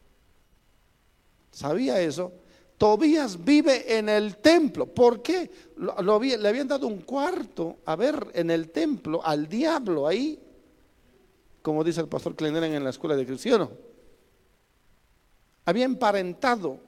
¿Sabía 1.51 2.01
eso? 2.01 2.31
Tobías 2.78 3.43
vive 3.43 3.97
en 3.97 4.09
el 4.09 4.38
templo. 4.38 4.86
¿Por 4.86 5.21
qué? 5.21 5.49
le 5.78 6.47
habían 6.47 6.67
dado 6.67 6.88
un 6.88 6.99
cuarto, 7.01 7.78
a 7.86 7.95
ver, 7.95 8.32
en 8.34 8.49
el 8.51 8.69
templo, 8.71 9.21
al 9.23 9.47
diablo 9.47 10.07
ahí, 10.07 10.39
como 11.61 11.84
dice 11.84 11.99
el 12.01 12.07
pastor 12.07 12.36
Kleiner 12.36 12.63
en 12.63 12.84
la 12.84 12.89
escuela 12.91 13.15
de 13.15 13.26
cristiano. 13.26 13.71
Había 15.65 15.86
emparentado 15.86 16.80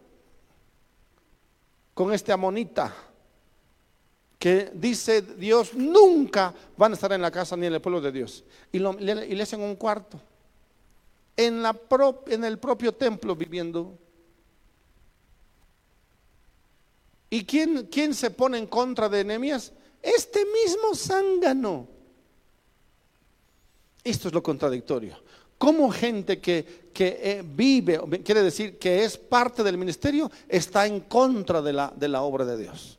con 1.94 2.14
este 2.14 2.32
amonita 2.32 2.94
que 4.38 4.70
dice 4.74 5.22
Dios, 5.22 5.74
nunca 5.74 6.54
van 6.78 6.92
a 6.92 6.96
estar 6.96 7.12
en 7.12 7.22
la 7.24 7.32
casa 7.32 7.58
ni 7.58 7.66
en 7.66 7.74
el 7.74 7.82
pueblo 7.82 8.00
de 8.00 8.12
Dios. 8.12 8.44
Y, 8.72 8.80
le, 9.00 9.42
hacen 9.42 9.62
un 9.62 9.76
cuarto. 9.76 10.20
En, 11.36 11.62
la 11.64 11.76
en 12.28 12.44
el 12.44 12.60
propio 12.60 12.94
templo 12.94 13.36
viviendo 13.36 13.98
¿Y 17.30 17.46
quién, 17.46 18.14
se 18.14 18.32
pone 18.32 18.58
en 18.58 18.68
contra 18.68 19.10
de 19.10 19.20
enemias? 19.22 19.74
Este 20.02 20.46
mismo 20.46 20.96
zángano. 20.96 21.88
Esto 24.04 24.30
es 24.30 24.34
lo 24.34 24.42
contradictorio. 24.42 25.18
¿Cómo 25.58 25.92
gente 25.92 26.40
que, 26.40 26.90
que 26.94 27.18
eh, 27.20 27.44
vive, 27.46 28.00
quiere 28.24 28.42
decir 28.44 28.78
que 28.78 29.04
es 29.04 29.18
parte 29.18 29.64
del 29.64 29.78
ministerio, 29.78 30.32
está 30.48 30.86
en 30.86 31.02
contra 31.02 31.62
de 31.62 31.74
la, 31.74 31.92
de 31.96 32.08
la 32.08 32.22
obra 32.22 32.46
de 32.46 32.58
Dios? 32.58 32.98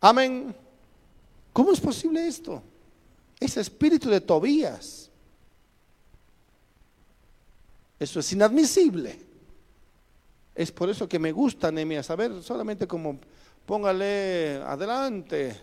Amén. 0.00 0.54
¿Cómo 1.52 1.72
es 1.72 1.80
posible 1.80 2.24
esto? 2.28 2.62
Ese 3.40 3.60
espíritu 3.62 4.08
de 4.08 4.20
Tobías. 4.20 5.07
Eso 7.98 8.20
es 8.20 8.32
inadmisible. 8.32 9.18
Es 10.54 10.72
por 10.72 10.88
eso 10.90 11.08
que 11.08 11.18
me 11.18 11.32
gusta 11.32 11.70
Nehemías. 11.72 12.10
A 12.10 12.16
ver, 12.16 12.42
solamente 12.42 12.86
como 12.86 13.18
póngale 13.66 14.56
adelante. 14.64 15.56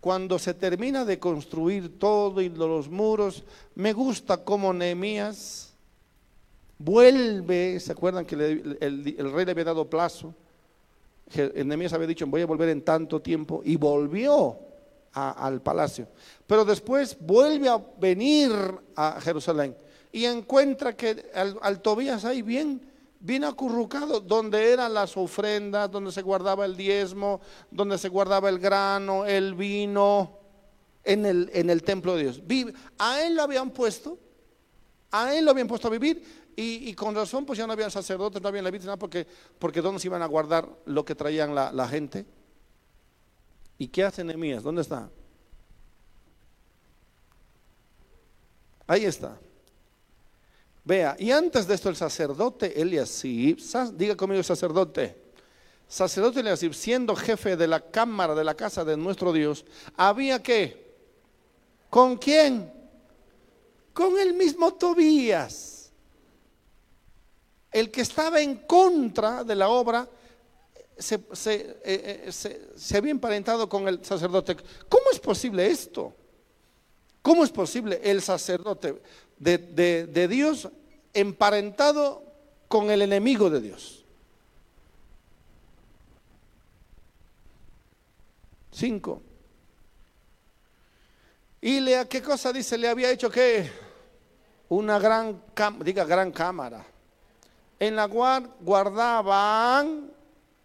Cuando 0.00 0.38
se 0.38 0.54
termina 0.54 1.04
de 1.04 1.18
construir 1.18 1.98
todo 1.98 2.40
y 2.40 2.48
los 2.48 2.88
muros, 2.90 3.44
me 3.74 3.92
gusta 3.92 4.42
como 4.44 4.72
Nehemías 4.72 5.74
vuelve. 6.78 7.78
¿Se 7.80 7.92
acuerdan 7.92 8.26
que 8.26 8.34
el, 8.34 9.16
rey 9.32 9.44
le 9.46 9.50
había 9.52 9.64
dado 9.64 9.88
plazo? 9.88 10.34
Nehemías 11.54 11.92
había 11.94 12.06
dicho: 12.06 12.26
Voy 12.26 12.42
a 12.42 12.46
volver 12.46 12.68
en 12.70 12.82
tanto 12.82 13.20
tiempo. 13.20 13.62
Y 13.64 13.76
volvió 13.76 14.58
al 15.12 15.62
palacio. 15.62 16.06
Pero 16.46 16.64
después 16.64 17.16
vuelve 17.20 17.68
a 17.68 17.78
venir 17.98 18.52
a 18.96 19.20
Jerusalén 19.20 19.74
y 20.14 20.26
encuentra 20.26 20.94
que 20.96 21.28
al, 21.34 21.82
Tobías 21.82 22.24
ahí 22.24 22.40
bien, 22.40 22.80
bien 23.18 23.42
acurrucado, 23.42 24.20
donde 24.20 24.70
eran 24.72 24.94
las 24.94 25.16
ofrendas, 25.16 25.90
donde 25.90 26.12
se 26.12 26.22
guardaba 26.22 26.64
el 26.64 26.76
diezmo, 26.76 27.40
donde 27.72 27.98
se 27.98 28.08
guardaba 28.10 28.48
el 28.48 28.60
grano, 28.60 29.26
el 29.26 29.54
vino, 29.54 30.38
en 31.02 31.26
el, 31.26 31.82
templo 31.82 32.14
de 32.14 32.30
Dios. 32.32 32.40
A 32.96 33.22
él 33.24 33.34
lo 33.34 33.42
habían 33.42 33.72
puesto, 33.72 34.16
a 35.10 35.34
él 35.34 35.44
lo 35.44 35.50
habían 35.50 35.66
puesto 35.66 35.88
a 35.88 35.90
vivir 35.90 36.22
y, 36.54 36.94
con 36.94 37.12
razón, 37.12 37.44
pues 37.44 37.58
ya 37.58 37.66
no 37.66 37.72
había 37.72 37.90
sacerdotes, 37.90 38.40
no 38.40 38.46
habían 38.46 38.62
levitas, 38.66 38.86
nada, 38.86 38.96
porque, 38.98 39.26
porque 39.58 39.80
¿dónde 39.82 39.98
se 39.98 40.06
iban 40.06 40.22
a 40.22 40.26
guardar 40.26 40.68
lo 40.86 41.04
que 41.04 41.16
traían 41.16 41.56
la, 41.56 41.72
la 41.72 41.88
gente? 41.88 42.24
¿Y 43.78 43.88
qué 43.88 44.04
hace 44.04 44.22
Nehemías? 44.22 44.62
¿Dónde 44.62 44.82
está? 44.82 45.10
Ahí 48.86 49.04
está. 49.06 49.40
Vea, 50.84 51.16
y 51.18 51.30
antes 51.30 51.66
de 51.66 51.74
esto 51.76 51.88
el 51.88 51.96
sacerdote 51.96 52.78
Eliasib, 52.78 53.56
diga 53.94 54.14
conmigo 54.16 54.42
sacerdote, 54.42 55.16
sacerdote 55.88 56.40
Eliasib, 56.40 56.74
siendo 56.74 57.16
jefe 57.16 57.56
de 57.56 57.66
la 57.66 57.80
cámara 57.90 58.34
de 58.34 58.44
la 58.44 58.54
casa 58.54 58.84
de 58.84 58.94
nuestro 58.94 59.32
Dios, 59.32 59.64
había 59.96 60.42
que, 60.42 60.94
¿con 61.88 62.18
quién? 62.18 62.70
Con 63.94 64.18
el 64.18 64.34
mismo 64.34 64.74
Tobías, 64.74 65.90
el 67.72 67.90
que 67.90 68.02
estaba 68.02 68.42
en 68.42 68.54
contra 68.66 69.42
de 69.42 69.54
la 69.54 69.70
obra, 69.70 70.06
se, 70.98 71.18
se 71.32 71.78
eh, 71.82 72.30
eh, 72.30 72.68
había 72.96 73.10
emparentado 73.10 73.70
con 73.70 73.88
el 73.88 74.04
sacerdote. 74.04 74.54
¿Cómo 74.88 75.04
es 75.12 75.18
posible 75.18 75.66
esto? 75.66 76.12
¿Cómo 77.22 77.42
es 77.42 77.50
posible 77.50 77.98
el 78.04 78.20
sacerdote? 78.20 79.00
de, 79.38 79.58
de, 79.58 80.06
de 80.06 80.28
Dios 80.28 80.68
emparentado 81.12 82.22
con 82.68 82.90
el 82.90 83.02
enemigo 83.02 83.50
de 83.50 83.60
Dios. 83.60 84.04
Cinco. 88.72 89.22
¿Y 91.60 91.80
lea 91.80 92.06
qué 92.08 92.20
cosa 92.20 92.52
dice? 92.52 92.76
Le 92.76 92.88
había 92.88 93.10
hecho 93.10 93.30
que 93.30 93.70
una 94.68 94.98
gran, 94.98 95.40
diga 95.84 96.04
gran 96.04 96.32
cámara, 96.32 96.84
en 97.78 97.96
la 97.96 98.08
cual 98.08 98.52
guardaban 98.60 100.10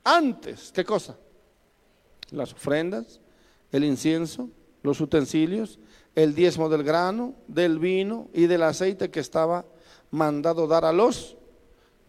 antes, 0.04 0.72
¿qué 0.74 0.84
cosa? 0.84 1.16
Las 2.32 2.52
ofrendas, 2.54 3.20
el 3.72 3.84
incienso, 3.84 4.50
los 4.84 5.00
utensilios 5.00 5.80
el 6.24 6.36
diezmo 6.36 6.68
del 6.70 6.84
grano, 6.84 7.34
del 7.48 7.80
vino 7.80 8.28
y 8.34 8.48
del 8.48 8.64
aceite 8.64 9.10
que 9.10 9.20
estaba 9.20 9.66
mandado 10.12 10.68
dar 10.68 10.84
a 10.86 10.92
los. 10.92 11.38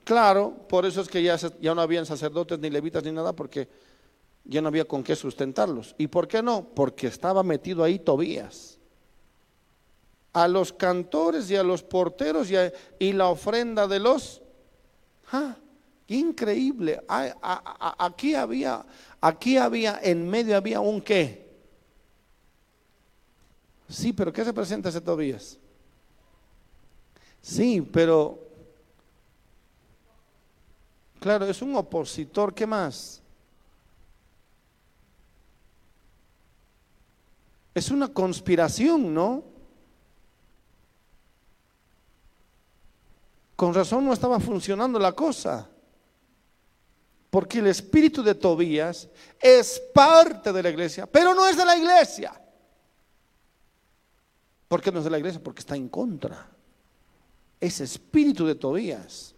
Claro, 0.04 0.54
por 0.68 0.84
eso 0.84 1.00
es 1.00 1.08
que 1.08 1.22
ya, 1.22 1.36
ya 1.36 1.74
no 1.74 1.80
habían 1.80 2.06
sacerdotes 2.06 2.58
ni 2.58 2.70
levitas 2.70 3.04
ni 3.04 3.12
nada, 3.12 3.32
porque 3.32 3.68
ya 4.44 4.60
no 4.60 4.68
había 4.68 4.84
con 4.84 5.02
qué 5.04 5.14
sustentarlos. 5.14 5.94
¿Y 5.98 6.08
por 6.08 6.26
qué 6.26 6.42
no? 6.42 6.64
Porque 6.74 7.06
estaba 7.06 7.42
metido 7.42 7.84
ahí 7.84 7.98
Tobías. 8.00 8.78
A 10.32 10.48
los 10.48 10.72
cantores 10.72 11.50
y 11.50 11.56
a 11.56 11.62
los 11.62 11.82
porteros 11.82 12.48
y, 12.98 13.12
la 13.12 13.28
ofrenda 13.28 13.86
de 13.86 13.98
los... 14.00 14.42
¡Ah! 15.32 15.56
Increíble. 16.08 17.00
aquí 17.08 18.34
había, 18.34 18.84
aquí 19.20 19.56
había, 19.56 20.00
en 20.02 20.28
medio 20.28 20.56
había 20.56 20.80
un 20.80 21.00
qué 21.00 21.49
Sí, 23.90 24.12
pero 24.12 24.32
¿qué 24.32 24.44
se 24.44 24.52
presenta 24.52 24.88
ese 24.88 25.00
Tobías? 25.00 25.58
Sí, 27.42 27.80
pero 27.80 28.38
claro, 31.18 31.46
es 31.46 31.60
un 31.60 31.74
opositor, 31.74 32.54
¿qué 32.54 32.66
más? 32.68 33.20
Es 37.74 37.90
una 37.90 38.08
conspiración, 38.08 39.12
¿no? 39.12 39.42
Con 43.56 43.74
razón 43.74 44.06
no 44.06 44.12
estaba 44.12 44.38
funcionando 44.38 44.98
la 45.00 45.12
cosa. 45.12 45.68
Porque 47.30 47.58
el 47.58 47.66
espíritu 47.68 48.22
de 48.22 48.34
Tobías 48.34 49.08
es 49.40 49.82
parte 49.94 50.52
de 50.52 50.62
la 50.62 50.70
iglesia, 50.70 51.06
pero 51.06 51.34
no 51.34 51.46
es 51.48 51.56
de 51.56 51.64
la 51.64 51.76
iglesia. 51.76 52.40
¿Por 54.70 54.80
qué 54.80 54.92
no 54.92 54.98
es 54.98 55.04
de 55.04 55.10
la 55.10 55.18
iglesia? 55.18 55.42
Porque 55.42 55.58
está 55.58 55.74
en 55.74 55.88
contra. 55.88 56.48
Es 57.58 57.80
espíritu 57.80 58.46
de 58.46 58.54
Tobías. 58.54 59.34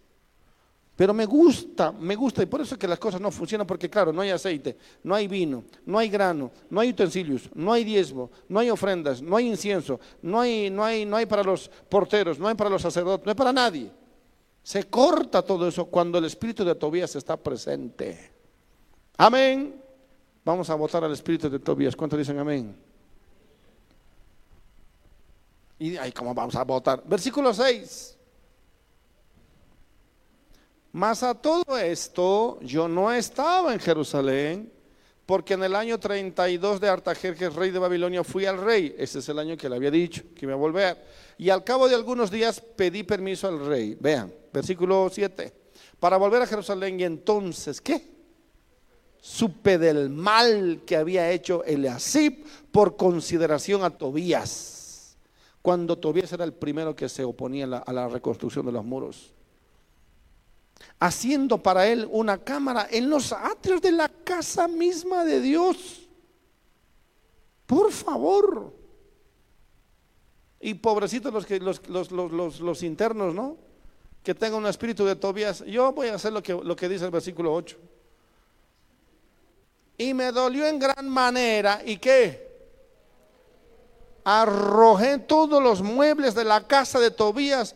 Pero 0.95 1.11
me 1.11 1.25
gusta, 1.25 1.91
me 1.91 2.15
gusta, 2.15 2.43
y 2.43 2.45
por 2.45 2.61
eso 2.61 2.75
es 2.75 2.79
que 2.79 2.87
las 2.87 2.99
cosas 2.99 3.19
no 3.19 3.31
funcionan, 3.31 3.65
porque 3.65 3.89
claro, 3.89 4.13
no 4.13 4.21
hay 4.21 4.29
aceite, 4.29 4.77
no 5.01 5.15
hay 5.15 5.27
vino, 5.27 5.63
no 5.87 5.97
hay 5.97 6.07
grano, 6.07 6.51
no 6.69 6.79
hay 6.79 6.89
utensilios, 6.91 7.49
no 7.55 7.73
hay 7.73 7.83
diezmo, 7.83 8.29
no 8.47 8.59
hay 8.59 8.69
ofrendas, 8.69 9.19
no 9.19 9.35
hay 9.35 9.47
incienso, 9.47 9.99
no 10.21 10.39
hay, 10.39 10.69
no 10.69 10.83
hay, 10.83 11.03
no 11.03 11.15
hay 11.15 11.25
para 11.25 11.41
los 11.41 11.67
porteros, 11.89 12.37
no 12.37 12.47
hay 12.47 12.53
para 12.53 12.69
los 12.69 12.83
sacerdotes, 12.83 13.25
no 13.25 13.31
hay 13.31 13.35
para 13.35 13.51
nadie. 13.51 13.89
Se 14.61 14.83
corta 14.83 15.41
todo 15.41 15.67
eso 15.67 15.85
cuando 15.85 16.19
el 16.19 16.25
espíritu 16.25 16.63
de 16.63 16.75
Tobías 16.75 17.15
está 17.15 17.37
presente. 17.37 18.31
Amén. 19.17 19.81
Vamos 20.45 20.69
a 20.69 20.75
votar 20.75 21.03
al 21.03 21.13
espíritu 21.13 21.49
de 21.49 21.57
Tobías. 21.57 21.95
¿Cuántos 21.95 22.19
dicen 22.19 22.37
amén? 22.37 22.77
Y 25.83 25.97
ay, 25.97 26.13
¿cómo 26.13 26.33
vamos 26.33 26.55
a 26.55 26.63
votar? 26.63 27.03
Versículo 27.05 27.53
6. 27.53 28.15
Mas 30.93 31.21
a 31.23 31.35
todo 31.35 31.77
esto 31.77 32.57
yo 32.61 32.87
no 32.87 33.11
estaba 33.11 33.73
en 33.73 33.81
Jerusalén, 33.81 34.71
porque 35.25 35.55
en 35.55 35.63
el 35.63 35.75
año 35.75 35.99
32 35.99 36.79
de 36.79 36.87
Artajerjes, 36.87 37.53
rey 37.53 37.71
de 37.71 37.79
Babilonia, 37.79 38.23
fui 38.23 38.45
al 38.45 38.59
rey. 38.63 38.95
Ese 38.97 39.19
es 39.19 39.27
el 39.27 39.37
año 39.39 39.57
que 39.57 39.67
le 39.67 39.75
había 39.75 39.91
dicho 39.91 40.21
que 40.33 40.45
iba 40.45 40.53
a 40.53 40.55
volver. 40.55 41.05
Y 41.37 41.49
al 41.49 41.65
cabo 41.65 41.89
de 41.89 41.95
algunos 41.95 42.31
días 42.31 42.61
pedí 42.61 43.03
permiso 43.03 43.49
al 43.49 43.65
rey. 43.65 43.97
Vean, 43.99 44.31
versículo 44.53 45.09
7. 45.11 45.53
Para 45.99 46.15
volver 46.15 46.43
a 46.43 46.47
Jerusalén 46.47 46.97
y 46.97 47.03
entonces, 47.03 47.81
¿qué? 47.81 48.09
Supe 49.19 49.77
del 49.77 50.09
mal 50.09 50.83
que 50.85 50.95
había 50.95 51.29
hecho 51.31 51.61
Eliasib 51.65 52.45
por 52.71 52.95
consideración 52.95 53.83
a 53.83 53.89
Tobías 53.89 54.79
cuando 55.63 55.97
Tobías 55.97 56.31
era 56.33 56.43
el 56.43 56.53
primero 56.53 56.93
que 56.95 57.07
se 57.09 57.23
oponía 57.23 57.63
a 57.65 57.93
la, 57.93 58.07
reconstrucción 58.09 58.65
de 58.65 58.73
los 58.73 58.83
muros. 58.83 59.33
Haciendo 60.99 61.57
para 61.63 61.87
él 61.87 62.05
una 62.11 62.37
cámara 62.43 62.87
en 62.91 63.09
los 63.09 63.31
atrios 63.31 63.81
de 63.81 63.93
la 63.93 64.09
casa 64.09 64.67
misma 64.67 65.23
de 65.23 65.39
Dios. 65.39 66.09
Por 67.65 67.91
favor. 67.93 68.73
Y 70.59 70.73
pobrecitos 70.73 71.33
los, 71.33 72.11
los, 72.59 72.83
internos, 72.83 73.33
¿no? 73.33 73.55
Que 74.21 74.35
tengan 74.35 74.59
un 74.63 74.67
espíritu 74.67 75.05
de 75.05 75.15
Tobías. 75.15 75.63
Yo 75.65 75.93
voy 75.93 76.09
a 76.09 76.15
hacer 76.15 76.33
lo 76.33 76.43
que, 76.43 76.53
lo 76.53 76.75
que 76.75 76.89
dice 76.89 77.05
el 77.05 77.11
versículo 77.11 77.53
8. 77.53 77.77
Y 79.99 80.13
me 80.13 80.29
dolió 80.33 80.67
en 80.67 80.77
gran 80.77 81.07
manera. 81.07 81.81
¿Y 81.85 81.95
qué? 81.97 82.42
arrojé 84.23 85.19
todos 85.19 85.61
los 85.61 85.81
muebles 85.81 86.35
de 86.35 86.43
la 86.43 86.65
casa 86.67 86.99
de 86.99 87.11
Tobías 87.11 87.75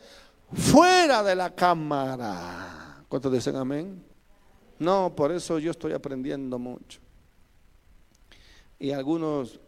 fuera 0.53 1.23
de 1.23 1.35
la 1.35 1.53
cámara. 1.53 3.03
¿Cuántos 3.09 3.31
dicen 3.31 3.55
amén? 3.55 4.03
No, 4.79 5.13
por 5.15 5.31
eso 5.31 5.59
yo 5.59 5.71
estoy 5.71 5.93
aprendiendo 5.93 6.57
mucho. 6.59 6.99
Y 8.79 8.91
algunos, 8.91 9.59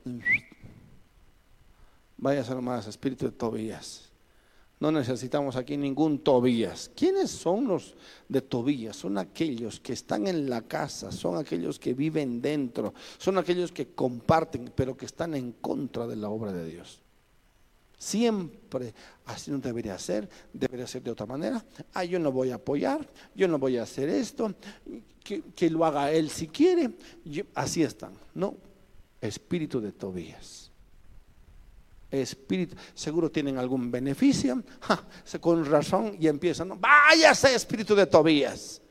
vaya 2.17 2.41
a 2.41 2.43
ser 2.43 2.57
más, 2.57 2.85
espíritu 2.87 3.25
de 3.25 3.31
Tobías. 3.31 4.08
No 4.81 4.91
necesitamos 4.93 5.57
aquí 5.57 5.75
ningún 5.75 6.19
Tobías. 6.19 6.89
¿Quiénes 6.95 7.29
son 7.31 7.67
los 7.67 7.95
de 8.29 8.41
Tobías? 8.41 8.95
Son 8.95 9.17
aquellos 9.17 9.79
que 9.81 9.91
están 9.91 10.25
en 10.27 10.49
la 10.49 10.61
casa, 10.61 11.11
son 11.11 11.37
aquellos 11.37 11.77
que 11.77 11.93
viven 11.93 12.41
dentro, 12.41 12.93
son 13.17 13.37
aquellos 13.37 13.73
que 13.73 13.87
comparten, 13.87 14.71
pero 14.73 14.95
que 14.95 15.05
están 15.05 15.33
en 15.35 15.51
contra 15.53 16.07
de 16.07 16.15
la 16.15 16.29
obra 16.29 16.53
de 16.53 16.65
Dios. 16.69 17.01
Siempre 17.97 18.93
así 19.25 19.51
no 19.51 19.57
debería 19.57 19.97
ser, 19.99 20.29
debería 20.53 20.87
ser 20.87 21.03
de 21.03 21.11
otra 21.11 21.25
manera. 21.25 21.63
Ah, 21.93 22.05
yo 22.05 22.17
no 22.17 22.31
voy 22.31 22.51
a 22.51 22.55
apoyar, 22.55 23.05
yo 23.35 23.49
no 23.49 23.59
voy 23.59 23.75
a 23.75 23.83
hacer 23.83 24.07
esto, 24.07 24.53
que, 25.21 25.69
lo 25.69 25.83
haga 25.83 26.09
él 26.13 26.29
si 26.29 26.47
quiere. 26.47 26.91
así 27.53 27.83
están, 27.83 28.13
¿no? 28.33 28.55
Espíritu 29.19 29.81
de 29.81 29.91
Tobías 29.91 30.68
espíritu. 32.17 32.75
Seguro 32.93 33.29
tienen 33.29 33.57
algún 33.57 33.91
beneficio. 33.91 34.63
con 35.39 35.65
razón 35.65 36.15
y 36.19 36.27
empiezan. 36.27 36.69
¿no? 36.69 36.75
Váyase, 36.77 37.53
espíritu 37.55 37.95
de 37.95 38.05
Tobías. 38.05 38.81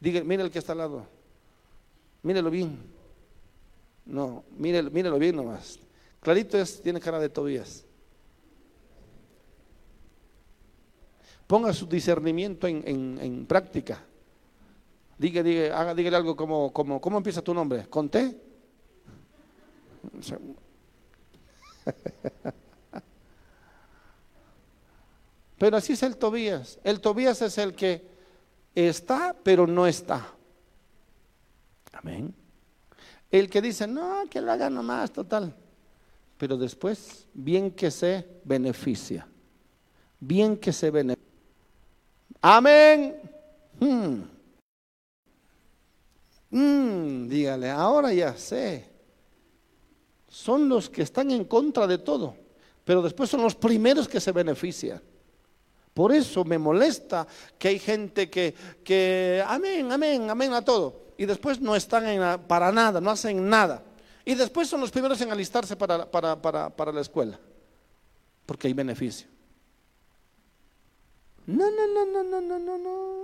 Diga, 0.00 0.22
mire 0.22 0.42
el 0.42 0.50
que 0.50 0.58
está 0.58 0.72
al 0.72 0.78
lado. 0.78 1.06
Mírelo 2.22 2.50
bien. 2.50 2.78
No, 4.06 4.44
mírelo, 4.56 4.90
mírelo 4.90 5.18
bien 5.18 5.36
nomás. 5.36 5.78
Clarito 6.20 6.58
es, 6.58 6.80
tiene 6.82 7.00
cara 7.00 7.18
de 7.18 7.28
Tobías. 7.28 7.84
Ponga 11.46 11.72
su 11.72 11.86
discernimiento 11.86 12.66
en, 12.66 12.82
en, 12.86 13.18
en 13.20 13.46
práctica. 13.46 14.02
Diga, 15.18 15.42
diga, 15.42 15.78
haga, 15.78 15.94
dígale 15.94 16.16
algo 16.16 16.34
como, 16.34 16.72
como, 16.72 17.00
¿cómo 17.00 17.18
empieza 17.18 17.40
tu 17.42 17.54
nombre? 17.54 17.86
¿Con 17.88 18.08
T? 18.08 18.36
Pero 25.58 25.76
así 25.76 25.92
es 25.94 26.02
el 26.02 26.16
Tobías. 26.18 26.78
El 26.84 27.00
Tobías 27.00 27.40
es 27.42 27.58
el 27.58 27.74
que 27.74 28.06
está, 28.74 29.34
pero 29.42 29.66
no 29.66 29.84
está. 29.86 30.30
Amén. 31.92 32.34
El 33.30 33.48
que 33.50 33.60
dice, 33.62 33.86
no, 33.86 34.22
que 34.30 34.40
lo 34.40 34.52
haga 34.52 34.70
nomás, 34.70 35.10
total. 35.12 35.54
Pero 36.38 36.56
después, 36.56 37.26
bien 37.32 37.70
que 37.72 37.90
se 37.90 38.26
beneficia. 38.44 39.26
Bien 40.20 40.56
que 40.58 40.72
se 40.72 40.90
beneficia. 40.90 41.24
Amén. 42.42 43.16
Hmm. 43.80 44.34
Hmm, 46.50 47.28
dígale, 47.28 47.70
ahora 47.70 48.12
ya 48.12 48.36
sé 48.36 48.93
son 50.34 50.68
los 50.68 50.90
que 50.90 51.02
están 51.02 51.30
en 51.30 51.44
contra 51.44 51.86
de 51.86 51.96
todo, 51.98 52.34
pero 52.84 53.02
después 53.02 53.30
son 53.30 53.42
los 53.42 53.54
primeros 53.54 54.08
que 54.08 54.20
se 54.20 54.32
benefician. 54.32 55.00
Por 55.94 56.10
eso 56.12 56.44
me 56.44 56.58
molesta 56.58 57.24
que 57.56 57.68
hay 57.68 57.78
gente 57.78 58.28
que, 58.28 58.52
que 58.82 59.44
amén, 59.46 59.92
amén, 59.92 60.28
amén 60.28 60.52
a 60.52 60.60
todo, 60.64 61.02
y 61.16 61.24
después 61.24 61.60
no 61.60 61.76
están 61.76 62.42
para 62.48 62.72
nada, 62.72 63.00
no 63.00 63.10
hacen 63.12 63.48
nada. 63.48 63.80
Y 64.24 64.34
después 64.34 64.68
son 64.68 64.80
los 64.80 64.90
primeros 64.90 65.20
en 65.20 65.30
alistarse 65.30 65.76
para, 65.76 66.10
para 66.10 66.92
la 66.92 67.00
escuela, 67.00 67.38
porque 68.44 68.66
hay 68.66 68.74
beneficio. 68.74 69.28
No, 71.46 71.70
no, 71.70 71.86
no, 71.86 72.04
no, 72.06 72.22
no, 72.24 72.40
no, 72.40 72.58
no, 72.58 72.78
no. 72.78 73.18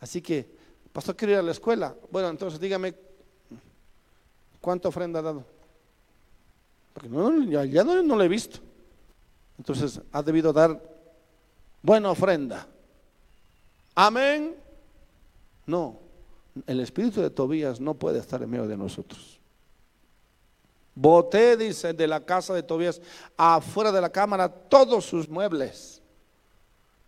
Así 0.00 0.20
que, 0.20 0.50
pastor, 0.92 1.14
quiero 1.14 1.32
ir 1.34 1.38
a 1.38 1.42
la 1.42 1.52
escuela. 1.52 1.94
Bueno, 2.10 2.28
entonces 2.28 2.58
dígame, 2.58 2.92
¿cuánta 4.60 4.88
ofrenda 4.88 5.20
ha 5.20 5.22
dado? 5.22 5.46
no, 7.08 7.62
ya, 7.64 7.84
no, 7.84 8.02
no 8.02 8.16
lo 8.16 8.22
he 8.24 8.28
visto. 8.28 8.58
Entonces 9.58 10.00
ha 10.12 10.22
debido 10.22 10.52
dar 10.52 10.80
buena 11.82 12.10
ofrenda. 12.10 12.66
Amén. 13.94 14.54
No, 15.66 15.96
el 16.66 16.80
espíritu 16.80 17.20
de 17.20 17.30
Tobías 17.30 17.80
no 17.80 17.94
puede 17.94 18.18
estar 18.18 18.42
en 18.42 18.50
medio 18.50 18.66
de 18.66 18.76
nosotros. 18.76 19.38
Boté, 20.94 21.56
dice, 21.56 21.92
de 21.92 22.06
la 22.06 22.24
casa 22.24 22.52
de 22.52 22.62
Tobías, 22.62 23.00
afuera 23.36 23.92
de 23.92 24.00
la 24.00 24.10
cámara, 24.10 24.48
todos 24.48 25.04
sus 25.04 25.28
muebles. 25.28 26.02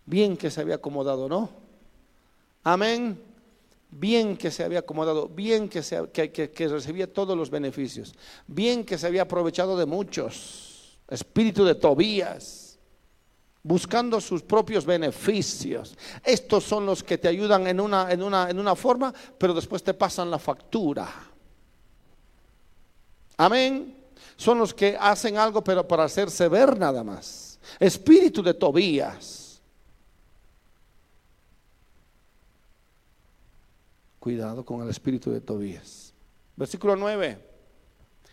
Bien 0.07 0.37
que 0.37 0.51
se 0.51 0.61
había 0.61 0.77
acomodado, 0.77 1.29
¿no? 1.29 1.51
Amén 2.65 3.21
bien 3.93 4.37
que 4.37 4.51
se 4.51 4.65
había 4.65 4.81
acomodado, 4.81 5.29
bien 5.29 5.69
que, 5.69 5.83
recibía 6.69 7.13
todos 7.13 7.37
los 7.37 7.51
beneficios, 7.51 8.15
bien 8.47 8.85
que 8.85 8.97
se 8.99 9.07
había 9.07 9.23
aprovechado 9.23 9.77
de 9.77 9.87
muchos, 9.87 10.99
espíritu 11.09 11.65
de 11.65 11.75
Tobías, 11.75 12.79
buscando 13.63 14.21
sus 14.21 14.43
propios 14.43 14.85
beneficios. 14.87 15.95
Estos 16.25 16.65
son 16.65 16.87
los 16.87 17.03
que 17.05 17.19
te 17.19 17.29
ayudan 17.29 17.67
en 17.69 17.81
una, 17.81 18.11
en 18.11 18.23
en 18.23 18.59
una 18.59 18.75
forma, 18.75 19.13
pero 19.39 19.53
después 19.55 19.83
te 19.83 19.95
pasan 19.95 20.31
la 20.31 20.39
factura. 20.39 21.09
Amén. 23.37 23.99
Son 24.37 24.59
los 24.59 24.73
que 24.73 24.97
hacen 24.99 25.37
algo, 25.37 25.63
pero 25.63 25.87
para 25.87 26.05
hacerse 26.05 26.49
ver 26.49 26.79
nada 26.79 27.05
más. 27.05 27.59
Espíritu 27.79 28.43
de 28.43 28.55
Tobías. 28.55 29.41
cuidado 34.23 34.65
con 34.65 34.81
el 34.83 34.89
espíritu 34.89 35.33
de 35.33 35.41
Tobías. 35.41 36.15
Versículo 36.55 36.95
9. 36.95 37.39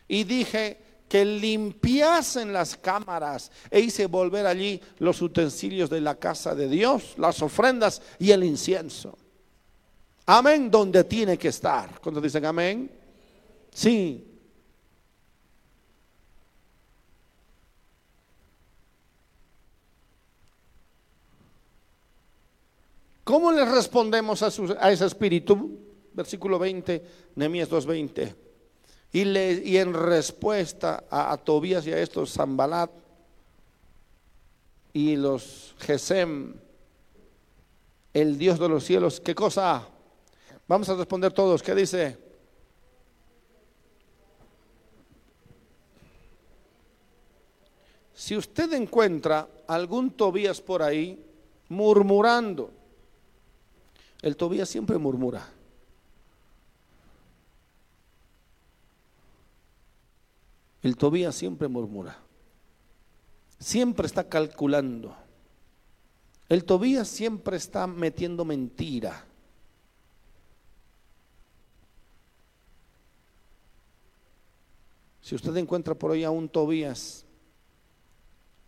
Y 0.08 0.24
dije 0.24 0.78
que 1.10 1.26
limpiasen 1.26 2.54
las 2.54 2.78
cámaras 2.78 3.52
e 3.72 3.80
hice 3.80 4.06
volver 4.06 4.46
allí 4.46 4.80
los 5.00 5.20
utensilios 5.24 5.90
de 5.90 6.00
la 6.02 6.14
casa 6.20 6.54
de 6.54 6.70
Dios, 6.70 7.16
las 7.18 7.42
ofrendas 7.42 8.04
y 8.20 8.30
el 8.30 8.44
incienso. 8.44 9.18
Amén, 10.28 10.70
donde 10.70 11.04
tiene 11.06 11.40
que 11.40 11.48
estar. 11.48 12.00
cuando 12.00 12.22
dicen 12.22 12.46
amén? 12.46 12.92
Sí, 13.74 14.29
¿Cómo 23.30 23.52
le 23.52 23.64
respondemos 23.64 24.42
a, 24.42 24.88
ese 24.92 25.06
espíritu? 25.06 25.78
Versículo 26.16 26.58
20, 26.58 27.30
Nehemías 27.36 27.70
2:20. 27.70 28.36
Y, 29.14 29.78
en 29.78 29.94
respuesta 29.94 31.04
a, 31.12 31.32
a 31.34 31.38
Tobías 31.38 31.86
y 31.86 31.92
a 31.94 32.00
estos, 32.02 32.34
Zambalat 32.34 32.90
y 34.94 35.16
los 35.16 35.76
Gesem, 35.78 36.56
el 38.16 38.36
Dios 38.40 38.58
de 38.58 38.68
los 38.68 38.84
cielos, 38.84 39.20
¿qué 39.20 39.36
cosa? 39.36 39.88
Vamos 40.68 40.90
a 40.90 40.96
responder 40.96 41.32
todos, 41.32 41.62
¿qué 41.62 41.76
dice? 41.76 42.18
Si 48.12 48.36
usted 48.36 48.74
encuentra 48.74 49.48
algún 49.68 50.10
Tobías 50.18 50.60
por 50.62 50.82
ahí 50.82 51.24
murmurando, 51.68 52.72
el 54.22 54.36
Tobías 54.36 54.67
siempre 54.67 54.97
murmura. 54.97 55.47
El 60.84 60.95
Tobías 60.97 61.36
siempre 61.36 61.67
murmura. 61.67 62.17
Siempre 63.59 64.07
está 64.07 64.28
calculando. 64.28 65.15
El 66.49 66.65
Tobías 66.65 67.07
siempre 67.07 67.57
está 67.57 67.88
metiendo 67.88 68.43
mentira. 68.43 69.26
Si 75.22 75.36
usted 75.36 75.55
encuentra 75.57 75.93
por 75.93 76.11
ahí 76.11 76.24
a 76.24 76.32
un 76.32 76.49
Tobías 76.49 77.24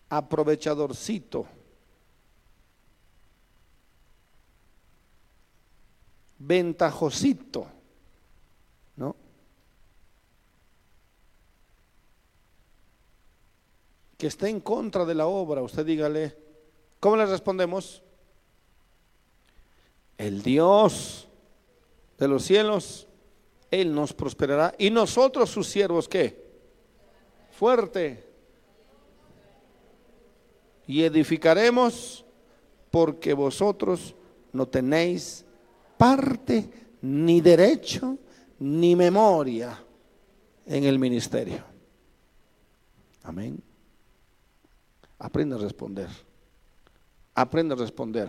aprovechadorcito, 0.10 1.48
ventajosito, 6.44 7.68
¿no? 8.96 9.16
Que 14.18 14.28
esté 14.28 14.50
en 14.50 14.60
contra 14.60 15.06
de 15.06 15.16
la 15.16 15.28
obra, 15.28 15.62
usted 15.62 15.86
dígale, 15.86 16.36
¿cómo 17.00 17.18
le 17.18 17.26
respondemos? 17.26 18.04
El 20.18 20.42
Dios 20.42 21.28
de 22.18 22.28
los 22.28 22.44
cielos, 22.44 23.08
Él 23.72 23.94
nos 23.94 24.14
prosperará. 24.14 24.74
Y 24.78 24.90
nosotros, 24.92 25.50
sus 25.50 25.68
siervos, 25.68 26.08
¿qué? 26.08 26.40
Fuerte. 27.54 28.28
Y 30.86 31.04
edificaremos 31.04 32.24
porque 32.92 33.34
vosotros 33.34 34.14
no 34.52 34.68
tenéis 34.68 35.46
parte 36.02 36.96
ni 37.04 37.42
derecho 37.42 38.18
ni 38.62 38.96
memoria 38.96 39.78
en 40.66 40.84
el 40.86 40.98
ministerio. 40.98 41.64
Amén. 43.22 43.62
Aprende 45.20 45.54
a 45.54 45.60
responder. 45.60 46.08
Aprende 47.36 47.76
a 47.76 47.78
responder. 47.78 48.28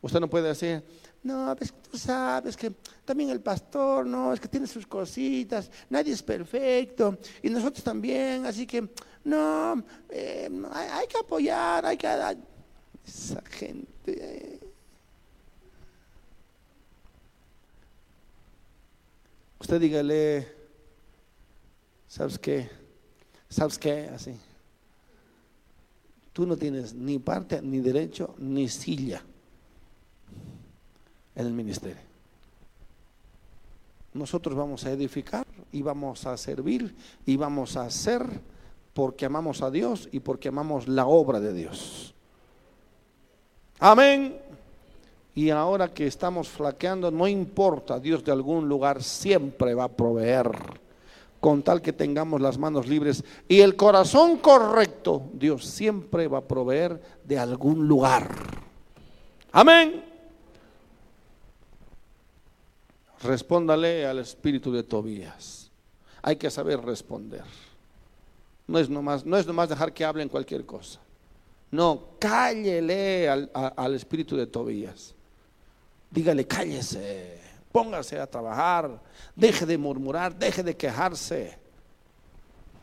Usted 0.00 0.20
no 0.20 0.30
puede 0.30 0.46
decir, 0.46 0.84
no, 1.24 1.52
es 1.58 1.72
tú 1.90 1.98
sabes 1.98 2.56
que 2.56 2.70
también 3.04 3.30
el 3.30 3.40
pastor, 3.40 4.06
no, 4.06 4.32
es 4.32 4.38
que 4.38 4.46
tiene 4.46 4.68
sus 4.68 4.86
cositas, 4.86 5.68
nadie 5.90 6.12
es 6.12 6.22
perfecto, 6.22 7.18
y 7.42 7.50
nosotros 7.50 7.82
también, 7.82 8.46
así 8.46 8.64
que, 8.64 8.88
no, 9.24 9.82
eh, 10.08 10.48
hay, 10.70 11.06
que 11.08 11.18
apoyar, 11.18 11.84
hay 11.84 11.96
que... 11.96 12.06
dar. 12.06 12.36
Esa 13.04 13.42
gente... 13.42 13.88
Eh, 14.06 14.59
Usted 19.60 19.78
dígale, 19.78 20.48
¿sabes 22.08 22.38
qué? 22.38 22.70
¿Sabes 23.50 23.78
qué? 23.78 24.08
Así. 24.14 24.34
Tú 26.32 26.46
no 26.46 26.56
tienes 26.56 26.94
ni 26.94 27.18
parte, 27.18 27.60
ni 27.60 27.80
derecho, 27.80 28.34
ni 28.38 28.68
silla 28.70 29.22
en 31.34 31.46
el 31.46 31.52
ministerio. 31.52 31.96
Nosotros 34.14 34.54
vamos 34.56 34.86
a 34.86 34.92
edificar 34.92 35.46
y 35.70 35.82
vamos 35.82 36.24
a 36.24 36.36
servir 36.38 36.96
y 37.26 37.36
vamos 37.36 37.76
a 37.76 37.82
hacer 37.84 38.40
porque 38.94 39.26
amamos 39.26 39.60
a 39.60 39.70
Dios 39.70 40.08
y 40.10 40.20
porque 40.20 40.48
amamos 40.48 40.88
la 40.88 41.06
obra 41.06 41.38
de 41.38 41.52
Dios. 41.52 42.14
Amén 43.78 44.38
y 45.40 45.48
ahora 45.50 45.88
que 45.88 46.06
estamos 46.06 46.50
flaqueando, 46.50 47.10
no 47.10 47.26
importa, 47.26 47.98
Dios 47.98 48.22
de 48.22 48.30
algún 48.30 48.68
lugar 48.68 49.02
siempre 49.02 49.72
va 49.72 49.84
a 49.84 49.88
proveer, 49.88 50.50
con 51.40 51.62
tal 51.62 51.80
que 51.80 51.94
tengamos 51.94 52.42
las 52.42 52.58
manos 52.58 52.86
libres 52.86 53.24
y 53.48 53.60
el 53.60 53.74
corazón 53.74 54.36
correcto, 54.36 55.22
Dios 55.32 55.64
siempre 55.64 56.28
va 56.28 56.38
a 56.38 56.44
proveer 56.46 57.00
de 57.24 57.38
algún 57.38 57.88
lugar. 57.88 58.28
Amén. 59.52 60.04
Respóndale 63.22 64.04
al 64.06 64.18
espíritu 64.18 64.70
de 64.70 64.82
Tobías. 64.82 65.70
Hay 66.20 66.36
que 66.36 66.50
saber 66.50 66.82
responder. 66.82 67.44
No 68.66 68.78
es 68.78 68.90
nomás, 68.90 69.24
no 69.24 69.38
es 69.38 69.46
nomás 69.46 69.70
dejar 69.70 69.94
que 69.94 70.04
hablen 70.04 70.28
cualquier 70.28 70.66
cosa. 70.66 71.00
No, 71.70 72.02
cállele 72.18 73.26
al 73.30 73.94
espíritu 73.94 74.36
de 74.36 74.46
Tobías 74.46 75.14
dígale, 76.10 76.44
cállese, 76.46 77.38
póngase 77.70 78.18
a 78.20 78.26
trabajar, 78.26 79.00
deje 79.34 79.64
de 79.64 79.78
murmurar, 79.78 80.34
deje 80.34 80.62
de 80.62 80.76
quejarse, 80.76 81.56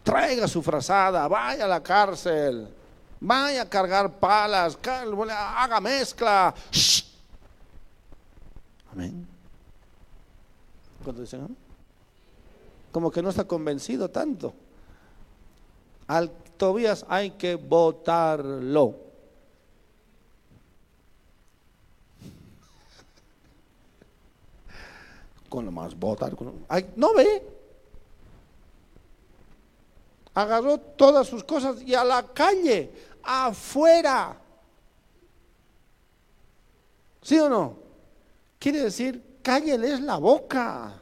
traiga 0.03 0.47
su 0.47 0.63
frazada, 0.63 1.27
vaya 1.27 1.65
a 1.65 1.67
la 1.67 1.83
cárcel, 1.83 2.69
vaya 3.19 3.63
a 3.63 3.69
cargar 3.69 4.17
palas, 4.19 4.77
haga 4.87 5.79
mezcla. 5.81 6.53
Amén. 8.93 9.27
dicen 11.17 11.55
Como 12.91 13.11
que 13.11 13.21
no 13.21 13.29
está 13.29 13.43
convencido 13.43 14.09
tanto. 14.09 14.53
Al 16.07 16.31
Tobías 16.57 17.05
hay 17.09 17.31
que 17.31 17.55
votarlo. 17.55 19.06
con 25.49 25.65
lo 25.65 25.71
más 25.71 25.95
botas. 25.97 26.31
no 26.95 27.13
ve. 27.13 27.43
Agarró 30.33 30.77
todas 30.77 31.27
sus 31.27 31.43
cosas 31.43 31.81
y 31.81 31.95
a 31.95 32.03
la 32.03 32.21
calle, 32.23 32.91
afuera. 33.23 34.37
¿Sí 37.23 37.39
o 37.39 37.49
no? 37.49 37.75
Quiere 38.59 38.79
decir, 38.81 39.39
cálleles 39.41 39.99
la 40.01 40.17
boca. 40.17 40.93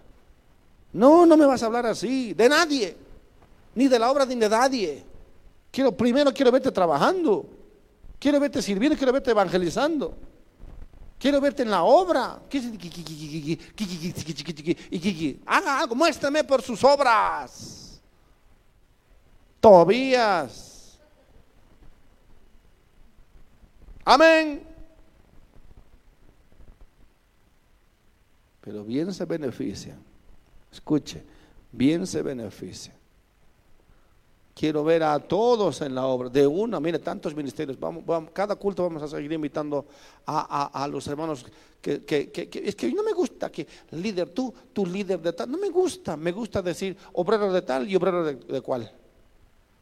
No, 0.93 1.25
no 1.25 1.35
me 1.35 1.45
vas 1.45 1.61
a 1.61 1.65
hablar 1.65 1.85
así, 1.85 2.33
de 2.33 2.47
nadie, 2.47 2.95
ni 3.75 3.89
de 3.89 3.99
la 3.99 4.09
obra 4.09 4.25
ni 4.25 4.35
de 4.35 4.47
nadie. 4.47 5.03
Quiero, 5.69 5.91
primero 5.91 6.33
quiero 6.33 6.49
verte 6.53 6.71
trabajando, 6.71 7.45
quiero 8.17 8.39
verte 8.39 8.61
sirviendo, 8.61 8.97
quiero 8.97 9.11
verte 9.11 9.31
evangelizando. 9.31 10.15
Quiero 11.25 11.41
verte 11.41 11.63
en 11.63 11.71
la 11.71 11.81
obra. 11.81 12.39
Haga 15.47 15.79
algo, 15.79 15.95
muéstrame 15.95 16.43
por 16.43 16.61
sus 16.61 16.83
obras. 16.83 17.99
Tobías. 19.59 20.99
Amén. 24.03 24.61
Pero 28.61 28.83
bien 28.83 29.11
se 29.11 29.25
beneficia. 29.25 29.95
Escuche, 30.71 31.23
bien 31.71 32.05
se 32.05 32.21
beneficia 32.21 32.94
Quiero 34.55 34.85
ver 34.85 35.03
a 35.03 35.19
todos 35.19 35.81
en 35.81 35.93
la 35.93 36.05
obra, 36.05 36.29
de 36.29 36.47
una, 36.47 36.79
mire, 36.79 36.97
tantos 36.99 37.35
ministerios. 37.35 37.77
Vamos, 37.77 38.05
cada 38.31 38.55
culto 38.55 38.83
vamos 38.83 39.03
a 39.03 39.07
seguir 39.09 39.33
invitando 39.33 39.85
a, 40.25 40.87
los 40.89 41.05
hermanos 41.07 41.45
que, 41.81 41.95
es 42.63 42.73
que 42.75 42.93
no 42.95 43.03
me 43.03 43.11
gusta 43.11 43.51
que 43.51 43.67
líder 43.91 44.29
tú, 44.29 44.53
tu 44.71 44.85
líder 44.85 45.19
de 45.21 45.33
tal, 45.33 45.51
no 45.51 45.57
me 45.57 45.67
gusta, 45.69 46.15
me 46.15 46.31
gusta 46.31 46.61
decir 46.61 46.95
obrero 47.11 47.51
de 47.51 47.61
tal 47.63 47.87
y 47.91 47.97
obrero 47.97 48.23
de, 48.23 48.61
cual. 48.61 48.89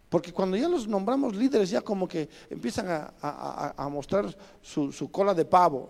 Porque 0.10 0.34
cuando 0.34 0.58
ya 0.58 0.68
los 0.68 0.88
nombramos 0.88 1.36
líderes, 1.36 1.70
ya 1.70 1.82
como 1.82 2.08
que 2.08 2.28
empiezan 2.50 2.88
a, 3.22 3.88
mostrar 3.92 4.36
su, 4.60 4.92
su, 4.92 5.12
cola 5.12 5.36
de 5.36 5.46
pavo. 5.46 5.88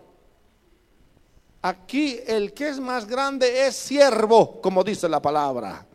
Aquí 1.62 2.20
el 2.28 2.52
que 2.52 2.68
es 2.68 2.82
más 2.82 3.08
grande 3.08 3.66
es 3.66 3.76
siervo, 3.78 4.60
como 4.62 4.84
dice 4.84 5.08
la 5.08 5.22
palabra. 5.22 5.86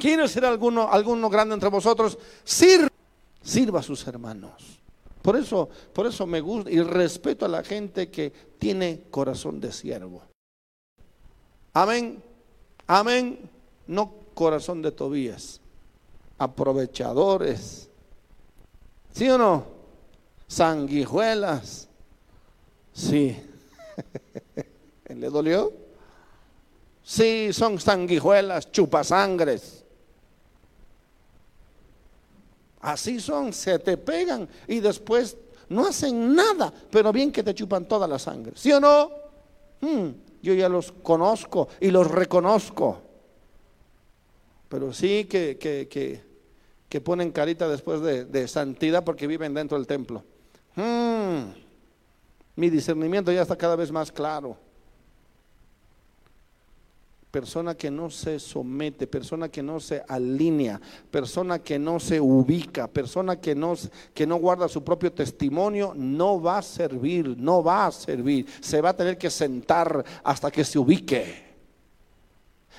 ¿Quiere 0.00 0.26
ser 0.28 0.44
alguno, 0.44 0.88
alguno 0.90 1.30
grande 1.30 1.54
entre 1.54 1.68
vosotros? 1.68 2.18
Sirva, 2.44 3.78
a 3.78 3.82
sus 3.82 4.06
hermanos. 4.06 4.78
Por 5.22 5.36
eso, 5.36 5.68
por 5.92 6.06
eso 6.06 6.26
me 6.26 6.40
gusta 6.40 6.70
y 6.70 6.80
respeto 6.82 7.46
a 7.46 7.48
la 7.48 7.62
gente 7.62 8.10
que 8.10 8.30
tiene 8.58 9.04
corazón 9.10 9.60
de 9.60 9.72
siervo. 9.72 10.22
Amén. 11.72 12.22
Amén. 12.86 13.38
No 13.86 14.12
corazón 14.34 14.82
de 14.82 14.90
Tobías. 14.92 15.60
Aprovechadores. 16.38 17.88
¿Sí 19.14 19.28
o 19.30 19.38
no? 19.38 19.64
Sanguijuelas. 20.46 21.88
Sí. 22.92 23.36
¿Le 25.08 25.30
dolió? 25.30 25.72
Sí, 27.02 27.50
son 27.52 27.78
sanguijuelas, 27.78 28.70
chupasangres. 28.72 29.83
Así 32.84 33.18
son, 33.18 33.54
se 33.54 33.78
te 33.78 33.96
pegan 33.96 34.46
y 34.68 34.78
después 34.78 35.38
no 35.70 35.86
hacen 35.86 36.34
nada, 36.34 36.70
pero 36.90 37.12
bien 37.14 37.32
que 37.32 37.42
te 37.42 37.54
chupan 37.54 37.88
toda 37.88 38.06
la 38.06 38.18
sangre. 38.18 38.52
¿Sí 38.56 38.70
o 38.72 38.78
no? 38.78 39.10
Hmm, 39.80 40.08
yo 40.42 40.52
ya 40.52 40.68
los 40.68 40.92
conozco 40.92 41.68
y 41.80 41.90
los 41.90 42.10
reconozco. 42.10 42.98
Pero 44.68 44.92
sí 44.92 45.24
que, 45.24 46.20
ponen 47.02 47.32
carita 47.32 47.66
después 47.70 48.02
de, 48.02 48.48
santidad 48.48 49.02
porque 49.02 49.26
viven 49.26 49.54
dentro 49.54 49.78
del 49.78 49.86
templo. 49.86 50.22
Hmm, 50.76 51.52
mi 52.56 52.68
discernimiento 52.68 53.32
ya 53.32 53.42
está 53.42 53.56
cada 53.56 53.76
vez 53.76 53.90
más 53.90 54.12
claro 54.12 54.58
persona 57.34 57.74
que 57.74 57.90
no 57.90 58.10
se 58.10 58.38
somete, 58.38 59.08
persona 59.08 59.48
que 59.48 59.60
no 59.60 59.80
se 59.80 60.00
alinea, 60.08 60.80
persona 61.10 61.58
que 61.58 61.80
no 61.80 61.98
se 61.98 62.20
ubica, 62.20 62.86
persona 62.86 63.40
que 63.40 63.56
no, 63.56 63.74
que 64.14 64.24
no 64.24 64.36
guarda 64.36 64.68
su 64.68 64.84
propio 64.84 65.12
testimonio, 65.12 65.94
no 65.96 66.40
va 66.40 66.58
a 66.58 66.62
servir, 66.62 67.34
no 67.36 67.60
va 67.60 67.86
a 67.86 67.90
servir. 67.90 68.46
Se 68.60 68.80
va 68.80 68.90
a 68.90 68.96
tener 68.96 69.18
que 69.18 69.30
sentar 69.30 70.04
hasta 70.22 70.48
que 70.52 70.62
se 70.62 70.78
ubique, 70.78 71.56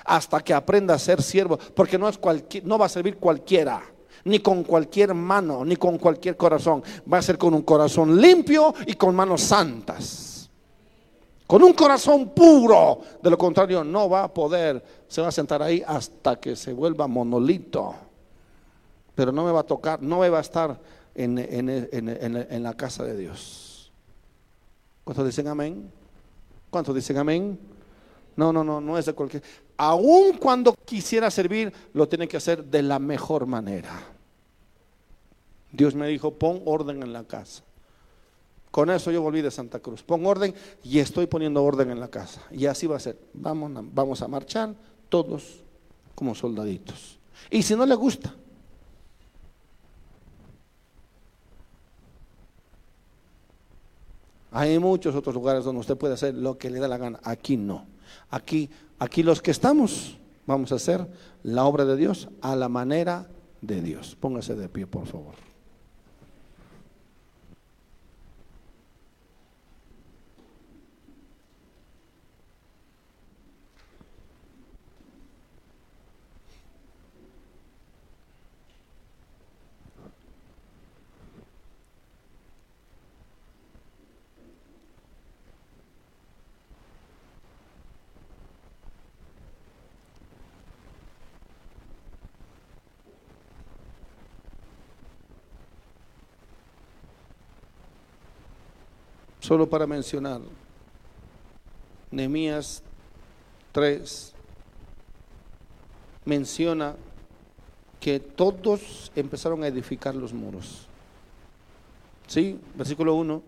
hasta 0.06 0.40
que 0.40 0.54
aprenda 0.54 0.94
a 0.94 0.98
ser 0.98 1.20
siervo, 1.20 1.58
porque 1.74 1.98
no, 1.98 2.08
es 2.08 2.16
cualquier, 2.16 2.64
no 2.64 2.78
va 2.78 2.86
a 2.86 2.88
servir 2.88 3.18
cualquiera. 3.18 3.82
Ni 4.24 4.38
con 4.38 4.64
cualquier 4.64 5.12
mano, 5.12 5.66
ni 5.66 5.76
con 5.76 5.98
cualquier 5.98 6.34
corazón. 6.34 6.82
Va 7.12 7.18
a 7.18 7.22
ser 7.22 7.36
con 7.36 7.52
un 7.52 7.60
corazón 7.62 8.18
limpio 8.18 8.74
y 8.86 8.94
con 8.94 9.14
manos 9.14 9.42
santas 9.42 10.35
con 11.46 11.62
un 11.62 11.72
corazón 11.72 12.30
puro. 12.30 13.00
De 13.22 13.30
lo 13.30 13.38
contrario, 13.38 13.84
no 13.84 14.08
va 14.08 14.24
a 14.24 14.28
poder, 14.32 14.82
se 15.08 15.22
va 15.22 15.28
a 15.28 15.32
sentar 15.32 15.62
ahí 15.62 15.82
hasta 15.86 16.36
que 16.36 16.56
se 16.56 16.72
vuelva 16.72 17.06
monolito. 17.06 17.94
Pero 19.14 19.32
no 19.32 19.44
me 19.44 19.52
va 19.52 19.60
a 19.60 19.64
tocar, 19.64 20.02
no 20.02 20.18
me 20.20 20.28
va 20.28 20.38
a 20.38 20.42
estar 20.42 20.78
en, 21.14 22.62
la 22.62 22.74
casa 22.74 23.04
de 23.04 23.16
Dios. 23.16 23.92
¿Cuántos 25.04 25.24
dicen 25.24 25.46
amén? 25.48 25.90
¿Cuántos 26.70 26.94
dicen 26.94 27.16
amén? 27.16 27.58
No, 28.34 28.52
no, 28.52 28.62
no, 28.62 28.80
no 28.80 28.98
es 28.98 29.06
de 29.06 29.12
cualquier. 29.14 29.42
Aún 29.78 30.36
cuando 30.38 30.74
quisiera 30.84 31.30
servir, 31.30 31.72
lo 31.94 32.08
tiene 32.08 32.26
que 32.28 32.36
hacer 32.36 32.64
de 32.64 32.82
la 32.82 32.98
mejor 32.98 33.46
manera. 33.46 34.02
Dios 35.72 35.94
me 35.94 36.06
dijo, 36.08 36.32
pon 36.34 36.60
orden 36.66 37.02
en 37.02 37.12
la 37.12 37.24
casa. 37.24 37.62
Con 38.70 38.90
eso 38.90 39.10
yo 39.10 39.22
volví 39.22 39.42
de 39.42 39.50
Santa 39.50 39.80
Cruz. 39.80 40.02
Pon 40.02 40.24
orden 40.26 40.54
y 40.82 40.98
estoy 40.98 41.26
poniendo 41.26 41.62
orden 41.62 41.90
en 41.90 42.00
la 42.00 42.08
casa. 42.08 42.42
Y 42.50 42.66
así 42.66 42.86
va 42.86 42.96
a 42.96 43.00
ser. 43.00 43.18
Vamos, 43.34 43.72
vamos 43.92 44.22
a 44.22 44.28
marchar 44.28 44.74
todos 45.08 45.62
como 46.14 46.34
soldaditos. 46.34 47.18
Y 47.50 47.62
si 47.62 47.76
no 47.76 47.86
le 47.86 47.94
gusta, 47.94 48.34
hay 54.50 54.78
muchos 54.78 55.14
otros 55.14 55.34
lugares 55.34 55.64
donde 55.64 55.80
usted 55.80 55.96
puede 55.96 56.14
hacer 56.14 56.34
lo 56.34 56.58
que 56.58 56.70
le 56.70 56.80
da 56.80 56.88
la 56.88 56.98
gana. 56.98 57.20
Aquí 57.22 57.56
no. 57.56 57.86
Aquí, 58.30 58.68
aquí 58.98 59.22
los 59.22 59.40
que 59.40 59.50
estamos, 59.52 60.18
vamos 60.46 60.72
a 60.72 60.76
hacer 60.76 61.06
la 61.44 61.64
obra 61.64 61.84
de 61.84 61.96
Dios 61.96 62.28
a 62.40 62.56
la 62.56 62.68
manera 62.68 63.26
de 63.60 63.80
Dios. 63.80 64.16
Póngase 64.18 64.54
de 64.54 64.68
pie, 64.68 64.86
por 64.86 65.06
favor. 65.06 65.34
Solo 99.46 99.70
para 99.70 99.86
mencionar, 99.86 100.40
Nehemías 102.10 102.82
3 103.70 104.32
menciona 106.24 106.96
que 108.00 108.18
todos 108.18 109.12
empezaron 109.14 109.62
a 109.62 109.68
edificar 109.68 110.16
los 110.16 110.32
muros. 110.32 110.88
¿Sí? 112.26 112.58
Versículo 112.74 113.14
1. 113.14 113.40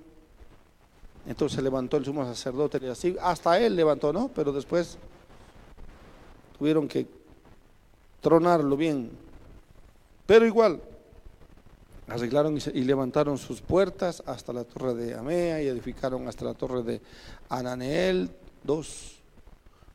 Entonces 1.27 1.57
se 1.57 1.63
levantó 1.63 1.97
el 1.97 2.05
sumo 2.05 2.25
sacerdote 2.25 2.79
y 2.81 2.87
así, 2.87 3.17
hasta 3.21 3.59
él 3.59 3.75
levantó, 3.75 4.13
¿no? 4.13 4.29
Pero 4.33 4.53
después 4.53 4.99
tuvieron 6.61 6.87
que 6.87 7.09
tronarlo 8.21 8.77
bien. 8.77 9.11
Pero 10.29 10.47
igual, 10.47 10.81
arreglaron 12.09 12.57
y, 12.73 12.81
levantaron 12.85 13.37
sus 13.39 13.61
puertas 13.61 14.23
hasta 14.27 14.53
la 14.53 14.65
torre 14.65 14.95
de 14.95 15.15
Amea 15.15 15.63
y 15.63 15.67
edificaron 15.69 16.27
hasta 16.27 16.45
la 16.45 16.55
torre 16.55 16.83
de 16.83 17.01
Ananeel 17.49 18.31
dos... 18.65 19.15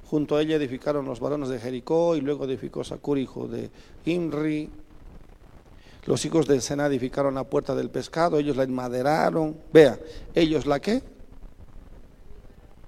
Junto 0.06 0.36
a 0.36 0.42
ella 0.44 0.58
edificaron 0.58 1.06
los 1.06 1.20
varones 1.20 1.50
de 1.50 1.58
Jericó 1.60 2.16
y 2.16 2.22
luego 2.22 2.46
edificó 2.46 2.84
Sacur, 2.84 3.18
hijo 3.18 3.48
de 3.48 3.72
Imri. 4.06 4.70
Los 6.06 6.24
hijos 6.26 6.46
de 6.46 6.62
Sena 6.62 6.86
edificaron 6.86 7.34
la 7.34 7.46
puerta 7.46 7.74
del 7.74 7.90
pescado, 7.90 8.38
ellos 8.38 8.56
la 8.56 8.62
enmaderaron. 8.62 9.58
Vea, 9.72 9.98
ellos 10.36 10.68
la 10.68 10.80
que 10.80 11.02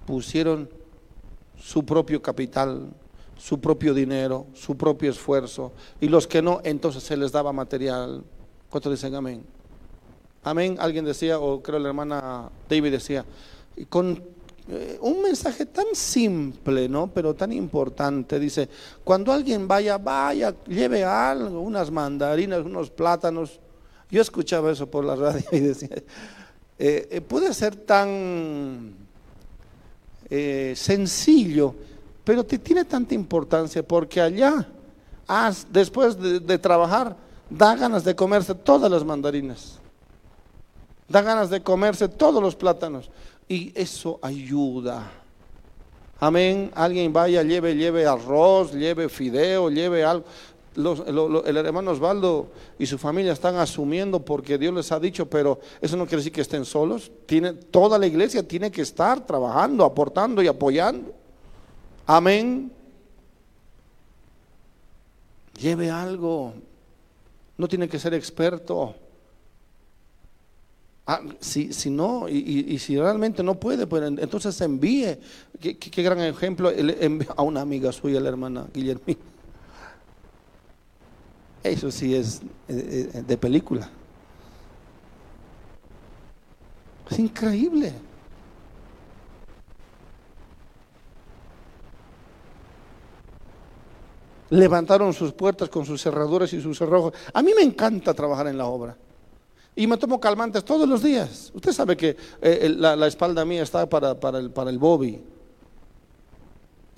pusieron 0.05 0.69
su 1.57 1.83
propio 1.83 2.21
capital, 2.21 2.91
su 3.37 3.59
propio 3.59 3.95
dinero, 3.95 4.45
su 4.53 4.77
propio 4.77 5.09
esfuerzo. 5.09 5.71
Y 6.01 6.09
los 6.09 6.27
que 6.27 6.43
no, 6.43 6.61
entonces 6.63 7.01
se 7.01 7.17
les 7.17 7.31
daba 7.31 7.51
material 7.51 8.23
Cuatro 8.75 8.91
dicen 8.91 9.15
amén? 9.15 9.41
Amén, 10.43 10.75
alguien 10.81 11.05
decía, 11.05 11.39
o 11.39 11.63
creo 11.63 11.79
la 11.79 11.87
hermana 11.87 12.49
David 12.69 12.91
decía, 12.91 13.23
con 13.87 14.21
eh, 14.67 14.97
un 14.99 15.21
mensaje 15.21 15.65
tan 15.65 15.85
simple, 15.93 16.89
¿no? 16.89 17.07
Pero 17.07 17.33
tan 17.33 17.53
importante. 17.53 18.37
Dice, 18.37 18.67
cuando 19.05 19.31
alguien 19.31 19.65
vaya, 19.65 19.97
vaya, 19.97 20.53
lleve 20.67 21.05
algo, 21.05 21.61
unas 21.61 21.89
mandarinas, 21.89 22.65
unos 22.65 22.89
plátanos. 22.89 23.61
Yo 24.11 24.21
escuchaba 24.21 24.69
eso 24.73 24.91
por 24.91 25.05
la 25.05 25.15
radio 25.15 25.45
y 25.53 25.59
decía, 25.61 25.95
eh, 26.77 27.07
eh, 27.11 27.21
puede 27.21 27.53
ser 27.53 27.77
tan 27.77 28.93
sencillo, 30.29 31.73
pero 32.25 32.43
te 32.43 32.59
tiene 32.59 32.83
tanta 32.83 33.15
importancia 33.15 33.83
porque 33.87 34.19
allá, 34.19 34.67
después 35.71 36.17
de 36.45 36.57
trabajar, 36.57 37.23
da 37.49 37.75
ganas 37.75 38.03
de 38.03 38.15
comerse 38.15 38.55
todas 38.55 38.89
las 38.89 39.03
mandarinas, 39.03 39.79
da 41.07 41.21
ganas 41.21 41.49
de 41.49 41.61
comerse 41.61 42.07
todos 42.09 42.41
los 42.41 42.55
plátanos 42.55 43.09
y 43.47 43.71
eso 43.75 44.19
ayuda. 44.21 45.11
Amén, 46.19 46.71
alguien 46.75 47.11
vaya, 47.11 47.43
lleve, 47.43 47.75
lleve 47.75 48.05
arroz, 48.07 48.71
lleve 48.73 49.09
fideo, 49.09 49.69
lleve 49.69 50.03
algo. 50.05 50.25
el 51.45 51.57
hermano 51.57 51.91
Osvaldo 51.91 52.47
y 52.79 52.85
su 52.85 52.97
familia 52.97 53.33
están 53.33 53.57
asumiendo 53.57 54.19
porque 54.23 54.57
Dios 54.57 54.73
les 54.73 54.91
ha 54.91 54.99
dicho, 54.99 55.29
pero 55.29 55.59
eso 55.81 55.97
no 55.97 56.05
quiere 56.05 56.17
decir 56.17 56.31
que 56.31 56.41
estén 56.41 56.65
solos. 56.65 57.11
toda 57.69 57.99
la 57.99 58.07
iglesia 58.07 58.47
tiene 58.47 58.71
que 58.71 58.81
estar 58.81 59.25
trabajando, 59.25 59.83
aportando 59.83 60.41
y 60.41 60.47
apoyando. 60.47 61.13
Amén. 62.07 62.71
Lleve 65.59 65.89
algo, 65.89 66.53
no 67.57 67.67
tiene 67.67 67.87
que 67.87 67.99
ser 67.99 68.13
experto. 68.13 68.95
Ah, 71.07 71.21
si, 71.39 71.69
no, 71.91 72.27
y, 72.27 72.79
si 72.79 72.97
realmente 72.97 73.43
no 73.43 73.59
puede, 73.59 73.85
pues 73.87 74.03
entonces 74.03 74.59
envíe. 74.61 75.17
Qué, 75.59 75.79
gran 76.03 76.19
ejemplo 76.21 76.71
a 77.37 77.41
una 77.43 77.61
amiga 77.61 77.91
suya, 77.91 78.19
la 78.19 78.29
hermana 78.29 78.67
Guillermina. 78.73 79.19
Eso 81.63 81.89
sí 81.91 82.13
es 82.15 82.41
eh, 82.67 83.09
eh, 83.15 83.23
de 83.25 83.37
película. 83.37 83.89
Es 87.09 87.19
increíble. 87.19 87.93
levantaron 94.49 95.13
sus 95.13 95.31
puertas 95.33 95.69
con 95.69 95.85
sus 95.85 96.01
cerraduras 96.01 96.51
y 96.53 96.61
sus 96.61 96.77
cerrojos. 96.77 97.13
A 97.33 97.41
mí 97.41 97.51
me 97.55 97.63
encanta 97.63 98.13
trabajar 98.13 98.47
en 98.47 98.57
la 98.57 98.65
obra. 98.65 98.95
Y 99.75 99.87
me 99.87 99.97
tomo 99.97 100.19
calmantes 100.19 100.63
todos 100.63 100.87
los 100.87 101.03
días. 101.03 101.51
Usted 101.53 101.71
sabe 101.73 101.97
que 101.97 102.15
eh, 102.41 102.73
la, 102.77 103.07
espalda 103.07 103.43
mía 103.43 103.63
está 103.63 103.87
para, 103.89 104.11
el, 104.39 104.77
bobby. 104.77 105.21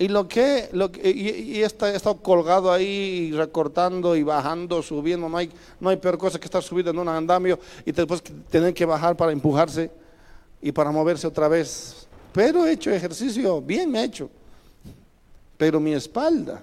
Y 0.00 0.06
lo 0.06 0.28
que, 0.28 0.68
lo 0.72 0.90
y, 1.02 1.60
he 1.60 1.64
estado 1.64 2.16
colgado 2.22 2.72
ahí, 2.72 3.32
recortando 3.34 4.14
y 4.14 4.22
bajando, 4.22 4.80
subiendo. 4.80 5.28
No 5.28 5.36
hay, 5.38 5.50
no 5.80 5.88
hay 5.90 5.96
peor 5.96 6.16
cosa 6.18 6.38
que 6.38 6.44
estar 6.44 6.62
subido 6.62 6.90
en 6.90 6.98
un 7.00 7.08
andamio 7.08 7.58
y 7.84 7.90
después 7.90 8.22
tener 8.48 8.72
que 8.74 8.84
bajar 8.84 9.16
para 9.16 9.32
empujarse 9.32 9.90
y 10.62 10.70
para 10.70 10.92
moverse 10.92 11.26
otra 11.26 11.48
vez. 11.48 12.06
Pero 12.32 12.64
he 12.64 12.72
hecho 12.72 12.92
ejercicio, 12.92 13.60
bien 13.60 13.96
hecho. 13.96 14.30
Pero 15.56 15.80
mi 15.80 15.94
espalda 15.94 16.62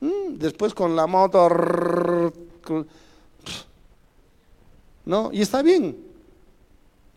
Mm, 0.00 0.36
después 0.38 0.72
con 0.74 0.96
la 0.96 1.06
moto. 1.06 1.48
No, 5.04 5.30
y 5.32 5.42
está 5.42 5.62
bien, 5.62 5.96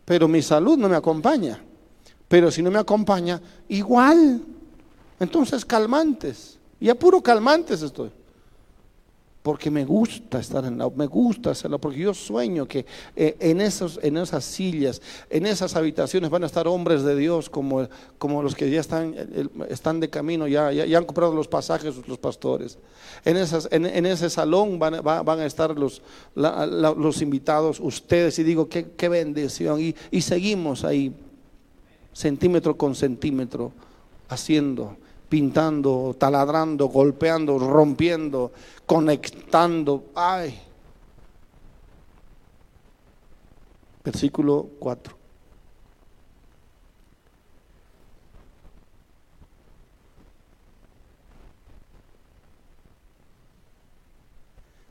pero 0.04 0.28
mi 0.28 0.42
salud 0.42 0.76
no 0.78 0.88
me 0.88 0.96
acompaña. 0.96 1.60
Pero 2.28 2.50
si 2.50 2.62
no 2.62 2.70
me 2.70 2.78
acompaña, 2.78 3.40
igual. 3.68 4.40
Entonces 5.20 5.64
calmantes. 5.64 6.58
Y 6.80 6.88
a 6.88 6.94
puro 6.94 7.20
calmantes 7.22 7.80
estoy 7.82 8.10
porque 9.44 9.70
me 9.70 9.84
gusta 9.84 10.38
estar 10.40 10.64
en 10.64 10.78
la, 10.78 10.88
me 10.88 11.04
gusta 11.04 11.50
hacerlo, 11.50 11.78
porque 11.78 11.98
yo 11.98 12.14
sueño 12.14 12.66
que 12.66 12.86
eh, 13.14 13.36
en, 13.40 13.60
esos, 13.60 14.00
en 14.02 14.16
esas 14.16 14.42
sillas, 14.42 15.02
en 15.28 15.44
esas 15.44 15.76
habitaciones 15.76 16.30
van 16.30 16.44
a 16.44 16.46
estar 16.46 16.66
hombres 16.66 17.02
de 17.02 17.14
Dios 17.14 17.50
como, 17.50 17.86
como 18.16 18.42
los 18.42 18.54
que 18.54 18.70
ya 18.70 18.80
están, 18.80 19.12
eh, 19.14 19.46
están 19.68 20.00
de 20.00 20.08
camino, 20.08 20.48
ya, 20.48 20.72
ya, 20.72 20.96
han 20.96 21.04
comprado 21.04 21.34
los 21.34 21.46
pasajes 21.46 21.94
los 22.08 22.16
pastores. 22.16 22.78
En, 23.22 23.36
esas, 23.36 23.68
en, 23.70 23.84
ese 24.06 24.30
salón 24.30 24.78
van, 24.78 24.94
a 24.94 25.44
estar 25.44 25.76
los, 25.76 26.00
los 26.34 27.20
invitados, 27.20 27.80
ustedes, 27.80 28.38
y 28.38 28.44
digo, 28.44 28.66
qué, 28.70 29.08
bendición. 29.10 29.78
Y, 29.78 29.94
y 30.10 30.22
seguimos 30.22 30.84
ahí, 30.84 31.12
centímetro 32.14 32.78
con 32.78 32.94
centímetro, 32.94 33.72
haciendo 34.26 34.96
pintando, 35.34 36.14
taladrando, 36.16 36.86
golpeando, 36.86 37.58
rompiendo, 37.58 38.52
conectando. 38.86 40.04
Ay. 40.14 40.56
Versículo 44.04 44.68
4. 44.78 45.16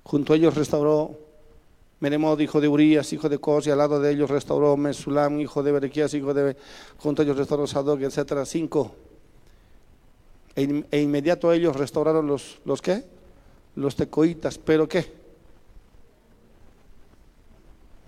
Junto 0.04 0.34
a 0.34 0.36
ellos 0.36 0.54
restauró 0.56 1.12
Meremod, 2.02 2.38
hijo 2.42 2.60
de 2.60 2.68
Urias, 2.68 3.14
hijo 3.14 3.30
de 3.30 3.38
Cos, 3.38 3.66
y 3.68 3.72
al 3.72 3.78
lado 3.78 3.98
de 4.02 4.12
ellos 4.12 4.30
restauró 4.30 4.76
Mesulam, 4.76 5.40
hijo 5.40 5.64
de 5.64 5.72
Berequías, 5.72 6.14
hijo 6.16 6.34
de... 6.34 6.58
Junto 6.98 7.22
a 7.22 7.24
ellos 7.24 7.38
restauró 7.38 7.66
Sadok, 7.66 8.02
etcétera. 8.02 8.46
Cinco. 8.46 8.94
E, 10.56 10.86
e, 10.92 11.02
inmediato 11.02 11.52
ellos 11.52 11.76
restauraron 11.76 12.28
los, 12.28 12.60
los 12.66 12.82
qué? 12.82 13.04
Los 13.76 13.96
tecoitas, 13.96 14.58
pero 14.58 14.88
qué? 14.88 15.12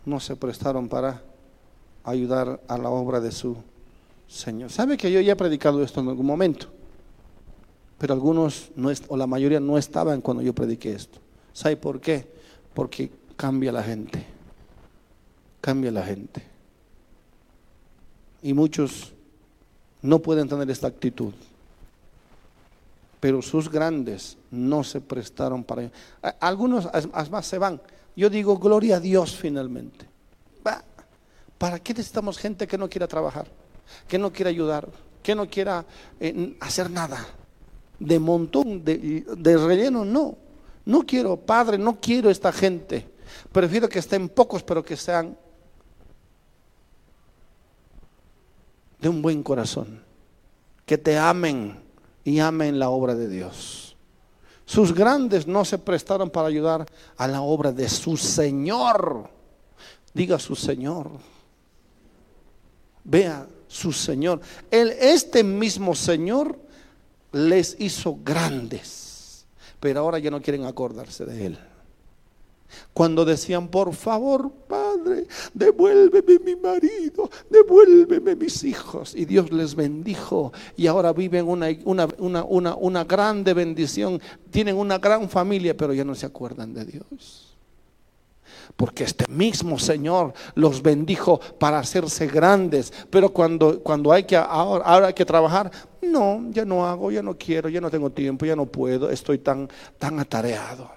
No 0.06 0.20
se 0.20 0.36
prestaron 0.36 0.88
para 0.88 1.24
ayudar 2.04 2.62
a 2.68 2.78
la 2.78 2.90
obra 2.90 3.20
de 3.20 3.32
su 3.32 3.58
Señor. 4.28 4.70
Sabe 4.72 4.96
que 4.98 5.12
yo 5.12 5.20
ya 5.22 5.34
he 5.34 5.36
predicado 5.36 5.82
esto 5.82 6.02
en 6.02 6.10
algún 6.10 6.28
momento, 6.28 6.68
pero 7.98 8.14
algunos 8.14 8.70
no 8.76 8.92
o 9.08 9.18
la 9.18 9.26
mayoría 9.26 9.60
no 9.60 9.80
estaban 9.80 10.22
cuando 10.22 10.44
yo 10.44 10.54
prediqué 10.54 10.94
esto. 10.94 11.18
¿Sabe 11.52 11.78
por 11.78 12.00
qué? 12.00 12.28
Porque 12.76 13.10
cambia 13.36 13.72
la 13.72 13.82
gente. 13.82 14.24
Cambia 15.62 15.90
la 15.92 16.04
gente. 16.04 16.44
Y 18.44 18.54
muchos 18.54 19.14
no 20.04 20.20
pueden 20.20 20.48
tener 20.48 20.70
esta 20.70 20.86
actitud 20.86 21.34
pero 23.26 23.42
sus 23.42 23.72
grandes 23.72 24.38
no 24.52 24.84
se 24.84 25.02
prestaron 25.02 25.64
para 25.64 25.82
ello. 25.82 25.92
Algunos 26.42 26.88
más 27.32 27.48
se 27.48 27.58
van. 27.58 27.82
Yo 28.16 28.30
digo, 28.30 28.56
gloria 28.60 28.98
a 28.98 29.00
Dios 29.00 29.36
finalmente. 29.36 30.06
¿Para 31.58 31.80
qué 31.80 31.92
necesitamos 31.96 32.38
gente 32.38 32.68
que 32.68 32.78
no 32.78 32.88
quiera 32.88 33.08
trabajar, 33.08 33.48
que 34.08 34.20
no 34.20 34.32
quiera 34.32 34.50
ayudar, 34.52 34.88
que 35.24 35.34
no 35.34 35.50
quiera 35.50 35.84
eh, 36.20 36.56
hacer 36.60 36.92
nada? 36.92 37.18
De 37.98 38.20
montón, 38.20 38.84
de, 38.86 39.26
de 39.36 39.58
relleno, 39.58 40.06
no. 40.06 40.38
No 40.86 41.02
quiero, 41.04 41.36
Padre, 41.36 41.80
no 41.80 41.98
quiero 42.00 42.30
esta 42.30 42.52
gente. 42.52 43.10
Prefiero 43.52 43.90
que 43.90 43.98
estén 43.98 44.30
pocos, 44.30 44.62
pero 44.62 44.86
que 44.86 44.96
sean 44.96 45.36
de 49.00 49.10
un 49.10 49.20
buen 49.24 49.42
corazón. 49.42 50.00
Que 50.86 51.00
te 51.00 51.18
amen 51.18 51.85
y 52.26 52.40
amen 52.40 52.78
la 52.80 52.90
obra 52.90 53.16
de 53.16 53.30
Dios. 53.30 53.96
Sus 54.66 54.94
grandes 54.94 55.46
no 55.48 55.64
se 55.64 55.78
prestaron 55.78 56.32
para 56.32 56.48
ayudar 56.48 56.86
a 57.18 57.28
la 57.28 57.42
obra 57.42 57.72
de 57.72 57.88
su 57.88 58.18
Señor. 58.18 59.30
Diga 60.12 60.40
su 60.40 60.56
Señor. 60.56 61.12
Vea 63.04 63.46
su 63.68 63.94
Señor. 63.94 64.42
Él, 64.72 64.90
este 65.00 65.44
mismo 65.44 65.94
Señor 65.94 66.58
les 67.32 67.78
hizo 67.80 68.18
grandes. 68.26 69.46
Pero 69.80 70.00
ahora 70.00 70.18
ya 70.18 70.32
no 70.32 70.42
quieren 70.42 70.66
acordarse 70.66 71.26
de 71.26 71.46
Él. 71.46 71.60
Cuando 72.92 73.24
decían, 73.24 73.68
por 73.68 73.94
favor, 73.94 74.52
devuélveme 75.54 76.40
mi 76.44 76.56
marido, 76.56 77.30
devuélveme 77.50 78.36
mis 78.36 78.64
hijos. 78.64 79.16
Y 79.16 79.26
Dios 79.26 79.52
les 79.52 79.76
bendijo 79.76 80.52
y 80.76 80.88
ahora 80.88 81.14
viven 81.14 81.48
una, 81.48 81.68
una, 81.84 82.08
una, 82.18 82.44
una, 82.44 82.76
una 82.76 83.04
grande 83.04 83.54
bendición, 83.54 84.22
tienen 84.50 84.78
una 84.78 84.98
gran 84.98 85.30
familia, 85.30 85.76
pero 85.78 85.94
ya 85.94 86.04
no 86.04 86.16
se 86.16 86.26
acuerdan 86.26 86.74
de 86.74 86.86
Dios. 86.86 87.42
Porque 88.76 89.04
este 89.04 89.26
mismo 89.32 89.78
Señor 89.80 90.34
los 90.56 90.82
bendijo 90.82 91.40
para 91.60 91.80
hacerse 91.80 92.28
grandes. 92.28 92.92
Pero 93.10 93.30
cuando, 93.30 93.82
cuando 93.82 94.12
hay 94.12 94.24
que, 94.24 94.36
ahora, 94.36 95.08
hay 95.08 95.14
que 95.14 95.24
trabajar, 95.26 95.72
no, 96.02 96.48
ya 96.52 96.66
no 96.66 96.86
hago, 96.86 97.12
ya 97.12 97.22
no 97.22 97.38
quiero, 97.38 97.70
ya 97.70 97.80
no 97.80 97.90
tengo 97.92 98.10
tiempo, 98.10 98.46
ya 98.46 98.56
no 98.56 98.66
puedo, 98.66 99.10
estoy 99.10 99.38
tan, 99.38 99.70
tan 99.98 100.20
atareado. 100.20 100.90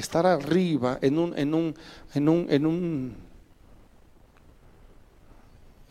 estar 0.00 0.26
arriba 0.26 0.98
en 1.00 1.18
un, 1.18 1.38
en 1.38 1.54
un, 1.54 1.74
en 2.14 2.28
un, 2.28 2.46
en 2.50 2.66
un 2.66 3.30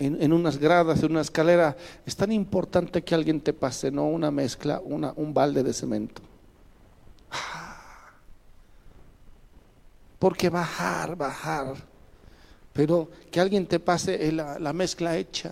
en, 0.01 0.31
unas 0.33 0.57
gradas, 0.57 1.03
en 1.03 1.11
una 1.11 1.21
escalera, 1.21 1.75
es 2.05 2.15
tan 2.15 2.31
importante 2.31 3.01
que 3.03 3.13
alguien 3.15 3.41
te 3.41 3.51
pase, 3.51 3.91
no 3.91 4.05
una 4.07 4.31
mezcla, 4.31 4.79
una, 4.81 5.11
un 5.17 5.33
balde 5.33 5.61
de 5.61 5.73
cemento. 5.73 6.21
Porque 10.17 10.49
bajar, 10.49 11.17
bajar, 11.17 11.73
pero 12.71 13.09
que 13.29 13.41
alguien 13.41 13.65
te 13.67 13.81
pase 13.81 14.29
eh, 14.29 14.31
la, 14.31 14.57
la 14.57 14.71
mezcla 14.71 15.17
hecha 15.17 15.51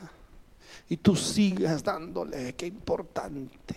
y 0.88 0.96
tú 0.96 1.14
sigas 1.18 1.84
dándole, 1.84 2.56
qué 2.56 2.68
importante. 2.68 3.76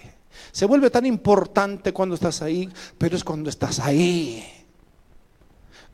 Se 0.52 0.66
vuelve 0.66 0.88
tan 0.88 1.04
importante 1.04 1.92
cuando 1.92 2.14
estás 2.14 2.42
ahí, 2.42 2.68
pero 2.96 3.16
es 3.16 3.24
cuando 3.24 3.50
estás 3.50 3.80
ahí 3.80 4.44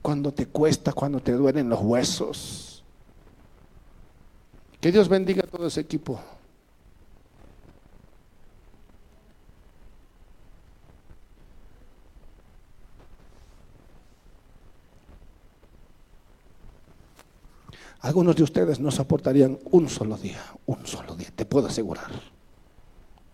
cuando 0.03 0.33
te 0.33 0.47
cuesta, 0.47 0.93
cuando 0.93 1.21
te 1.21 1.33
duelen 1.33 1.69
los 1.69 1.81
huesos. 1.81 2.83
Que 4.81 4.93
Dios 4.93 5.09
bendiga 5.09 5.43
a 5.43 5.47
todo 5.49 5.67
ese 5.67 5.81
equipo. 5.81 6.21
Algunos 18.01 18.37
de 18.37 18.45
ustedes 18.45 18.79
no 18.79 18.93
soportarían 18.93 19.59
un 19.73 19.89
solo 19.89 20.17
día, 20.17 20.41
un 20.67 20.87
solo 20.87 21.17
día, 21.17 21.27
te 21.35 21.45
puedo 21.45 21.67
asegurar. 21.67 22.07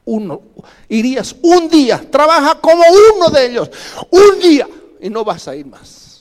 Uno, 0.06 0.40
irías 0.89 1.36
un 1.43 1.68
día, 1.68 2.10
trabaja 2.10 2.59
como 2.59 2.82
uno 3.14 3.28
de 3.28 3.47
ellos, 3.47 3.70
un 4.10 4.40
día 4.40 4.66
y 5.01 5.10
no 5.10 5.24
vas 5.24 5.47
a 5.47 5.55
ir 5.56 5.66
más 5.66 6.11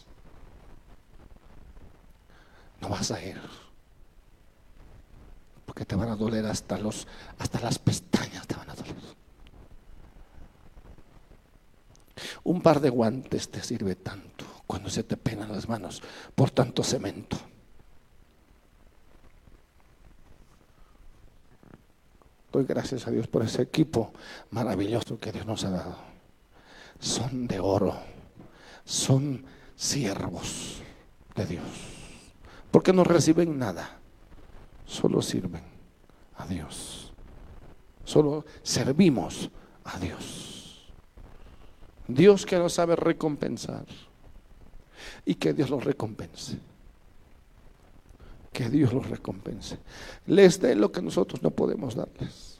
no 2.81 2.89
vas 2.89 3.11
a 3.11 3.21
ir. 3.23 3.39
Porque 5.65 5.85
te 5.85 5.95
van 5.95 6.09
a 6.09 6.15
doler 6.15 6.45
hasta 6.45 6.77
los 6.77 7.07
hasta 7.37 7.59
las 7.61 7.79
pestañas 7.79 8.45
te 8.47 8.55
van 8.55 8.69
a 8.69 8.75
doler. 8.75 8.95
Un 12.43 12.61
par 12.61 12.81
de 12.81 12.89
guantes 12.89 13.49
te 13.49 13.63
sirve 13.63 13.95
tanto 13.95 14.45
cuando 14.67 14.89
se 14.89 15.03
te 15.03 15.15
penan 15.17 15.51
las 15.51 15.69
manos 15.69 16.01
por 16.35 16.49
tanto 16.51 16.83
cemento. 16.83 17.37
Doy 22.51 22.65
gracias 22.65 23.07
a 23.07 23.11
Dios 23.11 23.27
por 23.29 23.43
ese 23.43 23.61
equipo 23.61 24.11
maravilloso 24.49 25.17
que 25.19 25.31
Dios 25.31 25.45
nos 25.45 25.63
ha 25.63 25.69
dado. 25.69 25.95
Son 26.99 27.47
de 27.47 27.59
oro, 27.61 27.95
son 28.83 29.45
siervos 29.77 30.81
de 31.33 31.45
Dios 31.45 31.90
porque 32.71 32.93
no 32.93 33.03
reciben 33.03 33.59
nada, 33.59 33.97
solo 34.87 35.21
sirven 35.21 35.61
a 36.37 36.47
Dios, 36.47 37.11
solo 38.05 38.45
servimos 38.63 39.51
a 39.83 39.99
Dios. 39.99 40.91
Dios 42.07 42.45
que 42.45 42.57
nos 42.57 42.73
sabe 42.73 42.95
recompensar 42.95 43.85
y 45.25 45.35
que 45.35 45.53
Dios 45.53 45.69
los 45.69 45.83
recompense. 45.83 46.57
Que 48.51 48.69
Dios 48.69 48.91
los 48.91 49.07
recompense. 49.09 49.77
Les 50.27 50.59
dé 50.59 50.75
lo 50.75 50.91
que 50.91 51.01
nosotros 51.01 51.41
no 51.41 51.51
podemos 51.51 51.95
darles. 51.95 52.59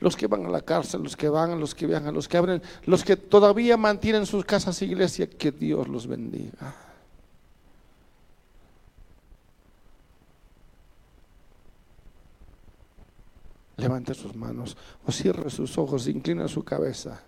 Los 0.00 0.16
que 0.16 0.26
van 0.26 0.44
a 0.44 0.48
la 0.48 0.62
cárcel, 0.62 1.02
los 1.04 1.16
que 1.16 1.28
van, 1.28 1.58
los 1.60 1.74
que 1.74 1.86
viajan, 1.86 2.12
los 2.12 2.26
que 2.26 2.36
abren, 2.36 2.60
los 2.84 3.04
que 3.04 3.16
todavía 3.16 3.76
mantienen 3.76 4.26
sus 4.26 4.44
casas 4.44 4.82
iglesia, 4.82 5.28
que 5.30 5.52
Dios 5.52 5.86
los 5.86 6.08
bendiga. 6.08 6.74
levante 13.80 14.14
sus 14.14 14.36
manos 14.36 14.76
o 15.06 15.10
cierre 15.10 15.50
sus 15.50 15.76
ojos, 15.78 16.06
inclina 16.06 16.46
su 16.48 16.62
cabeza. 16.62 17.22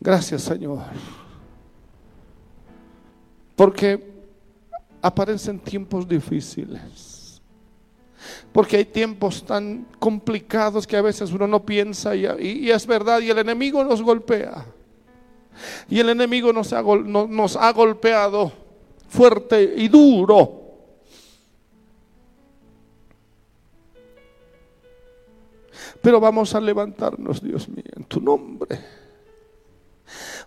Gracias 0.00 0.42
Señor, 0.42 0.80
porque 3.56 4.12
aparecen 5.00 5.58
tiempos 5.60 6.06
difíciles, 6.08 7.40
porque 8.52 8.78
hay 8.78 8.84
tiempos 8.84 9.44
tan 9.44 9.86
complicados 9.98 10.86
que 10.86 10.96
a 10.96 11.02
veces 11.02 11.30
uno 11.32 11.46
no 11.46 11.64
piensa 11.64 12.14
y, 12.16 12.70
es 12.70 12.86
verdad 12.86 13.20
y 13.20 13.30
el 13.30 13.38
enemigo 13.38 13.82
nos 13.84 14.02
golpea. 14.02 14.66
Y 15.90 15.98
el 16.00 16.08
enemigo 16.08 16.52
nos 16.52 16.72
nos 16.72 17.56
ha 17.56 17.70
golpeado 17.72 18.52
fuerte 19.08 19.74
y 19.76 19.88
duro. 19.88 20.59
Pero 26.02 26.18
vamos 26.20 26.54
a 26.54 26.60
levantarnos, 26.60 27.42
Dios 27.42 27.68
mío, 27.68 27.84
en 27.94 28.04
tu 28.04 28.20
nombre. 28.20 28.78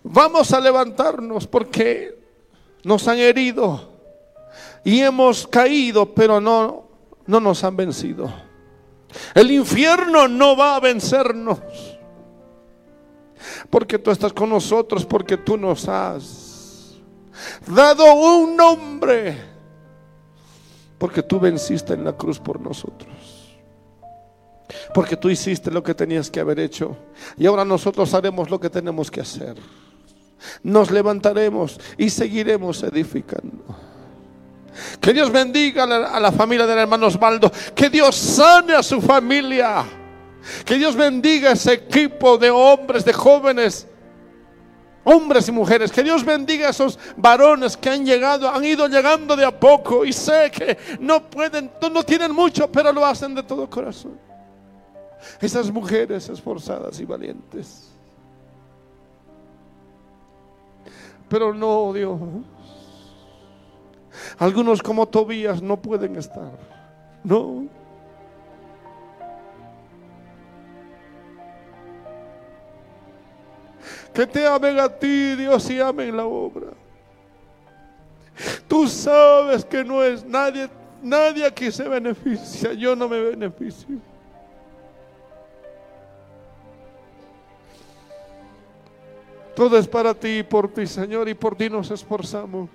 Vamos 0.02 0.52
a 0.52 0.60
levantarnos 0.60 1.46
porque 1.46 2.18
nos 2.82 3.06
han 3.08 3.18
herido 3.18 3.92
y 4.84 5.00
hemos 5.00 5.46
caído, 5.46 6.12
pero 6.12 6.40
no, 6.40 6.84
no 7.26 7.40
nos 7.40 7.62
han 7.62 7.76
vencido. 7.76 8.30
El 9.34 9.52
infierno 9.52 10.26
no 10.28 10.56
va 10.56 10.76
a 10.76 10.80
vencernos. 10.80 11.58
Porque 13.70 13.98
tú 13.98 14.10
estás 14.10 14.32
con 14.32 14.48
nosotros, 14.48 15.04
porque 15.06 15.36
tú 15.36 15.56
nos 15.56 15.86
has 15.88 16.96
dado 17.66 18.12
un 18.14 18.56
nombre. 18.56 19.36
Porque 20.98 21.22
tú 21.22 21.38
venciste 21.38 21.92
en 21.94 22.04
la 22.04 22.16
cruz 22.16 22.38
por 22.40 22.60
nosotros. 22.60 23.33
Porque 24.92 25.16
tú 25.16 25.30
hiciste 25.30 25.70
lo 25.70 25.82
que 25.82 25.94
tenías 25.94 26.30
que 26.30 26.40
haber 26.40 26.58
hecho. 26.60 26.96
Y 27.36 27.46
ahora 27.46 27.64
nosotros 27.64 28.12
haremos 28.14 28.50
lo 28.50 28.58
que 28.58 28.70
tenemos 28.70 29.10
que 29.10 29.20
hacer. 29.20 29.54
Nos 30.62 30.90
levantaremos 30.90 31.78
y 31.98 32.10
seguiremos 32.10 32.82
edificando. 32.82 33.64
Que 35.00 35.12
Dios 35.12 35.30
bendiga 35.30 35.84
a 35.84 36.20
la, 36.20 36.32
familia 36.32 36.66
del 36.66 36.78
hermano 36.78 37.06
Osvaldo. 37.06 37.50
Que 37.74 37.90
Dios 37.90 38.16
sane 38.16 38.74
a 38.74 38.82
su 38.82 39.00
familia. 39.00 39.84
Que 40.64 40.76
Dios 40.76 40.96
bendiga 40.96 41.50
a 41.50 41.52
ese 41.52 41.74
equipo 41.74 42.36
de 42.38 42.50
hombres, 42.50 43.04
de 43.04 43.12
jóvenes 43.12 43.86
hombres 45.06 45.46
y 45.48 45.52
mujeres. 45.52 45.90
Que 45.92 46.02
Dios 46.02 46.24
bendiga 46.24 46.66
a 46.68 46.70
esos 46.70 46.98
varones 47.18 47.76
que 47.76 47.90
han 47.90 48.04
llegado, 48.06 48.48
han 48.48 48.64
ido 48.64 48.88
llegando 48.88 49.36
de 49.36 49.44
a 49.44 49.58
poco 49.60 50.04
y 50.06 50.12
sé 50.14 50.50
que 50.50 50.76
no 51.00 51.28
pueden, 51.30 51.70
no 51.92 52.02
tienen 52.02 52.32
mucho, 52.32 52.70
pero 52.72 52.90
lo 52.92 53.04
hacen 53.06 53.34
de 53.34 53.42
todo 53.42 53.68
corazón 53.70 54.18
esas 55.40 55.70
mujeres 55.70 56.28
esforzadas 56.28 57.00
y 57.00 57.04
valientes. 57.04 57.90
Pero 61.28 61.52
no, 61.54 61.92
Dios. 61.92 62.20
Algunos 64.38 64.82
como 64.82 65.06
Tobías 65.06 65.62
no 65.62 65.80
pueden 65.80 66.16
estar. 66.16 66.52
No. 67.24 67.66
Que 74.12 74.26
te 74.26 74.46
amen 74.46 74.78
a 74.78 74.88
ti, 74.88 75.34
Dios, 75.34 75.68
y 75.70 75.80
amen 75.80 76.16
la 76.16 76.24
obra. 76.24 76.68
Tú 78.68 78.86
sabes 78.86 79.64
que 79.64 79.82
no 79.82 80.02
es 80.02 80.24
nadie, 80.24 80.68
nadie 81.02 81.46
aquí 81.46 81.72
se 81.72 81.88
beneficia. 81.88 82.72
Yo 82.74 82.94
no 82.94 83.08
me 83.08 83.20
beneficio. 83.20 83.96
Todo 89.54 89.78
es 89.78 89.86
para 89.86 90.12
ti 90.14 90.42
por 90.42 90.72
ti, 90.72 90.86
Señor, 90.86 91.28
y 91.28 91.34
por 91.34 91.56
ti 91.56 91.70
nos 91.70 91.90
esforzamos. 91.90 92.68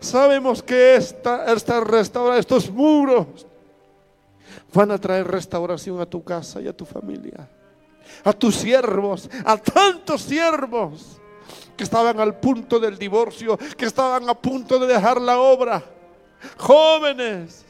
Sabemos 0.00 0.62
que 0.62 0.96
esta, 0.96 1.44
esta 1.52 1.80
restaura, 1.80 2.38
estos 2.38 2.70
muros 2.70 3.46
van 4.72 4.90
a 4.90 4.98
traer 4.98 5.26
restauración 5.26 6.00
a 6.00 6.06
tu 6.06 6.24
casa 6.24 6.60
y 6.60 6.68
a 6.68 6.76
tu 6.76 6.84
familia, 6.86 7.48
a 8.24 8.32
tus 8.32 8.56
siervos, 8.56 9.28
a 9.44 9.56
tantos 9.56 10.22
siervos 10.22 11.20
que 11.76 11.84
estaban 11.84 12.18
al 12.18 12.40
punto 12.40 12.80
del 12.80 12.98
divorcio, 12.98 13.58
que 13.76 13.84
estaban 13.84 14.28
a 14.28 14.34
punto 14.34 14.78
de 14.78 14.86
dejar 14.86 15.20
la 15.20 15.38
obra, 15.38 15.82
jóvenes 16.56 17.64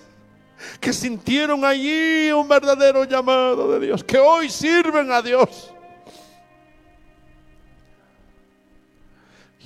que 0.81 0.93
sintieron 0.93 1.65
allí 1.65 2.31
un 2.33 2.49
verdadero 2.49 3.05
llamado 3.05 3.71
de 3.73 3.87
Dios, 3.87 4.03
que 4.05 4.19
hoy 4.19 4.49
sirven 4.49 5.11
a 5.13 5.21
Dios 5.23 5.73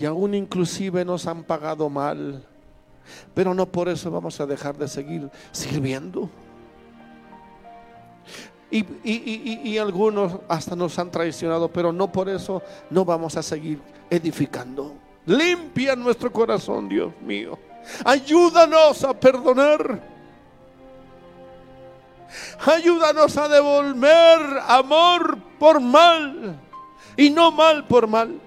y 0.03 0.05
aún 0.05 0.35
inclusive 0.35 1.05
nos 1.05 1.29
han 1.29 1.45
pagado 1.45 1.89
mal. 1.89 2.45
Pero 3.35 3.55
no 3.55 3.67
por 3.67 3.89
eso 3.89 4.11
vamos 4.11 4.41
a 4.41 4.47
dejar 4.47 4.77
de 4.77 4.89
seguir 4.89 5.31
sirviendo. 5.53 6.29
Y, 8.69 8.85
y, 9.69 9.79
algunos 9.79 10.39
hasta 10.49 10.75
nos 10.75 10.99
han 10.99 11.11
traicionado, 11.11 11.69
pero 11.71 11.93
no 11.93 12.11
por 12.11 12.29
eso 12.29 12.63
no 12.91 13.05
vamos 13.05 13.37
a 13.37 13.43
seguir 13.45 13.81
edificando. 14.11 14.95
Limpia 15.27 15.95
nuestro 15.95 16.33
corazón, 16.33 16.89
Dios 16.89 17.13
mío. 17.21 17.57
Ayúdanos 18.05 19.05
a 19.05 19.13
perdonar. 19.15 20.01
Ayúdanos 22.67 23.37
a 23.37 23.47
devolver 23.47 24.59
amor 24.67 25.39
por 25.61 25.79
mal 25.81 26.59
y 27.17 27.31
no 27.31 27.53
mal 27.53 27.87
por 27.87 28.09
mal. 28.09 28.41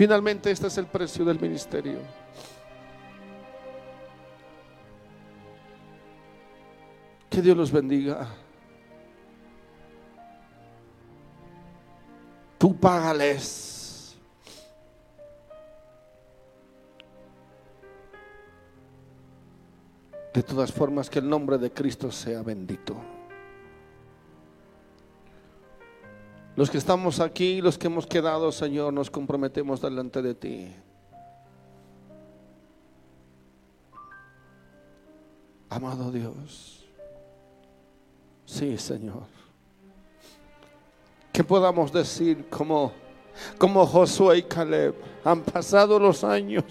Finalmente, 0.00 0.50
este 0.50 0.66
es 0.68 0.78
el 0.78 0.86
precio 0.86 1.26
del 1.26 1.38
ministerio. 1.38 1.98
Que 7.28 7.42
Dios 7.42 7.54
los 7.54 7.70
bendiga. 7.70 8.26
Tú 12.56 12.74
págales. 12.80 14.16
De 20.32 20.42
todas 20.42 20.72
formas, 20.72 21.10
que 21.10 21.18
el 21.18 21.28
nombre 21.28 21.58
de 21.58 21.70
Cristo 21.74 22.10
sea 22.10 22.40
bendito. 22.40 22.96
Los 26.56 26.70
que 26.70 26.78
estamos 26.78 27.20
aquí, 27.20 27.60
los 27.60 27.78
que 27.78 27.86
hemos 27.86 28.06
quedado, 28.06 28.50
Señor, 28.50 28.92
nos 28.92 29.10
comprometemos 29.10 29.80
delante 29.80 30.20
de 30.20 30.34
ti. 30.34 30.74
Amado 35.68 36.10
Dios, 36.10 36.84
sí, 38.44 38.76
Señor, 38.76 39.22
que 41.32 41.44
podamos 41.44 41.92
decir 41.92 42.48
como, 42.48 42.90
como 43.56 43.86
Josué 43.86 44.38
y 44.38 44.42
Caleb, 44.42 44.96
han 45.24 45.42
pasado 45.42 45.96
los 46.00 46.24
años 46.24 46.64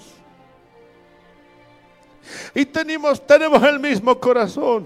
y 2.54 2.66
tenemos, 2.66 3.26
tenemos 3.26 3.64
el 3.64 3.80
mismo 3.80 4.20
corazón, 4.20 4.86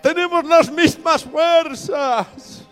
tenemos 0.00 0.44
las 0.46 0.70
mismas 0.70 1.24
fuerzas. 1.24 2.63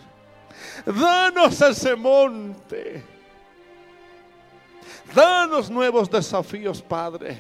Danos 0.86 1.60
ese 1.60 1.94
monte. 1.94 3.04
Danos 5.14 5.70
nuevos 5.70 6.10
desafíos, 6.10 6.82
Padre. 6.82 7.38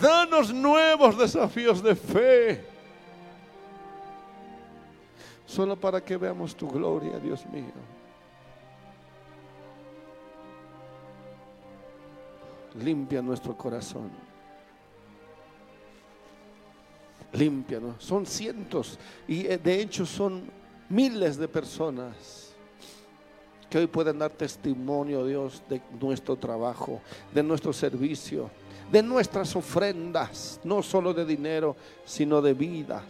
Danos 0.00 0.52
nuevos 0.52 1.16
desafíos 1.16 1.82
de 1.82 1.94
fe. 1.94 2.64
Solo 5.46 5.76
para 5.76 6.02
que 6.02 6.16
veamos 6.16 6.54
tu 6.56 6.68
gloria, 6.68 7.18
Dios 7.18 7.46
mío. 7.46 7.72
Limpia 12.76 13.22
nuestro 13.22 13.56
corazón. 13.56 14.10
limpia, 17.34 17.78
Son 17.98 18.24
cientos 18.24 18.98
y 19.26 19.46
eh, 19.46 19.58
de 19.58 19.82
hecho 19.82 20.06
son 20.06 20.50
miles 20.88 21.36
de 21.36 21.48
personas 21.48 22.48
que 23.70 23.78
hoy 23.78 23.86
pueden 23.86 24.18
dar 24.18 24.30
testimonio, 24.30 25.24
Dios, 25.26 25.62
de 25.68 25.80
nuestro 26.00 26.36
trabajo, 26.36 27.00
de 27.34 27.42
nuestro 27.42 27.72
servicio, 27.72 28.50
de 28.90 29.02
nuestras 29.02 29.54
ofrendas, 29.54 30.58
no 30.64 30.82
solo 30.82 31.12
de 31.12 31.26
dinero, 31.26 31.76
sino 32.04 32.40
de 32.40 32.54
vidas, 32.54 33.04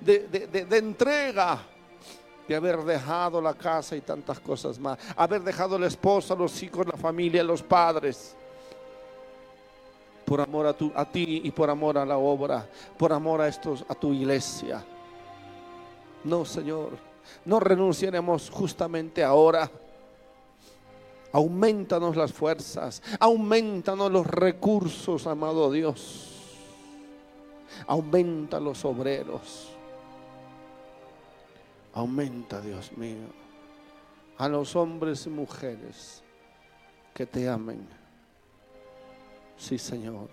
de, 0.00 0.66
entrega 0.72 1.58
de 2.46 2.54
haber 2.54 2.76
dejado 2.84 3.40
la 3.40 3.54
casa 3.54 3.96
y 3.96 4.02
tantas 4.02 4.38
cosas 4.38 4.78
más, 4.78 4.98
haber 5.16 5.40
dejado 5.40 5.78
la 5.78 5.86
esposa, 5.86 6.34
los 6.34 6.62
hijos, 6.62 6.86
la 6.86 6.92
familia, 6.98 7.42
los 7.42 7.62
padres, 7.62 8.36
por 10.26 10.42
amor 10.42 10.66
a, 10.66 11.00
a 11.00 11.10
ti 11.10 11.40
y 11.44 11.50
por 11.50 11.70
amor 11.70 11.96
a 11.96 12.04
la 12.04 12.18
obra, 12.18 12.68
por 12.98 13.12
amor 13.12 13.40
a, 13.40 13.48
estos, 13.48 13.84
a 13.88 13.94
tu 13.94 14.12
iglesia. 14.12 14.84
No, 16.26 16.44
Señor, 16.44 16.90
no 17.44 17.60
renunciaremos 17.60 18.50
justamente 18.50 19.22
ahora. 19.22 19.70
Aumentanos 21.32 22.16
las 22.16 22.32
fuerzas, 22.32 23.00
aumentanos 23.20 24.10
los 24.10 24.26
recursos, 24.26 25.24
amado 25.26 25.70
Dios. 25.70 26.32
Aumenta 27.86 28.58
los 28.58 28.84
obreros. 28.84 29.68
Aumenta, 31.94 32.60
Dios 32.60 32.90
mío, 32.96 33.28
a 34.36 34.48
los 34.48 34.74
hombres 34.76 35.26
y 35.26 35.30
mujeres 35.30 36.22
que 37.14 37.24
te 37.24 37.48
amen. 37.48 37.86
Sí, 39.56 39.78
Señor. 39.78 40.28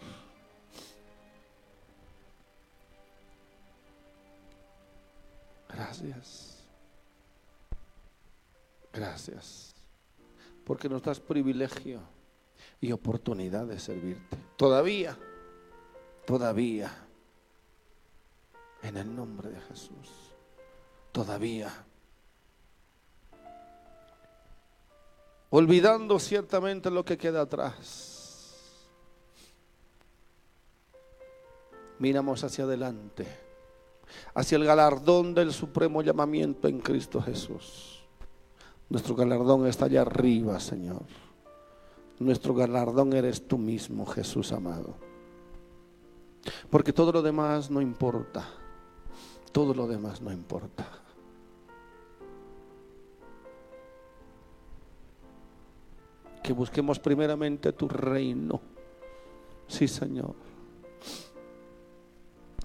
Gracias. 5.75 6.63
Gracias. 8.91 9.73
Porque 10.65 10.87
nos 10.87 11.01
das 11.01 11.19
privilegio 11.19 12.01
y 12.79 12.91
oportunidad 12.91 13.65
de 13.65 13.79
servirte. 13.79 14.37
Todavía, 14.55 15.17
todavía. 16.25 16.99
En 18.81 18.97
el 18.97 19.15
nombre 19.15 19.49
de 19.49 19.61
Jesús. 19.61 20.33
Todavía. 21.13 21.71
Olvidando 25.49 26.19
ciertamente 26.19 26.91
lo 26.91 27.05
que 27.05 27.17
queda 27.17 27.41
atrás. 27.41 28.11
Miramos 31.99 32.43
hacia 32.43 32.65
adelante 32.65 33.25
hacia 34.33 34.55
el 34.57 34.65
galardón 34.65 35.33
del 35.33 35.53
supremo 35.53 36.01
llamamiento 36.01 36.67
en 36.67 36.79
Cristo 36.79 37.21
Jesús. 37.21 38.01
Nuestro 38.89 39.15
galardón 39.15 39.65
está 39.67 39.85
allá 39.85 40.01
arriba, 40.01 40.59
Señor. 40.59 41.03
Nuestro 42.19 42.53
galardón 42.53 43.13
eres 43.13 43.47
tú 43.47 43.57
mismo, 43.57 44.05
Jesús 44.05 44.51
amado. 44.51 44.95
Porque 46.69 46.93
todo 46.93 47.11
lo 47.11 47.21
demás 47.21 47.71
no 47.71 47.81
importa. 47.81 48.47
Todo 49.51 49.73
lo 49.73 49.87
demás 49.87 50.21
no 50.21 50.31
importa. 50.31 50.87
Que 56.43 56.53
busquemos 56.53 56.99
primeramente 56.99 57.71
tu 57.71 57.87
reino. 57.87 58.59
Sí, 59.67 59.87
Señor 59.87 60.35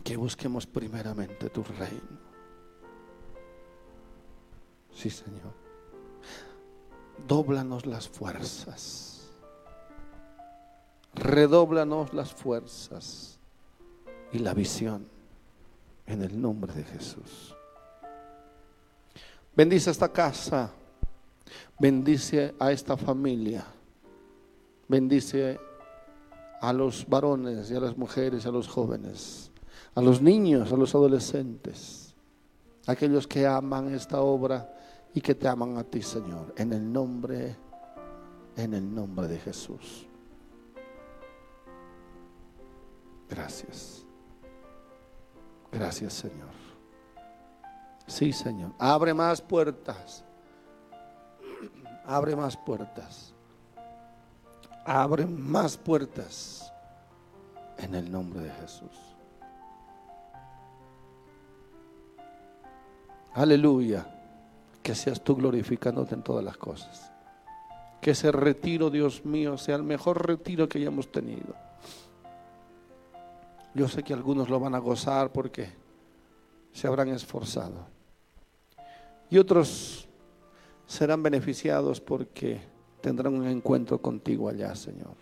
que 0.09 0.17
busquemos 0.17 0.67
primeramente 0.67 1.51
tu 1.51 1.63
reino. 1.63 2.17
Sí, 4.91 5.11
Señor. 5.11 5.53
Dóblanos 7.27 7.85
las 7.85 8.09
fuerzas. 8.09 9.27
Redóblanos 11.13 12.15
las 12.15 12.33
fuerzas 12.33 13.37
y 14.33 14.39
la 14.39 14.55
visión 14.55 15.07
en 16.07 16.23
el 16.23 16.41
nombre 16.41 16.73
de 16.73 16.85
Jesús. 16.85 17.55
Bendice 19.55 19.91
esta 19.91 20.11
casa. 20.11 20.71
Bendice 21.79 22.55
a 22.59 22.73
esta 22.73 22.97
familia. 22.97 23.63
Bendice 24.89 25.61
a 26.63 26.73
los 26.73 27.07
varones 27.07 27.71
y 27.71 27.75
a 27.75 27.81
las 27.81 27.95
mujeres, 27.99 28.47
a 28.47 28.51
los 28.51 28.69
jóvenes 28.69 29.48
a 29.99 30.01
los 30.01 30.23
niños, 30.23 30.73
a 30.73 30.77
los 30.77 30.95
adolescentes, 30.95 32.15
a 32.87 32.93
aquellos 32.93 33.27
que 33.27 33.45
aman 33.45 33.93
esta 33.93 34.21
obra 34.21 34.73
y 35.13 35.21
que 35.21 35.35
te 35.35 35.49
aman 35.49 35.77
a 35.77 35.83
ti, 35.83 36.01
Señor, 36.03 36.55
en 36.57 36.73
el 36.73 36.93
nombre, 36.93 37.57
en 38.57 38.75
el 38.75 38.95
nombre 38.95 39.27
de 39.27 39.41
Jesús. 39.41 40.07
Gracias. 43.29 44.05
Gracias, 45.73 46.13
Señor. 46.13 46.55
Sí, 48.07 48.33
Señor. 48.33 48.71
Abre 48.79 49.13
más 49.15 49.43
puertas. 49.43 50.25
Abre 52.07 52.37
más 52.37 52.57
puertas. 52.57 53.35
Abre 54.85 55.27
más 55.27 55.77
puertas. 55.77 56.73
En 57.79 57.97
el 57.97 58.09
nombre 58.13 58.39
de 58.45 58.51
Jesús. 58.51 59.08
Aleluya. 63.35 64.07
Que 64.83 64.95
seas 64.95 65.21
tú 65.23 65.37
glorificándote 65.37 66.15
en 66.15 66.23
todas 66.23 66.45
las 66.45 66.57
cosas. 66.57 67.13
Que 68.01 68.13
ese 68.13 68.33
retiro, 68.33 68.91
Dios 68.91 69.25
mío, 69.25 69.59
sea 69.59 69.77
el 69.77 69.83
mejor 69.83 70.27
retiro 70.27 70.69
que 70.69 70.79
hayamos 70.79 71.11
tenido. 71.13 71.55
Yo 73.75 73.89
sé 73.89 74.03
que 74.03 74.15
algunos 74.15 74.49
lo 74.49 74.59
van 74.61 74.75
a 74.75 74.79
gozar 74.79 75.31
porque 75.33 75.71
se 76.73 76.87
habrán 76.87 77.09
esforzado. 77.09 77.87
Y 79.31 79.37
otros 79.37 80.09
serán 80.87 81.23
beneficiados 81.23 82.01
porque 82.01 82.61
tendrán 83.03 83.35
un 83.35 83.47
encuentro 83.47 84.01
contigo 84.01 84.49
allá, 84.49 84.75
Señor. 84.75 85.15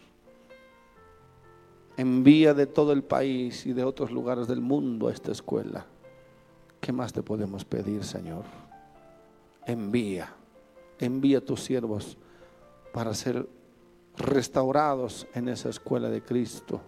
Envía 1.97 2.55
de 2.55 2.67
todo 2.67 2.93
el 2.93 3.03
país 3.03 3.67
y 3.67 3.73
de 3.73 3.83
otros 3.83 4.11
lugares 4.13 4.47
del 4.47 4.61
mundo 4.61 5.09
a 5.09 5.13
esta 5.13 5.33
escuela 5.33 5.87
¿Qué 6.81 6.93
más 6.93 7.13
te 7.13 7.23
podemos 7.23 7.65
pedir, 7.65 8.05
Señor? 8.05 8.45
Envía, 9.67 10.33
envía 10.99 11.39
a 11.39 11.41
tus 11.41 11.63
siervos 11.63 12.17
para 12.93 13.13
ser 13.15 13.49
restaurados 14.17 15.27
en 15.35 15.49
esa 15.49 15.69
escuela 15.71 16.09
de 16.09 16.23
Cristo. 16.23 16.81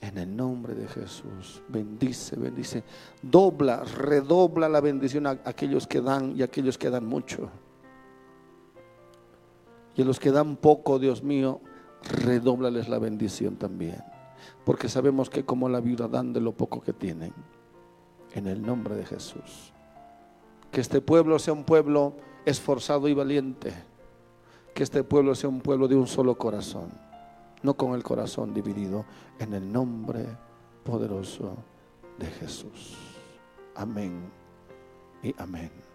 En 0.00 0.16
el 0.16 0.34
nombre 0.34 0.74
de 0.74 0.88
Jesús, 0.88 1.62
bendice, 1.68 2.34
bendice. 2.36 2.82
Dobla, 3.20 3.84
redobla 3.84 4.66
la 4.66 4.80
bendición 4.80 5.26
a 5.26 5.38
aquellos 5.44 5.86
que 5.86 6.00
dan 6.00 6.34
y 6.36 6.40
a 6.42 6.46
aquellos 6.46 6.78
que 6.78 6.88
dan 6.88 7.04
mucho. 7.04 7.50
Y 9.94 10.00
a 10.00 10.04
los 10.06 10.18
que 10.18 10.30
dan 10.32 10.56
poco, 10.56 10.98
Dios 10.98 11.22
mío, 11.22 11.60
redóblales 12.08 12.88
la 12.88 12.98
bendición 12.98 13.56
también. 13.56 14.02
Porque 14.64 14.88
sabemos 14.88 15.28
que 15.28 15.44
como 15.44 15.68
la 15.68 15.80
viuda 15.80 16.08
dan 16.08 16.32
de 16.32 16.40
lo 16.40 16.52
poco 16.52 16.80
que 16.80 16.94
tienen 16.94 17.34
en 18.34 18.46
el 18.46 18.62
nombre 18.62 18.96
de 18.96 19.04
Jesús. 19.04 19.72
Que 20.70 20.80
este 20.80 21.00
pueblo 21.00 21.38
sea 21.38 21.52
un 21.52 21.64
pueblo 21.64 22.14
esforzado 22.44 23.08
y 23.08 23.14
valiente. 23.14 23.72
Que 24.74 24.82
este 24.82 25.02
pueblo 25.02 25.34
sea 25.34 25.48
un 25.48 25.60
pueblo 25.60 25.88
de 25.88 25.96
un 25.96 26.06
solo 26.06 26.36
corazón, 26.38 26.90
no 27.62 27.74
con 27.74 27.94
el 27.94 28.02
corazón 28.04 28.54
dividido, 28.54 29.04
en 29.38 29.52
el 29.54 29.70
nombre 29.70 30.24
poderoso 30.84 31.56
de 32.18 32.26
Jesús. 32.26 32.96
Amén 33.74 34.30
y 35.22 35.34
amén. 35.38 35.89